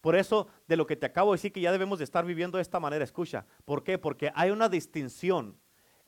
Por 0.00 0.14
eso, 0.14 0.46
de 0.68 0.76
lo 0.76 0.86
que 0.86 0.94
te 0.94 1.06
acabo 1.06 1.32
de 1.32 1.38
decir, 1.38 1.52
que 1.52 1.60
ya 1.60 1.72
debemos 1.72 1.98
de 1.98 2.04
estar 2.04 2.24
viviendo 2.24 2.58
de 2.58 2.62
esta 2.62 2.78
manera, 2.78 3.04
escucha. 3.04 3.46
¿Por 3.64 3.82
qué? 3.82 3.98
Porque 3.98 4.30
hay 4.34 4.50
una 4.50 4.68
distinción 4.68 5.58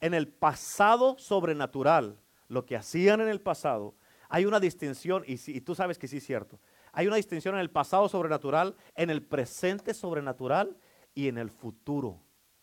en 0.00 0.14
el 0.14 0.28
pasado 0.28 1.16
sobrenatural, 1.18 2.18
lo 2.48 2.64
que 2.64 2.76
hacían 2.76 3.20
en 3.20 3.28
el 3.28 3.40
pasado, 3.40 3.94
hay 4.28 4.44
una 4.44 4.60
distinción, 4.60 5.24
y, 5.26 5.60
tú 5.60 5.74
sabes 5.74 5.98
que 5.98 6.08
sí 6.08 6.18
es 6.18 6.26
cierto, 6.26 6.60
hay 6.92 7.06
una 7.06 7.16
distinción 7.16 7.54
en 7.54 7.60
el 7.60 7.70
pasado 7.70 8.08
sobrenatural, 8.08 8.76
en 8.94 9.10
el 9.10 9.22
presente 9.22 9.94
sobrenatural 9.94 10.76
y 11.14 11.28
en 11.28 11.38
el 11.38 11.50
futuro 11.50 12.20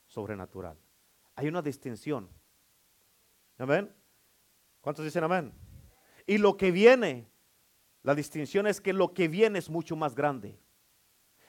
sobrenatural. 0.07 0.77
Hay 1.35 1.47
una 1.47 1.61
distinción. 1.61 2.29
Amén. 3.57 3.91
¿Cuántos 4.81 5.05
dicen 5.05 5.23
amén? 5.23 5.53
Y 6.27 6.37
lo 6.37 6.57
que 6.57 6.71
viene, 6.71 7.27
la 8.03 8.15
distinción 8.15 8.67
es 8.67 8.81
que 8.81 8.93
lo 8.93 9.13
que 9.13 9.27
viene 9.27 9.59
es 9.59 9.69
mucho 9.69 9.95
más 9.95 10.15
grande. 10.15 10.59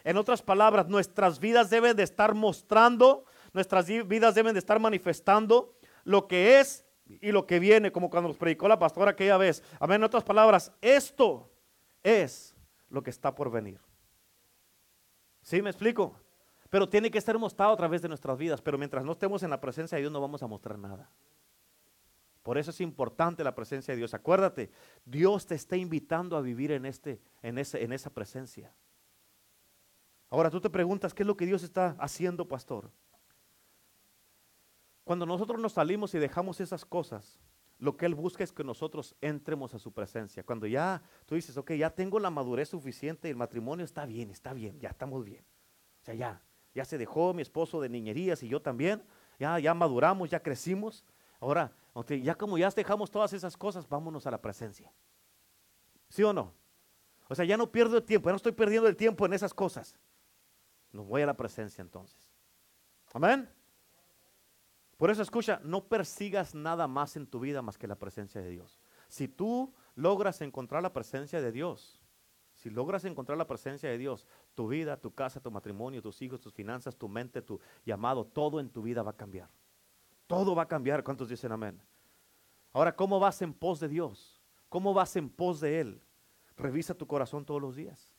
En 0.05 0.16
otras 0.16 0.41
palabras, 0.41 0.89
nuestras 0.89 1.41
vidas 1.41 1.68
deben 1.68 1.97
de 1.97 2.05
estar 2.05 2.34
mostrando, 2.34 3.24
nuestras 3.53 3.87
vidas 3.87 4.34
deben 4.34 4.55
de 4.55 4.61
estar 4.61 4.78
manifestando 4.78 5.76
lo 6.07 6.29
que 6.29 6.61
es 6.61 6.87
y 7.07 7.33
lo 7.33 7.47
que 7.47 7.59
viene, 7.59 7.93
como 7.93 8.09
cuando 8.09 8.29
nos 8.29 8.39
predicó 8.39 8.69
la 8.69 8.79
pastora 8.79 9.11
aquella 9.11 9.37
vez. 9.37 9.63
Amén. 9.81 9.97
En 9.97 10.05
otras 10.05 10.25
palabras, 10.25 10.73
esto 10.81 11.51
es 12.03 12.55
lo 12.89 13.03
que 13.03 13.11
está 13.11 13.35
por 13.35 13.51
venir. 13.51 13.81
¿Sí 15.43 15.61
me 15.61 15.71
explico? 15.71 16.19
Pero 16.71 16.89
tiene 16.89 17.11
que 17.11 17.19
estar 17.19 17.37
mostrado 17.39 17.73
a 17.73 17.77
través 17.77 18.03
de 18.03 18.09
nuestras 18.09 18.39
vidas. 18.39 18.63
Pero 18.63 18.79
mientras 18.79 19.05
no 19.05 19.13
estemos 19.13 19.43
en 19.43 19.51
la 19.51 19.61
presencia 19.61 19.97
de 19.97 20.03
Dios 20.03 20.13
no 20.13 20.21
vamos 20.21 20.43
a 20.43 20.47
mostrar 20.47 20.79
nada. 20.79 21.11
Por 22.43 22.57
eso 22.57 22.71
es 22.71 22.81
importante 22.81 23.43
la 23.43 23.55
presencia 23.55 23.93
de 23.93 23.99
Dios. 23.99 24.15
Acuérdate, 24.15 24.71
Dios 25.05 25.47
te 25.47 25.57
está 25.57 25.77
invitando 25.77 26.37
a 26.37 26.41
vivir 26.41 26.71
en, 26.71 26.87
este, 26.87 27.21
en, 27.43 27.59
ese, 27.59 27.83
en 27.83 27.93
esa 27.93 28.11
presencia. 28.11 28.73
Ahora 30.29 30.51
tú 30.51 30.61
te 30.61 30.71
preguntas, 30.71 31.13
¿qué 31.15 31.25
es 31.25 31.27
lo 31.27 31.37
que 31.37 31.47
Dios 31.47 31.65
está 31.65 31.97
haciendo, 31.99 32.47
pastor? 32.47 32.91
Cuando 35.07 35.25
nosotros 35.25 35.61
nos 35.61 35.75
salimos 35.75 36.13
y 36.17 36.19
dejamos 36.19 36.61
esas 36.61 36.85
cosas, 36.85 37.39
lo 37.79 37.97
que 37.97 38.07
Él 38.07 38.17
busca 38.17 38.43
es 38.43 38.51
que 38.51 38.65
nosotros 38.65 39.15
entremos 39.21 39.73
a 39.73 39.79
su 39.79 39.93
presencia. 39.93 40.43
Cuando 40.43 40.67
ya 40.67 41.01
tú 41.27 41.37
dices, 41.37 41.57
ok, 41.57 41.75
ya 41.75 41.91
tengo 41.91 42.19
la 42.19 42.29
madurez 42.29 42.71
suficiente, 42.71 43.31
el 43.31 43.37
matrimonio 43.37 43.85
está 43.85 44.05
bien, 44.05 44.33
está 44.33 44.53
bien, 44.53 44.81
ya 44.81 44.89
estamos 44.89 45.25
bien. 45.25 45.45
O 46.03 46.05
sea, 46.07 46.15
ya, 46.15 46.43
ya 46.75 46.85
se 46.85 46.99
dejó 46.99 47.33
mi 47.33 47.43
esposo 47.43 47.81
de 47.81 47.89
niñerías 47.89 48.43
y 48.43 48.49
yo 48.49 48.61
también, 48.61 49.01
ya, 49.39 49.57
ya 49.61 49.75
maduramos, 49.75 50.29
ya 50.29 50.43
crecimos. 50.43 51.05
Ahora, 51.39 51.71
ya 52.09 52.35
como 52.35 52.59
ya 52.59 52.69
dejamos 52.71 53.09
todas 53.09 53.33
esas 53.33 53.57
cosas, 53.57 53.89
vámonos 53.89 54.27
a 54.27 54.33
la 54.33 54.43
presencia. 54.43 54.93
¿Sí 56.09 56.25
o 56.25 56.33
no? 56.33 56.53
O 57.29 57.35
sea, 57.37 57.45
ya 57.45 57.57
no 57.57 57.71
pierdo 57.71 57.97
el 57.99 58.03
tiempo, 58.03 58.29
ya 58.29 58.33
no 58.33 58.39
estoy 58.39 58.51
perdiendo 58.51 58.89
el 58.89 58.97
tiempo 58.97 59.25
en 59.25 59.35
esas 59.35 59.55
cosas. 59.55 59.97
No 60.91 61.05
voy 61.05 61.23
a 61.23 61.27
la 61.27 61.37
presencia 61.37 61.81
entonces. 61.81 62.29
Amén. 63.13 63.49
Por 64.97 65.11
eso 65.11 65.23
escucha, 65.23 65.61
no 65.63 65.89
persigas 65.89 66.55
nada 66.55 66.89
más 66.89 67.17
en 67.17 67.27
tu 67.27 67.41
vida 67.41 67.61
más 67.63 67.77
que 67.77 67.87
la 67.87 67.99
presencia 67.99 68.41
de 68.41 68.49
Dios. 68.49 68.81
Si 69.09 69.29
tú 69.29 69.75
logras 69.95 70.41
encontrar 70.41 70.83
la 70.83 70.93
presencia 70.93 71.41
de 71.41 71.53
Dios, 71.53 72.03
si 72.55 72.71
logras 72.71 73.05
encontrar 73.05 73.37
la 73.37 73.47
presencia 73.47 73.91
de 73.91 73.99
Dios, 73.99 74.27
tu 74.55 74.69
vida, 74.69 74.97
tu 74.97 75.15
casa, 75.15 75.41
tu 75.41 75.51
matrimonio, 75.51 76.01
tus 76.01 76.23
hijos, 76.23 76.41
tus 76.41 76.55
finanzas, 76.55 76.97
tu 76.97 77.09
mente, 77.09 77.43
tu 77.43 77.61
llamado, 77.85 78.25
todo 78.25 78.59
en 78.59 78.71
tu 78.71 78.83
vida 78.83 79.03
va 79.03 79.11
a 79.11 79.17
cambiar. 79.17 79.51
Todo 80.27 80.55
va 80.55 80.63
a 80.63 80.69
cambiar. 80.69 81.05
¿Cuántos 81.05 81.29
dicen 81.29 81.53
amén? 81.53 81.81
Ahora, 82.73 82.97
¿cómo 82.97 83.21
vas 83.21 83.43
en 83.43 83.53
pos 83.53 83.79
de 83.81 83.89
Dios? 83.89 84.43
¿Cómo 84.71 84.95
vas 84.95 85.15
en 85.17 85.29
pos 85.29 85.61
de 85.61 85.81
Él? 85.81 86.03
Revisa 86.57 86.95
tu 86.95 87.07
corazón 87.07 87.45
todos 87.45 87.61
los 87.61 87.77
días. 87.77 88.11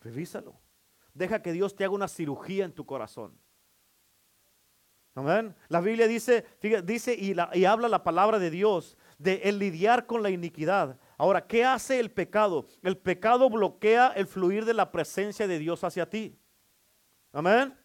Revísalo. 0.00 0.60
Deja 1.14 1.42
que 1.42 1.52
Dios 1.52 1.74
te 1.74 1.84
haga 1.84 1.94
una 1.94 2.08
cirugía 2.08 2.64
en 2.64 2.72
tu 2.72 2.84
corazón. 2.84 3.38
Amén. 5.14 5.54
La 5.68 5.80
Biblia 5.80 6.06
dice, 6.06 6.44
dice 6.84 7.14
y, 7.14 7.34
y, 7.54 7.64
habla 7.64 7.88
la 7.88 8.04
palabra 8.04 8.38
de 8.38 8.50
Dios 8.50 8.96
de 9.18 9.42
el 9.44 9.58
lidiar 9.58 10.06
con 10.06 10.22
la 10.22 10.30
iniquidad. 10.30 10.98
Ahora, 11.18 11.46
¿qué 11.46 11.64
hace 11.64 11.98
el 11.98 12.10
pecado? 12.10 12.66
El 12.82 12.96
pecado 12.96 13.50
bloquea 13.50 14.12
el 14.16 14.26
fluir 14.26 14.64
de 14.64 14.74
la 14.74 14.92
presencia 14.92 15.48
de 15.48 15.58
Dios 15.58 15.82
hacia 15.84 16.08
ti. 16.08 16.38
Amén. 17.32 17.76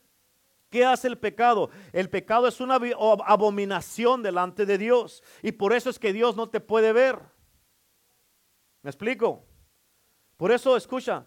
¿Qué 0.69 0.85
hace 0.85 1.07
el 1.07 1.17
pecado? 1.17 1.69
El 1.93 2.09
pecado 2.09 2.47
es 2.47 2.59
una 2.59 2.75
abominación 2.75 4.21
delante 4.21 4.65
de 4.65 4.77
Dios 4.77 5.23
y 5.41 5.51
por 5.53 5.73
eso 5.73 5.89
es 5.89 5.99
que 5.99 6.13
Dios 6.13 6.35
no 6.35 6.49
te 6.49 6.59
puede 6.59 6.93
ver. 6.93 7.19
¿Me 8.81 8.89
explico? 8.89 9.45
Por 10.37 10.51
eso, 10.51 10.75
escucha, 10.75 11.25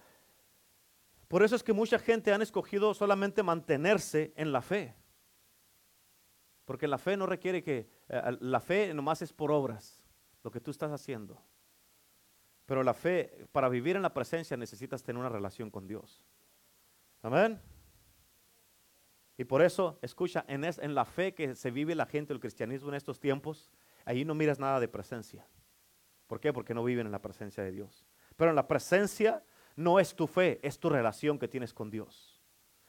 por 1.28 1.42
eso 1.42 1.57
es 1.57 1.62
que 1.62 1.72
mucha 1.72 1.99
gente 1.99 2.32
han 2.32 2.42
escogido 2.42 2.94
solamente 2.94 3.42
mantenerse 3.42 4.32
en 4.36 4.53
la 4.53 4.62
fe. 4.62 4.94
Porque 6.68 6.86
la 6.86 6.98
fe 6.98 7.16
no 7.16 7.24
requiere 7.24 7.62
que, 7.62 7.88
eh, 8.10 8.36
la 8.40 8.60
fe 8.60 8.92
nomás 8.92 9.22
es 9.22 9.32
por 9.32 9.50
obras, 9.50 10.04
lo 10.44 10.50
que 10.50 10.60
tú 10.60 10.70
estás 10.70 10.92
haciendo. 10.92 11.40
Pero 12.66 12.82
la 12.82 12.92
fe, 12.92 13.46
para 13.52 13.70
vivir 13.70 13.96
en 13.96 14.02
la 14.02 14.12
presencia 14.12 14.54
necesitas 14.54 15.02
tener 15.02 15.18
una 15.18 15.30
relación 15.30 15.70
con 15.70 15.86
Dios. 15.86 16.22
Amén. 17.22 17.58
Y 19.38 19.44
por 19.44 19.62
eso, 19.62 19.98
escucha, 20.02 20.44
en, 20.46 20.62
en 20.62 20.94
la 20.94 21.06
fe 21.06 21.32
que 21.32 21.54
se 21.54 21.70
vive 21.70 21.94
la 21.94 22.04
gente 22.04 22.34
del 22.34 22.40
cristianismo 22.40 22.90
en 22.90 22.96
estos 22.96 23.18
tiempos, 23.18 23.72
ahí 24.04 24.26
no 24.26 24.34
miras 24.34 24.58
nada 24.58 24.78
de 24.78 24.88
presencia. 24.88 25.46
¿Por 26.26 26.38
qué? 26.38 26.52
Porque 26.52 26.74
no 26.74 26.84
viven 26.84 27.06
en 27.06 27.12
la 27.12 27.22
presencia 27.22 27.64
de 27.64 27.72
Dios. 27.72 28.04
Pero 28.36 28.50
en 28.50 28.56
la 28.56 28.68
presencia 28.68 29.42
no 29.74 29.98
es 29.98 30.14
tu 30.14 30.26
fe, 30.26 30.60
es 30.62 30.78
tu 30.78 30.90
relación 30.90 31.38
que 31.38 31.48
tienes 31.48 31.72
con 31.72 31.88
Dios. 31.88 32.42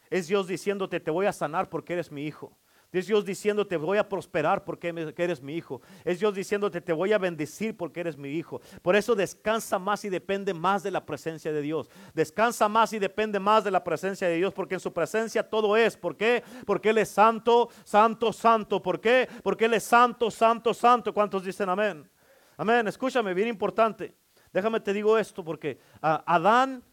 Es 0.09 0.27
Dios 0.27 0.49
diciéndote, 0.49 0.99
te 0.99 1.11
voy 1.11 1.27
a 1.27 1.31
sanar 1.31 1.69
porque 1.69 1.93
eres 1.93 2.11
mi 2.11 2.25
hijo. 2.27 2.59
Es 2.91 3.05
Dios 3.05 3.23
diciéndote, 3.23 3.77
voy 3.77 3.99
a 3.99 4.09
prosperar 4.09 4.65
porque 4.65 4.87
eres 5.15 5.43
mi 5.43 5.55
hijo. 5.55 5.79
Es 6.03 6.19
Dios 6.19 6.33
diciéndote, 6.33 6.81
te 6.81 6.91
voy 6.91 7.13
a 7.13 7.19
bendecir 7.19 7.77
porque 7.77 7.99
eres 7.99 8.17
mi 8.17 8.29
hijo. 8.29 8.61
Por 8.81 8.95
eso 8.95 9.13
descansa 9.13 9.77
más 9.77 10.03
y 10.05 10.09
depende 10.09 10.55
más 10.55 10.81
de 10.81 10.89
la 10.89 11.05
presencia 11.05 11.53
de 11.53 11.61
Dios. 11.61 11.87
Descansa 12.15 12.67
más 12.67 12.91
y 12.93 12.97
depende 12.97 13.39
más 13.39 13.63
de 13.63 13.69
la 13.69 13.83
presencia 13.83 14.27
de 14.27 14.37
Dios 14.37 14.55
porque 14.55 14.73
en 14.73 14.79
su 14.79 14.91
presencia 14.91 15.47
todo 15.47 15.77
es. 15.77 15.95
¿Por 15.95 16.17
qué? 16.17 16.43
Porque 16.65 16.89
Él 16.89 16.97
es 16.97 17.09
santo, 17.09 17.69
santo, 17.83 18.33
santo. 18.33 18.81
¿Por 18.81 18.99
qué? 18.99 19.29
Porque 19.43 19.65
Él 19.65 19.75
es 19.75 19.83
santo, 19.83 20.31
santo, 20.31 20.73
santo. 20.73 21.13
¿Cuántos 21.13 21.43
dicen 21.43 21.69
amén? 21.69 22.09
Amén. 22.57 22.87
Escúchame, 22.87 23.35
bien 23.35 23.49
importante. 23.49 24.15
Déjame 24.51 24.79
te 24.79 24.93
digo 24.93 25.15
esto 25.15 25.43
porque 25.43 25.79
Adán, 26.01 26.83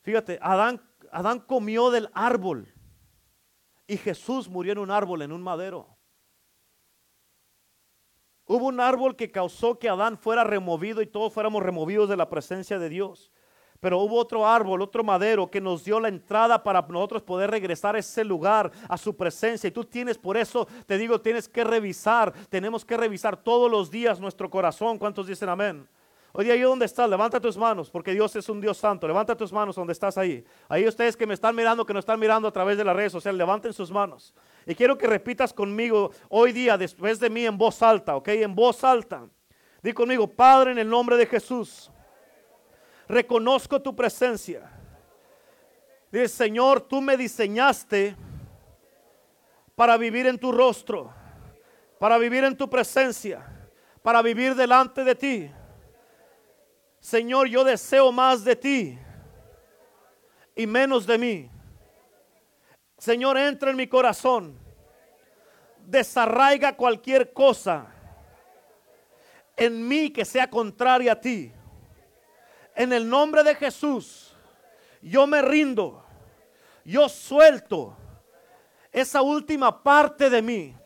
fíjate, 0.00 0.38
Adán, 0.40 0.80
Adán 1.10 1.40
comió 1.40 1.90
del 1.90 2.08
árbol 2.14 2.71
y 3.92 3.98
Jesús 3.98 4.48
murió 4.48 4.72
en 4.72 4.78
un 4.78 4.90
árbol, 4.90 5.20
en 5.20 5.32
un 5.32 5.42
madero. 5.42 5.86
Hubo 8.46 8.68
un 8.68 8.80
árbol 8.80 9.16
que 9.16 9.30
causó 9.30 9.78
que 9.78 9.90
Adán 9.90 10.16
fuera 10.16 10.44
removido 10.44 11.02
y 11.02 11.06
todos 11.06 11.30
fuéramos 11.30 11.62
removidos 11.62 12.08
de 12.08 12.16
la 12.16 12.30
presencia 12.30 12.78
de 12.78 12.88
Dios. 12.88 13.30
Pero 13.80 13.98
hubo 13.98 14.16
otro 14.16 14.46
árbol, 14.46 14.80
otro 14.80 15.04
madero 15.04 15.50
que 15.50 15.60
nos 15.60 15.84
dio 15.84 16.00
la 16.00 16.08
entrada 16.08 16.62
para 16.62 16.80
nosotros 16.80 17.22
poder 17.22 17.50
regresar 17.50 17.94
a 17.94 17.98
ese 17.98 18.24
lugar, 18.24 18.72
a 18.88 18.96
su 18.96 19.14
presencia. 19.14 19.68
Y 19.68 19.72
tú 19.72 19.84
tienes, 19.84 20.16
por 20.16 20.38
eso 20.38 20.66
te 20.86 20.96
digo, 20.96 21.20
tienes 21.20 21.46
que 21.46 21.62
revisar, 21.62 22.32
tenemos 22.48 22.86
que 22.86 22.96
revisar 22.96 23.36
todos 23.36 23.70
los 23.70 23.90
días 23.90 24.20
nuestro 24.20 24.48
corazón. 24.48 24.98
¿Cuántos 24.98 25.26
dicen 25.26 25.50
amén? 25.50 25.86
Hoy 26.34 26.46
día, 26.46 26.54
ahí 26.54 26.62
donde 26.62 26.86
estás, 26.86 27.10
levanta 27.10 27.38
tus 27.38 27.58
manos, 27.58 27.90
porque 27.90 28.12
Dios 28.12 28.34
es 28.36 28.48
un 28.48 28.58
Dios 28.58 28.78
santo. 28.78 29.06
Levanta 29.06 29.36
tus 29.36 29.52
manos 29.52 29.76
donde 29.76 29.92
estás 29.92 30.16
ahí. 30.16 30.42
Ahí 30.66 30.88
ustedes 30.88 31.14
que 31.14 31.26
me 31.26 31.34
están 31.34 31.54
mirando, 31.54 31.84
que 31.84 31.92
nos 31.92 32.02
están 32.02 32.18
mirando 32.18 32.48
a 32.48 32.52
través 32.52 32.78
de 32.78 32.84
las 32.84 32.96
redes 32.96 33.12
sociales, 33.12 33.36
levanten 33.36 33.74
sus 33.74 33.90
manos. 33.90 34.32
Y 34.64 34.74
quiero 34.74 34.96
que 34.96 35.06
repitas 35.06 35.52
conmigo 35.52 36.10
hoy 36.30 36.52
día, 36.52 36.78
después 36.78 37.20
de 37.20 37.28
mí, 37.28 37.44
en 37.44 37.58
voz 37.58 37.82
alta, 37.82 38.16
¿ok? 38.16 38.28
En 38.28 38.54
voz 38.54 38.82
alta. 38.82 39.28
Di 39.82 39.92
conmigo, 39.92 40.26
Padre, 40.26 40.72
en 40.72 40.78
el 40.78 40.88
nombre 40.88 41.18
de 41.18 41.26
Jesús, 41.26 41.90
reconozco 43.08 43.82
tu 43.82 43.94
presencia. 43.94 44.70
Dice, 46.10 46.28
Señor, 46.28 46.80
tú 46.80 47.02
me 47.02 47.18
diseñaste 47.18 48.16
para 49.74 49.98
vivir 49.98 50.26
en 50.26 50.38
tu 50.38 50.50
rostro, 50.50 51.12
para 51.98 52.16
vivir 52.16 52.44
en 52.44 52.56
tu 52.56 52.70
presencia, 52.70 53.44
para 54.02 54.22
vivir 54.22 54.54
delante 54.54 55.04
de 55.04 55.14
ti. 55.14 55.50
Señor, 57.02 57.48
yo 57.48 57.64
deseo 57.64 58.12
más 58.12 58.44
de 58.44 58.54
ti 58.54 58.98
y 60.54 60.66
menos 60.68 61.04
de 61.04 61.18
mí. 61.18 61.50
Señor, 62.96 63.36
entra 63.36 63.70
en 63.72 63.76
mi 63.76 63.88
corazón. 63.88 64.56
Desarraiga 65.84 66.76
cualquier 66.76 67.32
cosa 67.32 67.92
en 69.56 69.86
mí 69.88 70.10
que 70.10 70.24
sea 70.24 70.48
contraria 70.48 71.12
a 71.12 71.20
ti. 71.20 71.52
En 72.76 72.92
el 72.92 73.08
nombre 73.08 73.42
de 73.42 73.56
Jesús, 73.56 74.32
yo 75.02 75.26
me 75.26 75.42
rindo. 75.42 76.04
Yo 76.84 77.08
suelto 77.08 77.96
esa 78.92 79.22
última 79.22 79.82
parte 79.82 80.30
de 80.30 80.40
mí. 80.40 80.76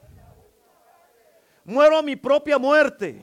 Muero 1.62 1.98
a 1.98 2.02
mi 2.02 2.16
propia 2.16 2.56
muerte 2.56 3.22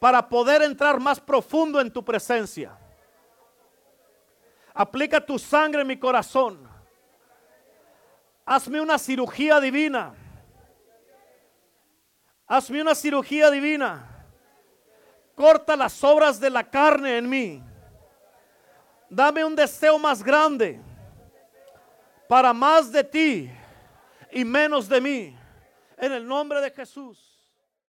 para 0.00 0.26
poder 0.26 0.62
entrar 0.62 0.98
más 0.98 1.20
profundo 1.20 1.78
en 1.80 1.92
tu 1.92 2.02
presencia. 2.02 2.76
Aplica 4.72 5.24
tu 5.24 5.38
sangre 5.38 5.82
en 5.82 5.86
mi 5.86 5.98
corazón. 5.98 6.66
Hazme 8.46 8.80
una 8.80 8.98
cirugía 8.98 9.60
divina. 9.60 10.14
Hazme 12.46 12.80
una 12.80 12.94
cirugía 12.94 13.50
divina. 13.50 14.26
Corta 15.34 15.76
las 15.76 16.02
obras 16.02 16.40
de 16.40 16.48
la 16.48 16.68
carne 16.68 17.18
en 17.18 17.28
mí. 17.28 17.62
Dame 19.10 19.44
un 19.44 19.54
deseo 19.54 19.98
más 19.98 20.22
grande 20.22 20.80
para 22.26 22.52
más 22.54 22.90
de 22.90 23.04
ti 23.04 23.50
y 24.32 24.44
menos 24.44 24.88
de 24.88 25.00
mí. 25.00 25.36
En 25.98 26.12
el 26.12 26.26
nombre 26.26 26.60
de 26.62 26.70
Jesús. 26.70 27.29